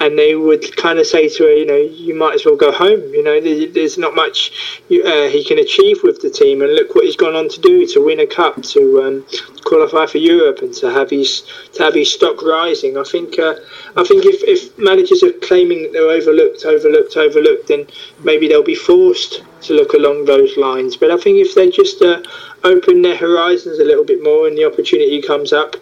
and 0.00 0.18
they 0.18 0.34
would 0.34 0.76
kind 0.76 0.98
of 0.98 1.06
say 1.06 1.28
to 1.28 1.44
her, 1.44 1.52
"You 1.52 1.66
know, 1.66 1.76
you 1.76 2.14
might 2.14 2.34
as 2.34 2.44
well 2.44 2.56
go 2.56 2.72
home. 2.72 3.02
You 3.12 3.22
know, 3.22 3.40
there's 3.40 3.98
not 3.98 4.14
much 4.14 4.82
uh, 4.90 5.28
he 5.28 5.44
can 5.44 5.58
achieve 5.58 6.02
with 6.02 6.20
the 6.22 6.30
team, 6.30 6.62
and 6.62 6.74
look 6.74 6.94
what 6.94 7.04
he's 7.04 7.16
gone 7.16 7.36
on 7.36 7.48
to 7.48 7.60
do 7.60 7.86
to 7.86 8.00
win 8.00 8.20
a 8.20 8.26
cup, 8.26 8.62
to 8.62 9.02
um, 9.02 9.26
qualify 9.64 10.06
for 10.06 10.18
Europe, 10.18 10.60
and 10.60 10.72
to 10.74 10.90
have 10.90 11.10
his 11.10 11.42
to 11.74 11.82
have 11.82 11.94
his 11.94 12.12
stock 12.12 12.42
rising. 12.42 12.96
I 12.96 13.04
think 13.04 13.38
uh, 13.38 13.54
I 13.96 14.04
think 14.04 14.24
if, 14.24 14.42
if 14.44 14.78
managers 14.78 15.22
are 15.22 15.32
claiming 15.32 15.82
that 15.82 15.92
they're 15.92 16.10
overlooked, 16.10 16.64
overlooked, 16.64 17.16
overlooked, 17.16 17.68
then 17.68 17.86
maybe 18.22 18.48
they'll 18.48 18.62
be 18.62 18.74
forced 18.74 19.42
to 19.62 19.74
look 19.74 19.94
along 19.94 20.24
those 20.24 20.56
lines. 20.56 20.96
But 20.96 21.10
I 21.10 21.16
think 21.16 21.38
if 21.38 21.54
they 21.54 21.70
just 21.70 22.02
uh, 22.02 22.22
open 22.64 23.02
their 23.02 23.16
horizons 23.16 23.78
a 23.78 23.84
little 23.84 24.04
bit 24.04 24.22
more 24.22 24.46
and 24.46 24.56
the 24.56 24.64
opportunity 24.64 25.20
comes 25.22 25.52
up, 25.52 25.76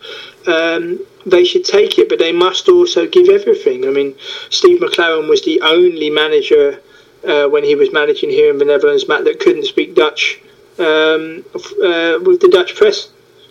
um, 0.46 1.00
they 1.26 1.44
should 1.44 1.64
take 1.64 1.98
it. 1.98 2.08
But 2.08 2.18
they 2.18 2.32
must 2.32 2.68
also 2.68 3.06
give 3.06 3.28
everything. 3.28 3.86
I 3.86 3.90
mean, 3.90 4.14
Steve 4.50 4.80
McClaren 4.80 5.28
was 5.28 5.44
the 5.44 5.60
only 5.62 6.10
manager 6.10 6.80
uh, 7.26 7.46
when 7.48 7.64
he 7.64 7.74
was 7.74 7.92
managing 7.92 8.30
here 8.30 8.50
in 8.50 8.58
the 8.58 8.64
Netherlands, 8.64 9.08
Matt, 9.08 9.24
that 9.24 9.40
couldn't 9.40 9.64
speak 9.64 9.94
Dutch 9.94 10.40
um, 10.78 11.44
uh, 11.54 12.18
with 12.22 12.40
the 12.40 12.48
Dutch 12.50 12.74
press 12.74 13.08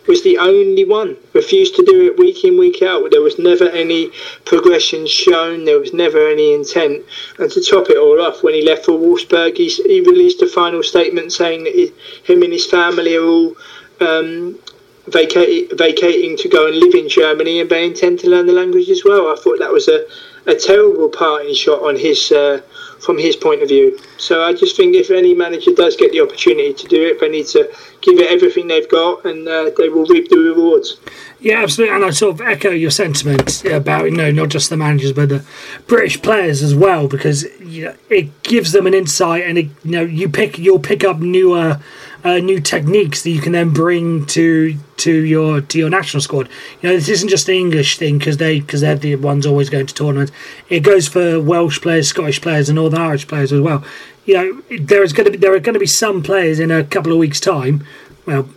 was 0.08 0.24
the 0.24 0.38
only 0.38 0.84
one. 0.84 1.18
Refused 1.34 1.76
to 1.76 1.86
do 1.86 2.06
it 2.06 2.18
week 2.18 2.43
in, 2.43 2.58
week 2.58 2.82
out. 2.82 3.10
There 3.12 3.22
was 3.22 3.39
never 3.39 3.70
any 3.70 4.12
progression 4.45 5.08
shown. 5.08 5.66
There 5.66 5.80
was 5.80 5.93
never 5.93 6.30
any 6.30 6.54
intent. 6.54 7.04
And 7.39 7.51
to 7.51 7.62
top 7.62 7.89
it 7.89 7.97
all 7.97 8.22
off, 8.22 8.43
when 8.43 8.54
he 8.54 8.62
left 8.62 8.86
for 8.86 8.93
Wolfsburg, 8.93 9.58
he, 9.58 9.70
he 9.70 10.01
released 10.01 10.41
a 10.41 10.47
final 10.47 10.84
statement 10.84 11.32
saying 11.32 11.64
that 11.64 11.74
he, 11.74 11.93
him 12.24 12.43
and 12.43 12.54
his 12.54 12.66
family 12.66 13.16
are 13.16 13.24
all 13.24 13.56
um, 14.01 14.60
vacating, 15.08 15.76
vacating 15.78 16.38
to 16.38 16.49
go 16.49 16.68
and 16.68 16.78
live 16.78 16.93
in 16.93 17.10
Germany, 17.10 17.62
and 17.62 17.70
they 17.70 17.86
intend 17.86 18.20
to 18.20 18.30
learn 18.30 18.45
the 18.45 18.54
language 18.54 18.89
as 18.89 19.04
well. 19.04 19.32
I 19.32 19.36
thought 19.36 19.60
that 19.60 19.72
was 19.72 19.88
a, 19.88 20.06
a 20.46 20.56
terrible 20.56 21.10
parting 21.10 21.54
shot 21.54 21.82
on 21.82 21.96
his. 21.98 22.32
Uh, 22.32 22.62
from 23.04 23.18
his 23.18 23.36
point 23.36 23.62
of 23.62 23.68
view. 23.68 24.00
So 24.18 24.44
I 24.44 24.54
just 24.54 24.78
think 24.78 24.96
if 24.96 25.12
any 25.12 25.34
manager 25.34 25.72
does 25.76 25.96
get 25.96 26.12
the 26.12 26.22
opportunity 26.22 26.74
to 26.74 26.88
do 26.88 27.06
it, 27.06 27.20
they 27.20 27.30
need 27.30 27.48
to 27.48 27.70
give 28.02 28.18
it 28.20 28.32
everything 28.32 28.68
they've 28.68 28.89
got, 28.89 29.26
and 29.26 29.48
uh, 29.48 29.72
they 29.78 29.89
will 29.89 30.06
reap 30.06 30.30
the 30.30 30.38
rewards. 30.38 30.98
Yeah, 31.39 31.62
absolutely, 31.62 31.96
and 31.96 32.06
I 32.06 32.12
sort 32.12 32.39
of 32.39 32.48
echo 32.48 32.70
your 32.70 32.91
sentiments 32.91 33.66
about 33.66 34.06
you 34.06 34.12
know 34.12 34.32
not 34.32 34.50
just 34.50 34.70
the 34.70 34.78
managers 34.78 35.12
but 35.12 35.30
the 35.30 35.46
British 35.88 36.22
players 36.22 36.64
as 36.64 36.74
well, 36.74 37.08
because 37.08 37.44
you 37.60 37.86
know 37.86 37.96
it 38.10 38.44
gives 38.44 38.72
them 38.72 38.88
an 38.88 38.94
insight, 38.94 39.44
and 39.44 39.58
it, 39.58 39.68
you 39.84 39.91
know 39.91 40.04
you 40.04 40.30
pick 40.30 40.58
you'll 40.58 40.80
pick 40.80 41.04
up 41.04 41.20
newer 41.20 41.60
uh, 41.60 41.80
Uh, 42.24 42.38
new 42.38 42.59
techniques 42.59 43.24
that 43.24 43.32
you 43.32 43.41
can 43.41 43.51
then 43.51 43.71
bring 43.71 44.26
to 44.26 44.78
to 44.95 45.11
your 45.26 45.59
to 45.59 45.78
your 45.78 45.89
national 45.89 46.21
squad. 46.21 46.47
You 46.82 46.89
know, 46.89 46.95
this 46.95 47.09
isn't 47.09 47.28
just 47.28 47.49
an 47.49 47.55
English 47.55 47.97
thing 47.97 48.17
because 48.17 48.38
they 48.38 48.61
because 48.61 48.80
they're 48.80 48.95
the 48.95 49.17
ones 49.17 49.45
always 49.45 49.69
going 49.69 49.88
to 49.88 49.93
tournaments. 49.93 50.32
It 50.69 50.82
goes 50.82 51.09
for 51.09 51.41
Welsh 51.41 51.82
players, 51.82 52.07
Scottish 52.07 52.41
players, 52.41 52.69
and 52.69 52.78
Northern 52.78 53.01
Irish 53.01 53.28
players 53.28 53.51
as 53.51 53.59
well. 53.59 53.84
You 54.26 54.34
know, 54.36 54.78
there 54.80 55.03
is 55.03 55.11
going 55.11 55.26
to 55.26 55.32
be 55.32 55.38
there 55.38 55.53
are 55.53 55.59
going 55.59 55.74
to 55.74 55.80
be 55.80 55.86
some 55.86 56.24
players 56.24 56.61
in 56.61 56.71
a 56.71 56.86
couple 56.86 57.11
of 57.11 57.17
weeks' 57.17 57.41
time. 57.41 57.86
Well, 58.26 58.47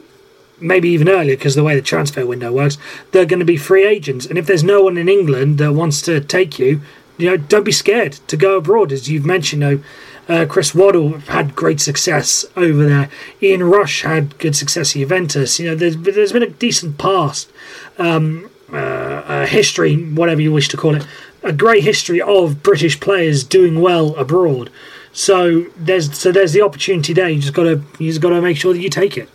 maybe 0.61 0.89
even 0.91 1.09
earlier 1.09 1.37
because 1.37 1.55
the 1.55 1.65
way 1.65 1.75
the 1.75 1.83
transfer 1.83 2.25
window 2.25 2.53
works, 2.53 2.79
they're 3.13 3.27
going 3.27 3.41
to 3.41 3.45
be 3.45 3.57
free 3.57 3.85
agents. 3.85 4.27
And 4.27 4.39
if 4.39 4.47
there's 4.47 4.65
no 4.65 4.83
one 4.83 4.97
in 4.97 5.09
England 5.09 5.59
that 5.59 5.73
wants 5.73 6.01
to 6.03 6.21
take 6.21 6.59
you, 6.59 6.81
you 7.19 7.29
know, 7.29 7.37
don't 7.37 7.65
be 7.65 7.73
scared 7.73 8.13
to 8.29 8.37
go 8.37 8.57
abroad. 8.57 8.93
As 8.93 9.09
you've 9.11 9.27
mentioned, 9.27 9.63
you 9.63 9.69
know, 9.69 9.83
uh, 10.29 10.47
Chris 10.49 10.75
Waddle 10.75 11.19
had 11.19 11.55
great 11.55 11.81
success 11.81 12.45
over 12.57 12.85
there. 12.87 13.09
Ian 13.43 13.65
Rush 13.65 14.03
had 14.03 14.39
good 14.39 14.57
success 14.57 14.91
at 14.91 14.99
Juventus. 14.99 15.61
You 15.61 15.71
know, 15.71 15.75
there's 15.77 15.97
there's 15.97 16.33
been 16.33 16.43
a 16.43 16.51
decent 16.51 16.99
past 16.99 17.51
um, 17.99 18.51
uh, 18.73 18.77
uh, 18.77 19.47
history, 19.47 19.97
whatever 19.97 20.41
you 20.41 20.53
wish 20.53 20.69
to 20.69 20.77
call 20.77 20.97
it, 20.97 21.07
a 21.43 21.53
great 21.53 21.85
history 21.85 22.21
of 22.21 22.63
British 22.63 22.99
players 22.99 23.45
doing 23.45 23.81
well 23.81 24.17
abroad. 24.17 24.71
So 25.13 25.67
there's 25.77 26.17
so 26.19 26.33
there's 26.33 26.53
the 26.53 26.63
opportunity 26.63 27.13
there. 27.13 27.29
You 27.29 27.41
just 27.41 27.55
got 27.55 27.65
to 27.65 27.83
you 27.99 28.11
just 28.11 28.21
got 28.21 28.31
to 28.31 28.43
make 28.43 28.57
sure 28.57 28.73
that 28.73 28.81
you 28.81 28.91
take 28.91 29.17
it. 29.17 29.29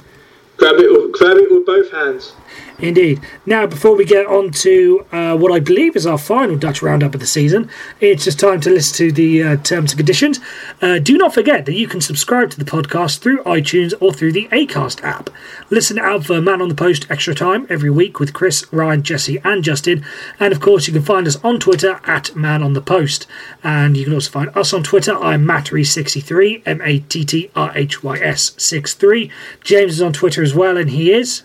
Grab 0.57 0.75
it, 0.77 1.11
grab 1.13 1.37
it 1.37 1.49
with 1.49 1.65
both 1.65 1.91
hands. 1.91 2.33
Indeed. 2.81 3.21
Now, 3.45 3.67
before 3.67 3.95
we 3.95 4.05
get 4.05 4.25
on 4.25 4.49
to 4.51 5.05
uh, 5.11 5.37
what 5.37 5.51
I 5.51 5.59
believe 5.59 5.95
is 5.95 6.07
our 6.07 6.17
final 6.17 6.57
Dutch 6.57 6.81
roundup 6.81 7.13
of 7.13 7.19
the 7.19 7.27
season, 7.27 7.69
it's 7.99 8.23
just 8.23 8.39
time 8.39 8.59
to 8.61 8.71
listen 8.71 8.97
to 8.97 9.11
the 9.11 9.43
uh, 9.43 9.55
terms 9.57 9.91
and 9.91 9.99
conditions. 9.99 10.39
Uh, 10.81 10.97
do 10.97 11.15
not 11.15 11.31
forget 11.33 11.65
that 11.67 11.75
you 11.75 11.87
can 11.87 12.01
subscribe 12.01 12.49
to 12.49 12.59
the 12.59 12.65
podcast 12.65 13.19
through 13.19 13.43
iTunes 13.43 13.93
or 14.01 14.11
through 14.11 14.31
the 14.31 14.47
Acast 14.47 15.03
app. 15.03 15.29
Listen 15.69 15.99
out 15.99 16.25
for 16.25 16.41
Man 16.41 16.59
on 16.59 16.69
the 16.69 16.75
Post 16.75 17.05
Extra 17.11 17.35
Time 17.35 17.67
every 17.69 17.91
week 17.91 18.19
with 18.19 18.33
Chris, 18.33 18.65
Ryan, 18.73 19.03
Jesse, 19.03 19.39
and 19.43 19.63
Justin. 19.63 20.03
And 20.39 20.51
of 20.51 20.59
course, 20.59 20.87
you 20.87 20.93
can 20.93 21.03
find 21.03 21.27
us 21.27 21.41
on 21.43 21.59
Twitter 21.59 22.01
at 22.05 22.35
Man 22.35 22.63
on 22.63 22.73
the 22.73 22.81
Post. 22.81 23.27
And 23.63 23.95
you 23.95 24.05
can 24.05 24.13
also 24.13 24.31
find 24.31 24.49
us 24.57 24.73
on 24.73 24.81
Twitter. 24.81 25.15
I'm 25.15 25.45
MattRhys63, 25.45 26.63
M 26.65 26.81
A 26.81 26.99
T 26.99 27.23
T 27.25 27.51
R 27.55 27.71
H 27.75 28.01
Y 28.03 28.17
S 28.17 28.53
63. 28.57 29.29
James 29.63 29.93
is 29.93 30.01
on 30.01 30.13
Twitter 30.13 30.41
as 30.41 30.55
well, 30.55 30.77
and 30.77 30.89
he 30.89 31.13
is. 31.13 31.43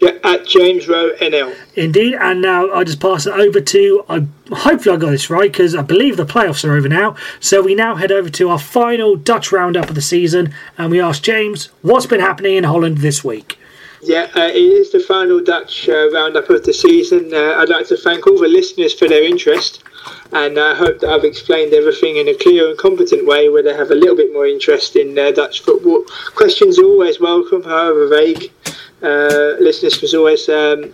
Yeah, 0.00 0.12
at 0.24 0.46
James 0.46 0.88
Rowe 0.88 1.12
NL. 1.20 1.54
Indeed, 1.74 2.14
and 2.14 2.40
now 2.40 2.72
I 2.72 2.84
just 2.84 3.00
pass 3.00 3.26
it 3.26 3.34
over 3.34 3.60
to. 3.60 4.04
I 4.08 4.26
hopefully 4.50 4.96
I 4.96 4.98
got 4.98 5.10
this 5.10 5.28
right 5.28 5.52
because 5.52 5.74
I 5.74 5.82
believe 5.82 6.16
the 6.16 6.24
playoffs 6.24 6.66
are 6.66 6.72
over 6.72 6.88
now. 6.88 7.16
So 7.38 7.62
we 7.62 7.74
now 7.74 7.96
head 7.96 8.10
over 8.10 8.30
to 8.30 8.48
our 8.48 8.58
final 8.58 9.16
Dutch 9.16 9.52
roundup 9.52 9.90
of 9.90 9.94
the 9.94 10.00
season, 10.00 10.54
and 10.78 10.90
we 10.90 11.00
ask 11.00 11.22
James 11.22 11.66
what's 11.82 12.06
been 12.06 12.20
happening 12.20 12.56
in 12.56 12.64
Holland 12.64 12.98
this 12.98 13.22
week. 13.22 13.58
Yeah, 14.02 14.28
uh, 14.34 14.48
it 14.48 14.56
is 14.56 14.90
the 14.90 15.00
final 15.00 15.44
Dutch 15.44 15.86
uh, 15.86 16.10
roundup 16.12 16.48
of 16.48 16.64
the 16.64 16.72
season. 16.72 17.34
Uh, 17.34 17.56
I'd 17.58 17.68
like 17.68 17.86
to 17.88 17.98
thank 17.98 18.26
all 18.26 18.38
the 18.38 18.48
listeners 18.48 18.94
for 18.94 19.06
their 19.06 19.22
interest, 19.22 19.84
and 20.32 20.58
I 20.58 20.74
hope 20.74 21.00
that 21.00 21.10
I've 21.10 21.24
explained 21.24 21.74
everything 21.74 22.16
in 22.16 22.26
a 22.28 22.34
clear 22.34 22.70
and 22.70 22.78
competent 22.78 23.26
way 23.26 23.50
where 23.50 23.62
they 23.62 23.74
have 23.74 23.90
a 23.90 23.94
little 23.94 24.16
bit 24.16 24.32
more 24.32 24.46
interest 24.46 24.96
in 24.96 25.18
uh, 25.18 25.32
Dutch 25.32 25.60
football. 25.60 26.04
Questions 26.34 26.78
are 26.78 26.84
always 26.84 27.20
welcome, 27.20 27.62
however 27.62 28.08
vague 28.08 28.50
uh, 29.02 29.56
listeners 29.60 29.98
can 29.98 30.08
always 30.18 30.48
um, 30.48 30.92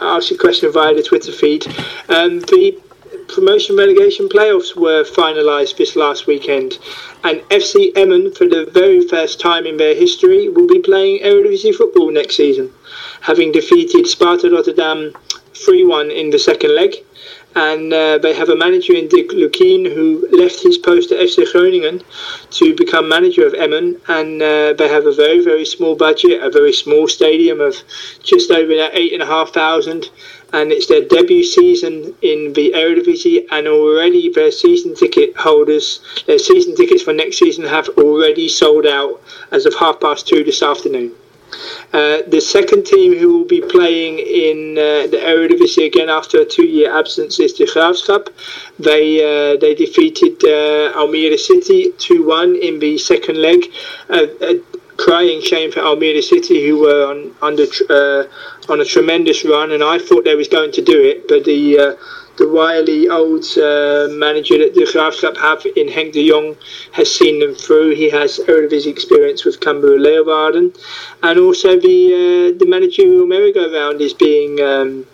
ask 0.00 0.30
a 0.30 0.36
question 0.36 0.72
via 0.72 0.94
the 0.94 1.02
Twitter 1.02 1.32
feed. 1.32 1.66
Um, 2.08 2.40
the 2.40 2.80
promotion 3.28 3.76
relegation 3.76 4.28
playoffs 4.28 4.74
were 4.74 5.04
finalised 5.04 5.76
this 5.76 5.96
last 5.96 6.26
weekend, 6.26 6.78
and 7.24 7.40
FC 7.50 7.92
Emmen, 7.96 8.32
for 8.34 8.46
the 8.46 8.70
very 8.72 9.06
first 9.06 9.40
time 9.40 9.66
in 9.66 9.76
their 9.76 9.94
history, 9.94 10.48
will 10.48 10.66
be 10.66 10.80
playing 10.80 11.22
Eredivisie 11.22 11.74
football 11.74 12.10
next 12.10 12.36
season, 12.36 12.72
having 13.20 13.52
defeated 13.52 14.06
Sparta 14.06 14.50
Rotterdam 14.50 15.12
3 15.54 15.84
1 15.84 16.10
in 16.10 16.30
the 16.30 16.38
second 16.38 16.74
leg. 16.74 16.94
And 17.58 17.92
uh, 17.92 18.18
they 18.18 18.34
have 18.34 18.50
a 18.50 18.56
manager 18.56 18.94
in 18.94 19.08
Dick 19.08 19.30
Lukkien 19.30 19.92
who 19.92 20.28
left 20.30 20.62
his 20.62 20.78
post 20.78 21.10
at 21.10 21.18
FC 21.18 21.44
Groningen 21.50 22.04
to 22.50 22.72
become 22.76 23.08
manager 23.08 23.44
of 23.44 23.54
Emmen. 23.54 24.00
And 24.06 24.40
uh, 24.40 24.74
they 24.74 24.86
have 24.86 25.06
a 25.06 25.12
very, 25.12 25.42
very 25.42 25.66
small 25.66 25.96
budget, 25.96 26.40
a 26.40 26.50
very 26.50 26.72
small 26.72 27.08
stadium 27.08 27.60
of 27.60 27.74
just 28.22 28.52
over 28.52 28.72
8,500 28.92 30.08
and 30.52 30.72
it's 30.72 30.86
their 30.86 31.04
debut 31.04 31.44
season 31.44 32.14
in 32.22 32.52
the 32.54 32.72
Eredivisie, 32.74 33.44
and 33.50 33.66
already 33.66 34.30
their 34.32 34.50
season 34.50 34.94
ticket 34.94 35.36
holders, 35.36 36.00
their 36.26 36.38
season 36.38 36.74
tickets 36.74 37.02
for 37.02 37.12
next 37.12 37.38
season 37.38 37.64
have 37.64 37.88
already 37.98 38.48
sold 38.48 38.86
out 38.86 39.20
as 39.50 39.66
of 39.66 39.74
half 39.74 40.00
past 40.00 40.26
two 40.26 40.44
this 40.44 40.62
afternoon. 40.62 41.12
Uh, 41.92 42.18
the 42.28 42.40
second 42.40 42.84
team 42.84 43.16
who 43.18 43.38
will 43.38 43.46
be 43.46 43.60
playing 43.60 44.18
in 44.18 44.76
uh, 44.78 45.06
the 45.12 45.18
Eredivisie 45.32 45.86
again 45.86 46.08
after 46.08 46.40
a 46.40 46.44
two-year 46.44 46.96
absence 46.96 47.40
is 47.40 47.56
the 47.56 47.64
Graafschap. 47.64 48.28
They 48.78 49.06
uh, 49.24 49.56
they 49.58 49.74
defeated 49.74 50.42
uh, 50.44 50.92
Almere 51.00 51.38
City 51.38 51.92
2-1 51.92 52.60
in 52.60 52.78
the 52.78 52.98
second 52.98 53.38
leg. 53.40 53.60
a 54.10 54.60
crying 54.98 55.40
shame 55.40 55.70
for 55.72 55.80
Almere 55.80 56.22
City, 56.22 56.68
who 56.68 56.80
were 56.80 57.06
on 57.06 57.34
under 57.40 57.64
uh, 57.88 58.24
on 58.68 58.80
a 58.80 58.84
tremendous 58.84 59.44
run, 59.44 59.72
and 59.72 59.82
I 59.82 59.98
thought 59.98 60.24
they 60.24 60.34
was 60.34 60.48
going 60.48 60.72
to 60.72 60.82
do 60.82 61.00
it, 61.02 61.26
but 61.28 61.44
the 61.44 61.78
uh, 61.78 61.94
the 62.38 62.48
wily 62.48 63.08
old 63.08 63.44
uh, 63.58 64.08
manager 64.14 64.58
that 64.58 64.74
the 64.74 64.82
Graafschap 64.82 65.36
have 65.36 65.66
in 65.76 65.88
Henk 65.88 66.12
de 66.12 66.28
Jong 66.28 66.56
has 66.92 67.14
seen 67.14 67.40
them 67.40 67.54
through. 67.54 67.94
He 67.94 68.08
has 68.10 68.38
Eredivisie 68.48 68.86
experience 68.86 69.44
with 69.44 69.60
Cambuur 69.60 69.98
Leeuwarden, 69.98 70.76
and 71.22 71.38
also 71.38 71.78
the 71.78 72.54
uh, 72.54 72.58
the 72.58 72.66
managerial 72.66 73.26
merry-go-round 73.26 74.00
is 74.00 74.14
being. 74.14 74.60
Um, 74.60 75.06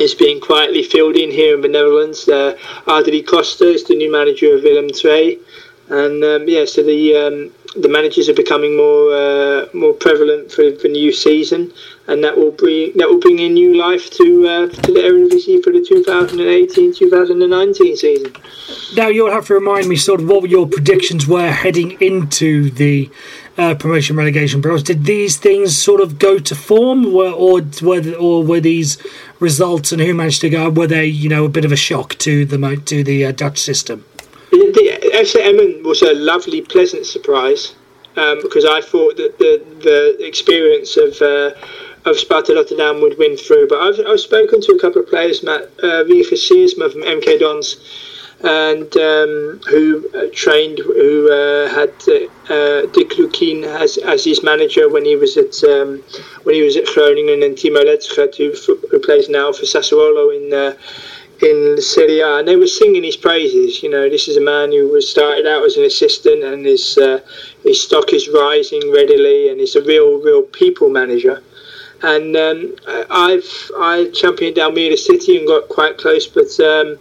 is 0.00 0.14
being 0.14 0.40
quietly 0.40 0.82
filled 0.82 1.16
in 1.16 1.30
here 1.30 1.54
in 1.54 1.60
the 1.60 1.68
Netherlands. 1.68 2.26
Uh, 2.26 2.56
Adrie 2.88 3.22
Koster 3.22 3.66
is 3.66 3.84
the 3.84 3.94
new 3.94 4.10
manager 4.10 4.54
of 4.54 4.62
Willem 4.62 4.88
II, 5.04 5.38
and 5.88 6.24
um, 6.24 6.48
yeah, 6.48 6.64
so 6.64 6.82
the 6.82 7.16
um, 7.16 7.52
the 7.80 7.88
managers 7.88 8.28
are 8.28 8.34
becoming 8.34 8.76
more 8.76 9.14
uh, 9.14 9.66
more 9.72 9.94
prevalent 9.94 10.52
for 10.52 10.70
the 10.70 10.88
new 10.88 11.10
season, 11.12 11.72
and 12.06 12.22
that 12.22 12.36
will 12.36 12.52
bring 12.52 12.92
that 12.96 13.08
will 13.08 13.20
bring 13.20 13.38
in 13.38 13.54
new 13.54 13.74
life 13.76 14.10
to 14.10 14.46
uh, 14.46 14.66
to 14.68 14.92
the 14.92 15.00
Eredivisie 15.00 15.62
for 15.62 15.72
the 15.72 15.80
2018-2019 15.80 17.96
season. 17.96 18.34
Now 18.96 19.08
you'll 19.08 19.30
have 19.30 19.46
to 19.46 19.54
remind 19.54 19.88
me 19.88 19.96
sort 19.96 20.20
of 20.20 20.28
what 20.28 20.50
your 20.50 20.66
predictions 20.66 21.26
were 21.26 21.50
heading 21.50 21.92
into 22.00 22.68
the 22.70 23.10
uh, 23.58 23.74
promotion 23.74 24.16
relegation 24.16 24.62
playoffs. 24.62 24.84
Did 24.84 25.04
these 25.04 25.36
things 25.36 25.76
sort 25.80 26.00
of 26.00 26.18
go 26.18 26.38
to 26.38 26.54
form, 26.54 27.06
or 27.06 27.26
or 27.26 27.62
were 27.82 28.14
or 28.14 28.44
were 28.44 28.60
these 28.60 28.98
results 29.40 29.92
and 29.92 30.00
who 30.00 30.14
managed 30.14 30.40
to 30.42 30.50
go? 30.50 30.70
Were 30.70 30.86
they 30.86 31.06
you 31.06 31.28
know 31.28 31.44
a 31.44 31.48
bit 31.48 31.64
of 31.64 31.72
a 31.72 31.76
shock 31.76 32.14
to 32.18 32.44
the 32.44 32.76
to 32.84 33.02
the 33.02 33.24
uh, 33.24 33.32
Dutch 33.32 33.58
system? 33.58 34.04
The 34.52 35.12
FC 35.14 35.40
Emmen 35.40 35.82
was 35.82 36.02
a 36.02 36.12
lovely, 36.12 36.60
pleasant 36.60 37.06
surprise 37.06 37.74
um, 38.16 38.38
because 38.42 38.66
I 38.66 38.82
thought 38.82 39.16
that 39.16 39.38
the 39.38 39.64
the 39.82 40.26
experience 40.26 40.98
of 40.98 41.20
uh, 41.22 41.52
of 42.04 42.18
Sparta 42.18 42.54
Rotterdam 42.54 43.00
would 43.00 43.16
win 43.16 43.38
through. 43.38 43.68
But 43.68 43.80
I've, 43.80 44.06
I've 44.06 44.20
spoken 44.20 44.60
to 44.60 44.72
a 44.72 44.78
couple 44.78 45.00
of 45.00 45.08
players, 45.08 45.42
Matt 45.42 45.62
uh, 45.82 46.04
Siersma 46.04 46.92
from 46.92 47.00
MK 47.00 47.40
Dons, 47.40 47.78
and 48.42 48.94
um, 48.96 49.60
who 49.70 50.04
uh, 50.14 50.26
trained, 50.34 50.80
who 50.80 51.32
uh, 51.32 51.68
had 51.70 51.94
uh, 52.08 52.52
uh, 52.52 52.86
Dick 52.92 53.10
Lukkien 53.16 53.64
as, 53.64 53.96
as 53.98 54.24
his 54.24 54.42
manager 54.42 54.90
when 54.90 55.06
he 55.06 55.16
was 55.16 55.38
at 55.38 55.64
um, 55.64 56.02
when 56.42 56.56
he 56.56 56.62
was 56.62 56.76
at 56.76 56.84
Groningen, 56.86 57.42
and 57.42 57.56
Timo 57.56 57.82
Letschert, 57.82 58.36
who, 58.36 58.52
who 58.90 58.98
plays 58.98 59.30
now 59.30 59.50
for 59.50 59.62
Sassuolo 59.62 60.36
in 60.36 60.52
uh, 60.52 60.76
in 61.42 61.80
Serie 61.80 62.20
A, 62.20 62.38
and 62.38 62.48
they 62.48 62.56
were 62.56 62.66
singing 62.66 63.02
his 63.02 63.16
praises. 63.16 63.82
You 63.82 63.90
know, 63.90 64.08
this 64.08 64.28
is 64.28 64.36
a 64.36 64.40
man 64.40 64.72
who 64.72 64.88
was 64.88 65.10
started 65.10 65.46
out 65.46 65.64
as 65.64 65.76
an 65.76 65.84
assistant, 65.84 66.44
and 66.44 66.64
his 66.64 66.96
uh, 66.98 67.20
his 67.62 67.82
stock 67.82 68.12
is 68.12 68.28
rising 68.28 68.92
readily, 68.92 69.48
and 69.48 69.60
he's 69.60 69.76
a 69.76 69.82
real, 69.82 70.20
real 70.20 70.42
people 70.42 70.88
manager. 70.88 71.42
And 72.02 72.36
um, 72.36 72.74
I've 73.10 73.70
I 73.76 74.10
championed 74.14 74.56
Almere 74.56 74.96
City 74.96 75.38
and 75.38 75.46
got 75.46 75.68
quite 75.68 75.98
close, 75.98 76.26
but 76.26 76.50
um, 76.60 76.98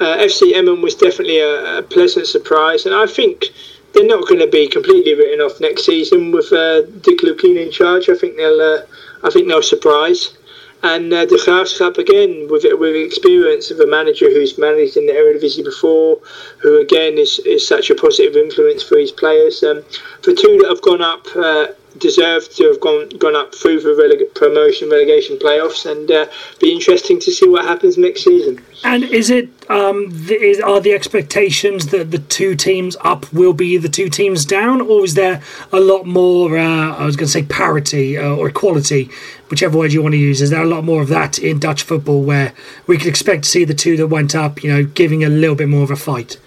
uh, 0.00 0.16
FC 0.18 0.54
Emmen 0.54 0.82
was 0.82 0.94
definitely 0.94 1.38
a, 1.38 1.78
a, 1.78 1.82
pleasant 1.82 2.26
surprise, 2.26 2.86
and 2.86 2.94
I 2.94 3.06
think 3.06 3.46
they're 3.92 4.06
not 4.06 4.26
going 4.26 4.40
to 4.40 4.48
be 4.48 4.66
completely 4.68 5.14
written 5.14 5.40
off 5.40 5.60
next 5.60 5.86
season 5.86 6.32
with 6.32 6.52
uh, 6.52 6.82
Dick 7.02 7.20
Lukkien 7.20 7.64
in 7.64 7.70
charge. 7.70 8.08
I 8.08 8.16
think 8.16 8.36
they'll 8.36 8.60
uh, 8.60 8.82
I 9.22 9.30
think 9.30 9.48
they'll 9.48 9.62
surprise. 9.62 10.36
And 10.84 11.14
uh, 11.14 11.24
de 11.24 11.36
Graafschap 11.36 11.96
again, 11.96 12.46
with 12.50 12.66
with 12.78 12.94
experience 12.94 13.70
of 13.70 13.80
a 13.80 13.86
manager 13.86 14.28
who's 14.30 14.58
managed 14.58 14.98
in 14.98 15.06
the 15.06 15.14
Eredivisie 15.14 15.64
before, 15.64 16.20
who 16.58 16.78
again 16.78 17.16
is, 17.16 17.38
is 17.46 17.66
such 17.66 17.88
a 17.88 17.94
positive 17.94 18.36
influence 18.36 18.82
for 18.82 18.98
his 18.98 19.10
players. 19.10 19.64
Um, 19.64 19.82
for 20.20 20.34
two 20.34 20.58
that 20.58 20.68
have 20.68 20.82
gone 20.82 21.00
up, 21.00 21.24
uh, 21.34 21.68
deserve 21.98 22.48
to 22.50 22.64
have 22.64 22.80
gone 22.80 23.08
gone 23.10 23.36
up 23.36 23.54
through 23.54 23.80
the 23.80 23.90
releg- 23.90 24.34
promotion 24.34 24.90
relegation 24.90 25.36
playoffs, 25.38 25.90
and 25.90 26.10
uh, 26.10 26.26
be 26.60 26.72
interesting 26.72 27.20
to 27.20 27.30
see 27.30 27.48
what 27.48 27.64
happens 27.64 27.96
next 27.96 28.24
season. 28.24 28.62
And 28.84 29.04
is 29.04 29.30
it 29.30 29.48
um, 29.70 30.08
the, 30.26 30.34
is, 30.40 30.60
are 30.60 30.80
the 30.80 30.92
expectations 30.92 31.88
that 31.88 32.10
the 32.10 32.18
two 32.18 32.54
teams 32.54 32.96
up 33.02 33.32
will 33.32 33.52
be 33.52 33.76
the 33.76 33.88
two 33.88 34.08
teams 34.08 34.44
down, 34.44 34.80
or 34.80 35.04
is 35.04 35.14
there 35.14 35.42
a 35.72 35.80
lot 35.80 36.06
more? 36.06 36.58
Uh, 36.58 36.96
I 36.96 37.04
was 37.04 37.16
going 37.16 37.26
to 37.26 37.32
say 37.32 37.44
parity 37.44 38.18
uh, 38.18 38.34
or 38.34 38.48
equality, 38.48 39.10
whichever 39.50 39.78
word 39.78 39.92
you 39.92 40.02
want 40.02 40.12
to 40.12 40.18
use. 40.18 40.42
Is 40.42 40.50
there 40.50 40.62
a 40.62 40.66
lot 40.66 40.84
more 40.84 41.02
of 41.02 41.08
that 41.08 41.38
in 41.38 41.58
Dutch 41.58 41.82
football 41.82 42.22
where 42.22 42.52
we 42.86 42.98
could 42.98 43.06
expect 43.06 43.44
to 43.44 43.50
see 43.50 43.64
the 43.64 43.74
two 43.74 43.96
that 43.96 44.08
went 44.08 44.34
up, 44.34 44.62
you 44.62 44.72
know, 44.72 44.84
giving 44.84 45.24
a 45.24 45.28
little 45.28 45.56
bit 45.56 45.68
more 45.68 45.84
of 45.84 45.90
a 45.90 45.96
fight? 45.96 46.38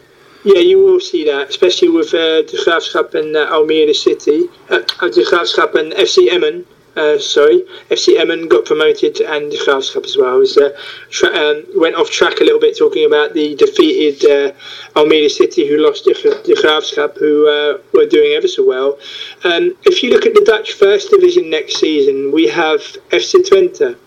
Yeah, 0.47 0.59
you 0.59 0.79
will 0.79 1.01
see 1.01 1.25
that, 1.25 1.49
especially 1.49 1.89
with 1.89 2.13
uh, 2.13 2.41
de 2.43 2.55
Graafschap 2.63 3.13
and 3.15 3.35
uh, 3.35 3.51
Almere 3.51 3.93
City, 3.93 4.47
uh, 4.69 4.79
de 5.09 5.25
Graafschap 5.25 5.75
and 5.75 5.91
FC 5.91 6.29
Emmen. 6.29 6.65
Uh, 6.95 7.19
sorry, 7.19 7.63
FC 7.89 8.17
Emmen 8.17 8.47
got 8.47 8.63
promoted 8.63 9.19
and 9.19 9.51
the 9.51 9.57
Graafschap 9.57 10.05
as 10.05 10.15
well. 10.15 10.39
Was, 10.39 10.55
uh, 10.55 10.69
tra- 11.09 11.35
um, 11.35 11.65
went 11.75 11.95
off 11.95 12.09
track 12.09 12.39
a 12.39 12.45
little 12.45 12.61
bit 12.61 12.77
talking 12.77 13.05
about 13.05 13.33
the 13.33 13.55
defeated 13.55 14.23
uh, 14.23 14.53
Almere 14.97 15.29
City 15.29 15.67
who 15.67 15.79
lost 15.85 16.05
the, 16.05 16.13
the 16.13 16.55
Graafschap 16.63 17.17
who 17.17 17.49
uh, 17.49 17.79
were 17.93 18.05
doing 18.05 18.31
ever 18.31 18.47
so 18.47 18.65
well. 18.65 18.97
Um, 19.43 19.75
if 19.83 20.01
you 20.01 20.11
look 20.11 20.25
at 20.25 20.33
the 20.33 20.45
Dutch 20.45 20.71
First 20.75 21.11
Division 21.11 21.49
next 21.49 21.75
season, 21.75 22.31
we 22.31 22.47
have 22.47 22.79
FC 23.09 23.43
Twente, 23.45 23.97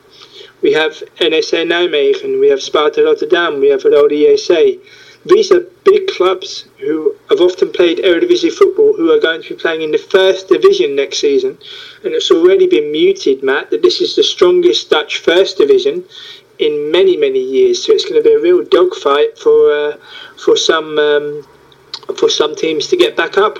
we 0.63 0.73
have 0.73 1.03
NEC 1.21 1.69
Nijmegen, 1.69 2.41
we 2.41 2.49
have 2.49 2.63
Sparta 2.63 3.05
Rotterdam, 3.05 3.61
we 3.61 3.69
have 3.69 3.85
Roda 3.85 4.15
JC. 4.15 4.81
These 5.27 5.53
are 5.53 5.61
big 5.85 6.09
clubs 6.09 6.65
who 6.79 7.15
have 7.29 7.41
often 7.41 7.71
played 7.73 7.99
Eredivisie 7.99 8.53
football 8.53 8.95
who 8.95 9.13
are 9.13 9.21
going 9.21 9.43
to 9.43 9.49
be 9.51 9.61
playing 9.61 9.83
in 9.83 9.91
the 9.91 9.99
first 9.99 10.49
division 10.49 10.97
next 10.97 11.19
season. 11.19 11.59
And 12.05 12.15
it's 12.15 12.31
already 12.31 12.67
been 12.67 12.91
muted, 12.91 13.43
Matt, 13.43 13.71
that 13.71 13.83
this 13.83 14.01
is 14.01 14.17
the 14.17 14.23
strongest 14.23 14.89
Dutch 14.89 15.19
first 15.19 15.59
division 15.59 16.05
in 16.59 16.91
many, 16.91 17.17
many 17.17 17.41
years. 17.41 17.85
So 17.85 17.93
it's 17.93 18.05
going 18.05 18.23
to 18.23 18.27
be 18.27 18.35
a 18.35 18.41
real 18.41 18.65
dogfight 18.65 19.39
for 19.39 19.73
uh, 19.73 19.97
for 20.37 20.57
some 20.57 20.99
um, 20.99 21.47
for 22.17 22.31
some 22.31 22.55
teams 22.55 22.87
to 22.89 22.97
get 22.97 23.15
back 23.17 23.37
up. 23.37 23.59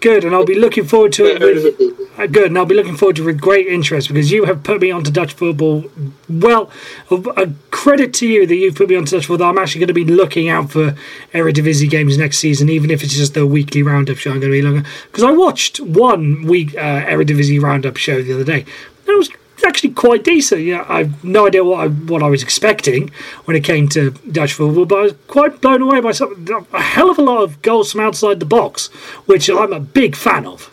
Good, 0.00 0.24
and 0.24 0.32
I'll 0.32 0.44
be 0.44 0.54
looking 0.54 0.84
forward 0.84 1.12
to 1.14 1.24
it. 1.24 1.40
With, 1.40 2.18
uh, 2.18 2.26
good, 2.28 2.46
and 2.46 2.58
I'll 2.58 2.64
be 2.66 2.74
looking 2.76 2.96
forward 2.96 3.16
to 3.16 3.22
it 3.22 3.26
with 3.26 3.40
great 3.40 3.66
interest 3.66 4.06
because 4.06 4.30
you 4.30 4.44
have 4.44 4.62
put 4.62 4.80
me 4.80 4.92
onto 4.92 5.10
Dutch 5.10 5.32
football. 5.32 5.84
Well, 6.28 6.70
a 7.10 7.50
credit 7.72 8.14
to 8.14 8.26
you 8.26 8.46
that 8.46 8.54
you've 8.54 8.76
put 8.76 8.88
me 8.88 8.94
onto 8.94 9.16
Dutch 9.16 9.26
football. 9.26 9.50
I'm 9.50 9.58
actually 9.58 9.80
going 9.80 9.88
to 9.88 9.94
be 9.94 10.04
looking 10.04 10.48
out 10.48 10.70
for 10.70 10.96
Eredivisie 11.32 11.90
games 11.90 12.16
next 12.16 12.38
season, 12.38 12.68
even 12.68 12.90
if 12.90 13.02
it's 13.02 13.16
just 13.16 13.34
the 13.34 13.46
weekly 13.46 13.82
roundup 13.82 14.18
show. 14.18 14.30
I'm 14.30 14.38
going 14.38 14.52
to 14.52 14.58
be 14.58 14.62
looking 14.62 14.86
because 15.06 15.24
I 15.24 15.32
watched 15.32 15.80
one 15.80 16.46
week 16.46 16.76
uh, 16.76 17.04
Eredivisie 17.04 17.60
roundup 17.60 17.96
show 17.96 18.22
the 18.22 18.34
other 18.34 18.44
day. 18.44 18.60
And 18.60 19.08
it 19.08 19.16
was 19.58 19.68
actually 19.68 19.90
quite 19.90 20.24
decent. 20.24 20.62
Yeah, 20.62 20.84
I've 20.88 21.22
no 21.24 21.46
idea 21.46 21.64
what 21.64 21.80
I 21.80 21.88
what 21.88 22.22
I 22.22 22.28
was 22.28 22.42
expecting 22.42 23.10
when 23.44 23.56
it 23.56 23.64
came 23.64 23.88
to 23.90 24.10
Dutch 24.32 24.52
football, 24.52 24.86
but 24.86 24.98
I 24.98 25.02
was 25.02 25.14
quite 25.26 25.60
blown 25.60 25.82
away 25.82 26.00
by 26.00 26.12
some 26.12 26.46
a 26.72 26.80
hell 26.80 27.10
of 27.10 27.18
a 27.18 27.22
lot 27.22 27.42
of 27.42 27.60
goals 27.62 27.92
from 27.92 28.00
outside 28.00 28.40
the 28.40 28.46
box, 28.46 28.88
which 29.26 29.48
I'm 29.50 29.72
a 29.72 29.80
big 29.80 30.16
fan 30.16 30.46
of. 30.46 30.70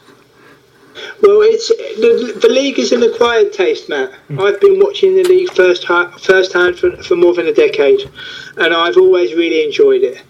Well, 1.21 1.41
it's 1.41 1.67
the, 1.67 2.39
the 2.41 2.49
league 2.49 2.79
is 2.79 2.91
an 2.91 3.03
acquired 3.03 3.51
taste, 3.51 3.89
Matt. 3.89 4.11
Mm. 4.29 4.45
I've 4.45 4.61
been 4.61 4.79
watching 4.79 5.15
the 5.15 5.23
league 5.23 5.51
first 5.51 5.87
first 5.87 6.53
hand 6.53 6.77
for, 6.79 6.95
for 7.03 7.15
more 7.15 7.33
than 7.33 7.47
a 7.47 7.53
decade, 7.53 8.09
and 8.57 8.73
I've 8.73 8.97
always 8.97 9.33
really 9.33 9.63
enjoyed 9.63 10.03
it. 10.03 10.21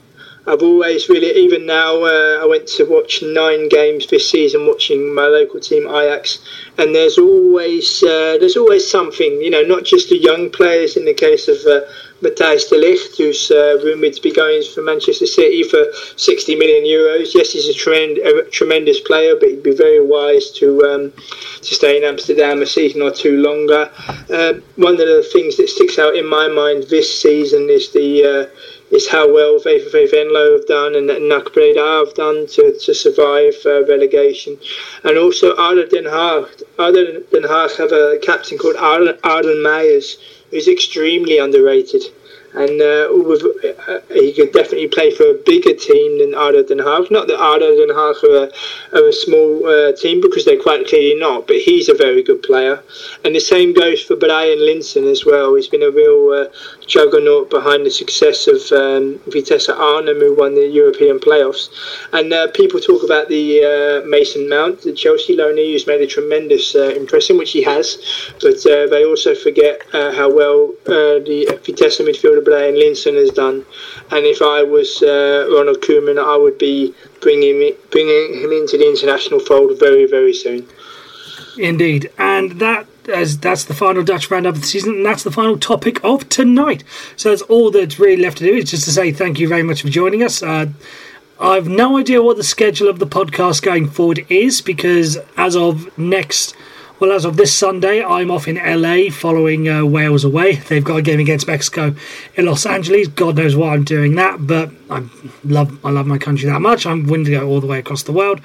I've 0.47 0.61
always 0.61 1.09
really, 1.09 1.31
even 1.31 1.65
now, 1.65 2.03
uh, 2.03 2.39
I 2.41 2.45
went 2.45 2.67
to 2.77 2.85
watch 2.85 3.23
nine 3.23 3.67
games 3.67 4.05
this 4.07 4.29
season, 4.29 4.67
watching 4.67 5.13
my 5.13 5.25
local 5.25 5.59
team 5.59 5.87
Ajax, 5.87 6.39
and 6.77 6.93
there's 6.93 7.17
always 7.17 8.03
uh, 8.03 8.37
there's 8.39 8.55
always 8.55 8.89
something, 8.89 9.41
you 9.41 9.49
know, 9.49 9.63
not 9.63 9.83
just 9.83 10.09
the 10.09 10.17
young 10.17 10.51
players. 10.51 10.97
In 10.97 11.05
the 11.05 11.15
case 11.15 11.47
of 11.47 11.57
uh, 11.65 11.81
Matthijs 12.21 12.69
de 12.69 12.75
Ligt, 12.75 13.17
who's 13.17 13.51
uh, 13.51 13.79
rumoured 13.83 14.13
to 14.13 14.21
be 14.21 14.31
going 14.31 14.63
for 14.73 14.81
Manchester 14.81 15.25
City 15.25 15.63
for 15.63 15.83
60 16.15 16.55
million 16.55 16.83
euros. 16.83 17.33
Yes, 17.33 17.51
he's 17.51 17.67
a, 17.67 17.73
trend, 17.73 18.17
a 18.19 18.43
tremendous 18.49 18.99
player, 18.99 19.35
but 19.39 19.49
he'd 19.49 19.63
be 19.63 19.75
very 19.75 20.03
wise 20.03 20.51
to 20.51 20.81
um, 20.83 21.13
to 21.61 21.75
stay 21.75 21.97
in 21.97 22.03
Amsterdam 22.03 22.61
a 22.61 22.65
season 22.65 23.01
or 23.01 23.11
two 23.11 23.37
longer. 23.41 23.89
Uh, 24.29 24.53
one 24.75 24.93
of 24.93 24.99
the 24.99 25.27
things 25.33 25.57
that 25.57 25.69
sticks 25.69 25.99
out 25.99 26.15
in 26.15 26.27
my 26.27 26.47
mind 26.47 26.83
this 26.83 27.21
season 27.21 27.67
is 27.69 27.91
the 27.91 28.23
uh, 28.23 28.59
is 28.91 29.09
how 29.09 29.31
well 29.33 29.59
VVV 29.59 30.11
Venlo 30.11 30.53
have 30.53 30.67
done 30.67 30.95
and 30.95 31.07
NAC 31.07 31.53
Breda 31.53 32.03
have 32.05 32.13
done 32.13 32.47
to, 32.47 32.77
to 32.79 32.93
survive 32.93 33.55
uh, 33.65 33.83
relegation. 33.85 34.57
And 35.03 35.17
also 35.17 35.55
ADO 35.55 35.87
Den 35.87 36.03
Haag. 36.05 36.63
ADO 36.77 37.21
Den 37.31 37.43
Haag 37.43 37.77
have 37.77 37.91
a 37.91 38.19
captain 38.21 38.57
called 38.57 38.75
Arden, 38.75 39.17
Arden 39.23 39.57
Meijers 39.57 40.17
who's 40.51 40.67
extremely 40.67 41.37
underrated 41.37 42.03
and 42.55 42.81
uh, 42.81 43.11
uh, 43.11 43.99
he 44.13 44.33
could 44.33 44.53
definitely 44.53 44.87
play 44.87 45.11
for 45.11 45.23
a 45.23 45.33
bigger 45.45 45.73
team 45.73 46.19
than 46.19 46.33
ADO 46.33 46.63
Den 46.63 46.79
Haag. 46.79 47.11
Not 47.11 47.27
that 47.27 47.39
ADO 47.39 47.75
Den 47.75 47.95
Haag 47.95 48.23
are 48.23 48.47
a, 48.47 48.97
are 48.97 49.09
a 49.09 49.13
small 49.13 49.65
uh, 49.67 49.91
team 49.91 50.21
because 50.21 50.45
they're 50.45 50.61
quite 50.61 50.87
clearly 50.87 51.19
not, 51.19 51.47
but 51.47 51.57
he's 51.57 51.89
a 51.89 51.93
very 51.93 52.23
good 52.23 52.41
player. 52.43 52.81
And 53.25 53.35
the 53.35 53.41
same 53.41 53.73
goes 53.73 54.01
for 54.01 54.15
Bryan 54.15 54.59
Linssen 54.59 55.11
as 55.11 55.25
well. 55.25 55.55
He's 55.55 55.67
been 55.67 55.83
a 55.83 55.91
real 55.91 56.29
uh, 56.29 56.45
juggernaut 56.87 57.49
behind 57.49 57.85
the 57.85 57.91
success 57.91 58.47
of 58.47 58.61
um, 58.71 59.19
Vitesse 59.27 59.69
Arnhem, 59.69 60.19
who 60.19 60.35
won 60.35 60.55
the 60.55 60.67
European 60.67 61.19
playoffs. 61.19 61.67
And 62.13 62.31
uh, 62.31 62.47
people 62.51 62.79
talk 62.79 63.03
about 63.03 63.27
the 63.27 63.63
uh, 64.03 64.07
Mason 64.07 64.47
Mount, 64.47 64.81
the 64.81 64.93
Chelsea 64.93 65.35
loanee, 65.35 65.73
who's 65.73 65.87
made 65.87 66.01
a 66.01 66.07
tremendous 66.07 66.73
impression, 66.75 67.37
which 67.37 67.51
he 67.51 67.63
has. 67.63 67.97
But 68.41 68.63
they 68.63 69.03
also 69.03 69.35
forget 69.35 69.81
how 69.91 70.33
well 70.33 70.73
the 70.85 71.59
Vitesse 71.65 71.99
midfielder 71.99 72.44
Bryan 72.45 72.75
Linssen 72.75 73.15
has 73.15 73.31
done. 73.31 73.65
And 74.11 74.25
if 74.25 74.41
I 74.41 74.63
was 74.63 75.01
uh, 75.03 75.49
Ronald 75.51 75.81
Koeman, 75.81 76.17
I 76.23 76.37
would 76.37 76.57
be 76.57 76.93
bringing 77.21 77.61
him, 77.61 77.73
bringing 77.91 78.41
him 78.41 78.51
into 78.51 78.77
the 78.77 78.87
international 78.87 79.39
fold 79.39 79.77
very, 79.79 80.05
very 80.05 80.33
soon. 80.33 80.67
Indeed, 81.57 82.11
and 82.17 82.59
that 82.59 82.87
as 83.07 83.37
that's 83.37 83.65
the 83.65 83.73
final 83.73 84.03
Dutch 84.03 84.29
roundup 84.31 84.55
of 84.55 84.61
the 84.61 84.67
season, 84.67 84.95
and 84.95 85.05
that's 85.05 85.23
the 85.23 85.31
final 85.31 85.57
topic 85.57 86.03
of 86.03 86.27
tonight. 86.29 86.83
So 87.15 87.29
that's 87.29 87.41
all 87.43 87.71
that's 87.71 87.99
really 87.99 88.21
left 88.21 88.39
to 88.39 88.45
do 88.45 88.55
is 88.55 88.71
just 88.71 88.85
to 88.85 88.91
say 88.91 89.11
thank 89.11 89.39
you 89.39 89.47
very 89.47 89.63
much 89.63 89.81
for 89.81 89.89
joining 89.89 90.23
us. 90.23 90.41
Uh, 90.41 90.67
I've 91.39 91.67
no 91.67 91.97
idea 91.97 92.21
what 92.21 92.37
the 92.37 92.43
schedule 92.43 92.87
of 92.87 92.99
the 92.99 93.07
podcast 93.07 93.61
going 93.61 93.89
forward 93.89 94.25
is 94.29 94.61
because 94.61 95.17
as 95.35 95.55
of 95.55 95.97
next 95.97 96.55
well, 96.99 97.11
as 97.11 97.25
of 97.25 97.35
this 97.35 97.53
Sunday, 97.53 98.01
I'm 98.01 98.31
off 98.31 98.47
in 98.47 98.55
LA 98.55 99.09
following 99.11 99.67
uh, 99.67 99.85
Wales 99.85 100.23
away. 100.23 100.55
They've 100.55 100.83
got 100.83 100.97
a 100.97 101.01
game 101.01 101.19
against 101.19 101.47
Mexico 101.47 101.93
in 102.35 102.45
Los 102.45 102.65
Angeles. 102.65 103.09
God 103.09 103.35
knows 103.35 103.55
why 103.55 103.73
I'm 103.73 103.83
doing 103.83 104.15
that, 104.15 104.47
but 104.47 104.71
I 104.89 105.03
love 105.43 105.77
I 105.85 105.89
love 105.89 106.07
my 106.07 106.17
country 106.17 106.49
that 106.49 106.61
much. 106.61 106.85
I'm 106.85 107.05
willing 107.05 107.25
to 107.25 107.31
go 107.31 107.47
all 107.47 107.59
the 107.59 107.67
way 107.67 107.79
across 107.79 108.03
the 108.03 108.13
world. 108.13 108.39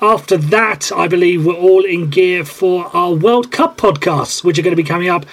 After 0.00 0.38
that, 0.38 0.90
I 0.92 1.08
believe 1.08 1.44
we're 1.44 1.52
all 1.52 1.84
in 1.84 2.08
gear 2.08 2.42
for 2.42 2.86
our 2.96 3.12
World 3.12 3.52
Cup 3.52 3.76
podcasts, 3.76 4.42
which 4.42 4.58
are 4.58 4.62
going 4.62 4.74
to 4.74 4.82
be 4.82 4.88
coming 4.88 5.10
up. 5.10 5.26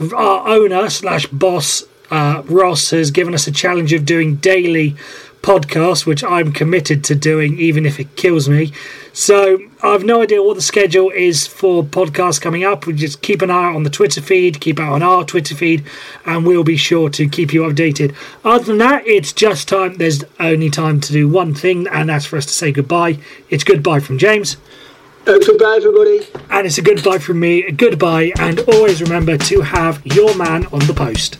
Our 0.00 0.48
owner 0.48 0.88
slash 0.88 1.26
boss 1.26 1.84
uh, 2.10 2.42
Ross 2.46 2.90
has 2.90 3.10
given 3.10 3.34
us 3.34 3.46
a 3.46 3.52
challenge 3.52 3.92
of 3.92 4.04
doing 4.04 4.36
daily 4.36 4.96
podcast, 5.44 6.06
which 6.06 6.24
I'm 6.24 6.52
committed 6.52 7.04
to 7.04 7.14
doing, 7.14 7.58
even 7.58 7.84
if 7.84 8.00
it 8.00 8.16
kills 8.16 8.48
me. 8.48 8.72
So 9.12 9.58
I've 9.82 10.02
no 10.02 10.22
idea 10.22 10.42
what 10.42 10.54
the 10.56 10.62
schedule 10.62 11.10
is 11.10 11.46
for 11.46 11.84
podcasts 11.84 12.40
coming 12.40 12.64
up. 12.64 12.86
We 12.86 12.94
just 12.94 13.20
keep 13.20 13.42
an 13.42 13.50
eye 13.50 13.66
out 13.66 13.76
on 13.76 13.82
the 13.82 13.90
Twitter 13.90 14.22
feed, 14.22 14.60
keep 14.60 14.80
out 14.80 14.94
on 14.94 15.02
our 15.02 15.22
Twitter 15.22 15.54
feed, 15.54 15.84
and 16.24 16.46
we'll 16.46 16.64
be 16.64 16.78
sure 16.78 17.10
to 17.10 17.28
keep 17.28 17.52
you 17.52 17.62
updated. 17.62 18.16
Other 18.42 18.64
than 18.64 18.78
that, 18.78 19.06
it's 19.06 19.34
just 19.34 19.68
time. 19.68 19.96
There's 19.96 20.24
only 20.40 20.70
time 20.70 20.98
to 21.02 21.12
do 21.12 21.28
one 21.28 21.54
thing, 21.54 21.86
and 21.88 22.08
that's 22.08 22.24
for 22.24 22.38
us 22.38 22.46
to 22.46 22.52
say 22.52 22.72
goodbye. 22.72 23.18
It's 23.50 23.64
goodbye 23.64 24.00
from 24.00 24.16
James. 24.16 24.56
Uh, 25.26 25.38
goodbye, 25.46 25.74
everybody. 25.76 26.26
And 26.50 26.66
it's 26.66 26.78
a 26.78 26.82
goodbye 26.82 27.18
from 27.18 27.40
me. 27.40 27.70
Goodbye, 27.70 28.32
and 28.38 28.60
always 28.60 29.02
remember 29.02 29.36
to 29.36 29.60
have 29.60 30.04
your 30.06 30.34
man 30.36 30.66
on 30.66 30.80
the 30.86 30.94
post. 30.94 31.38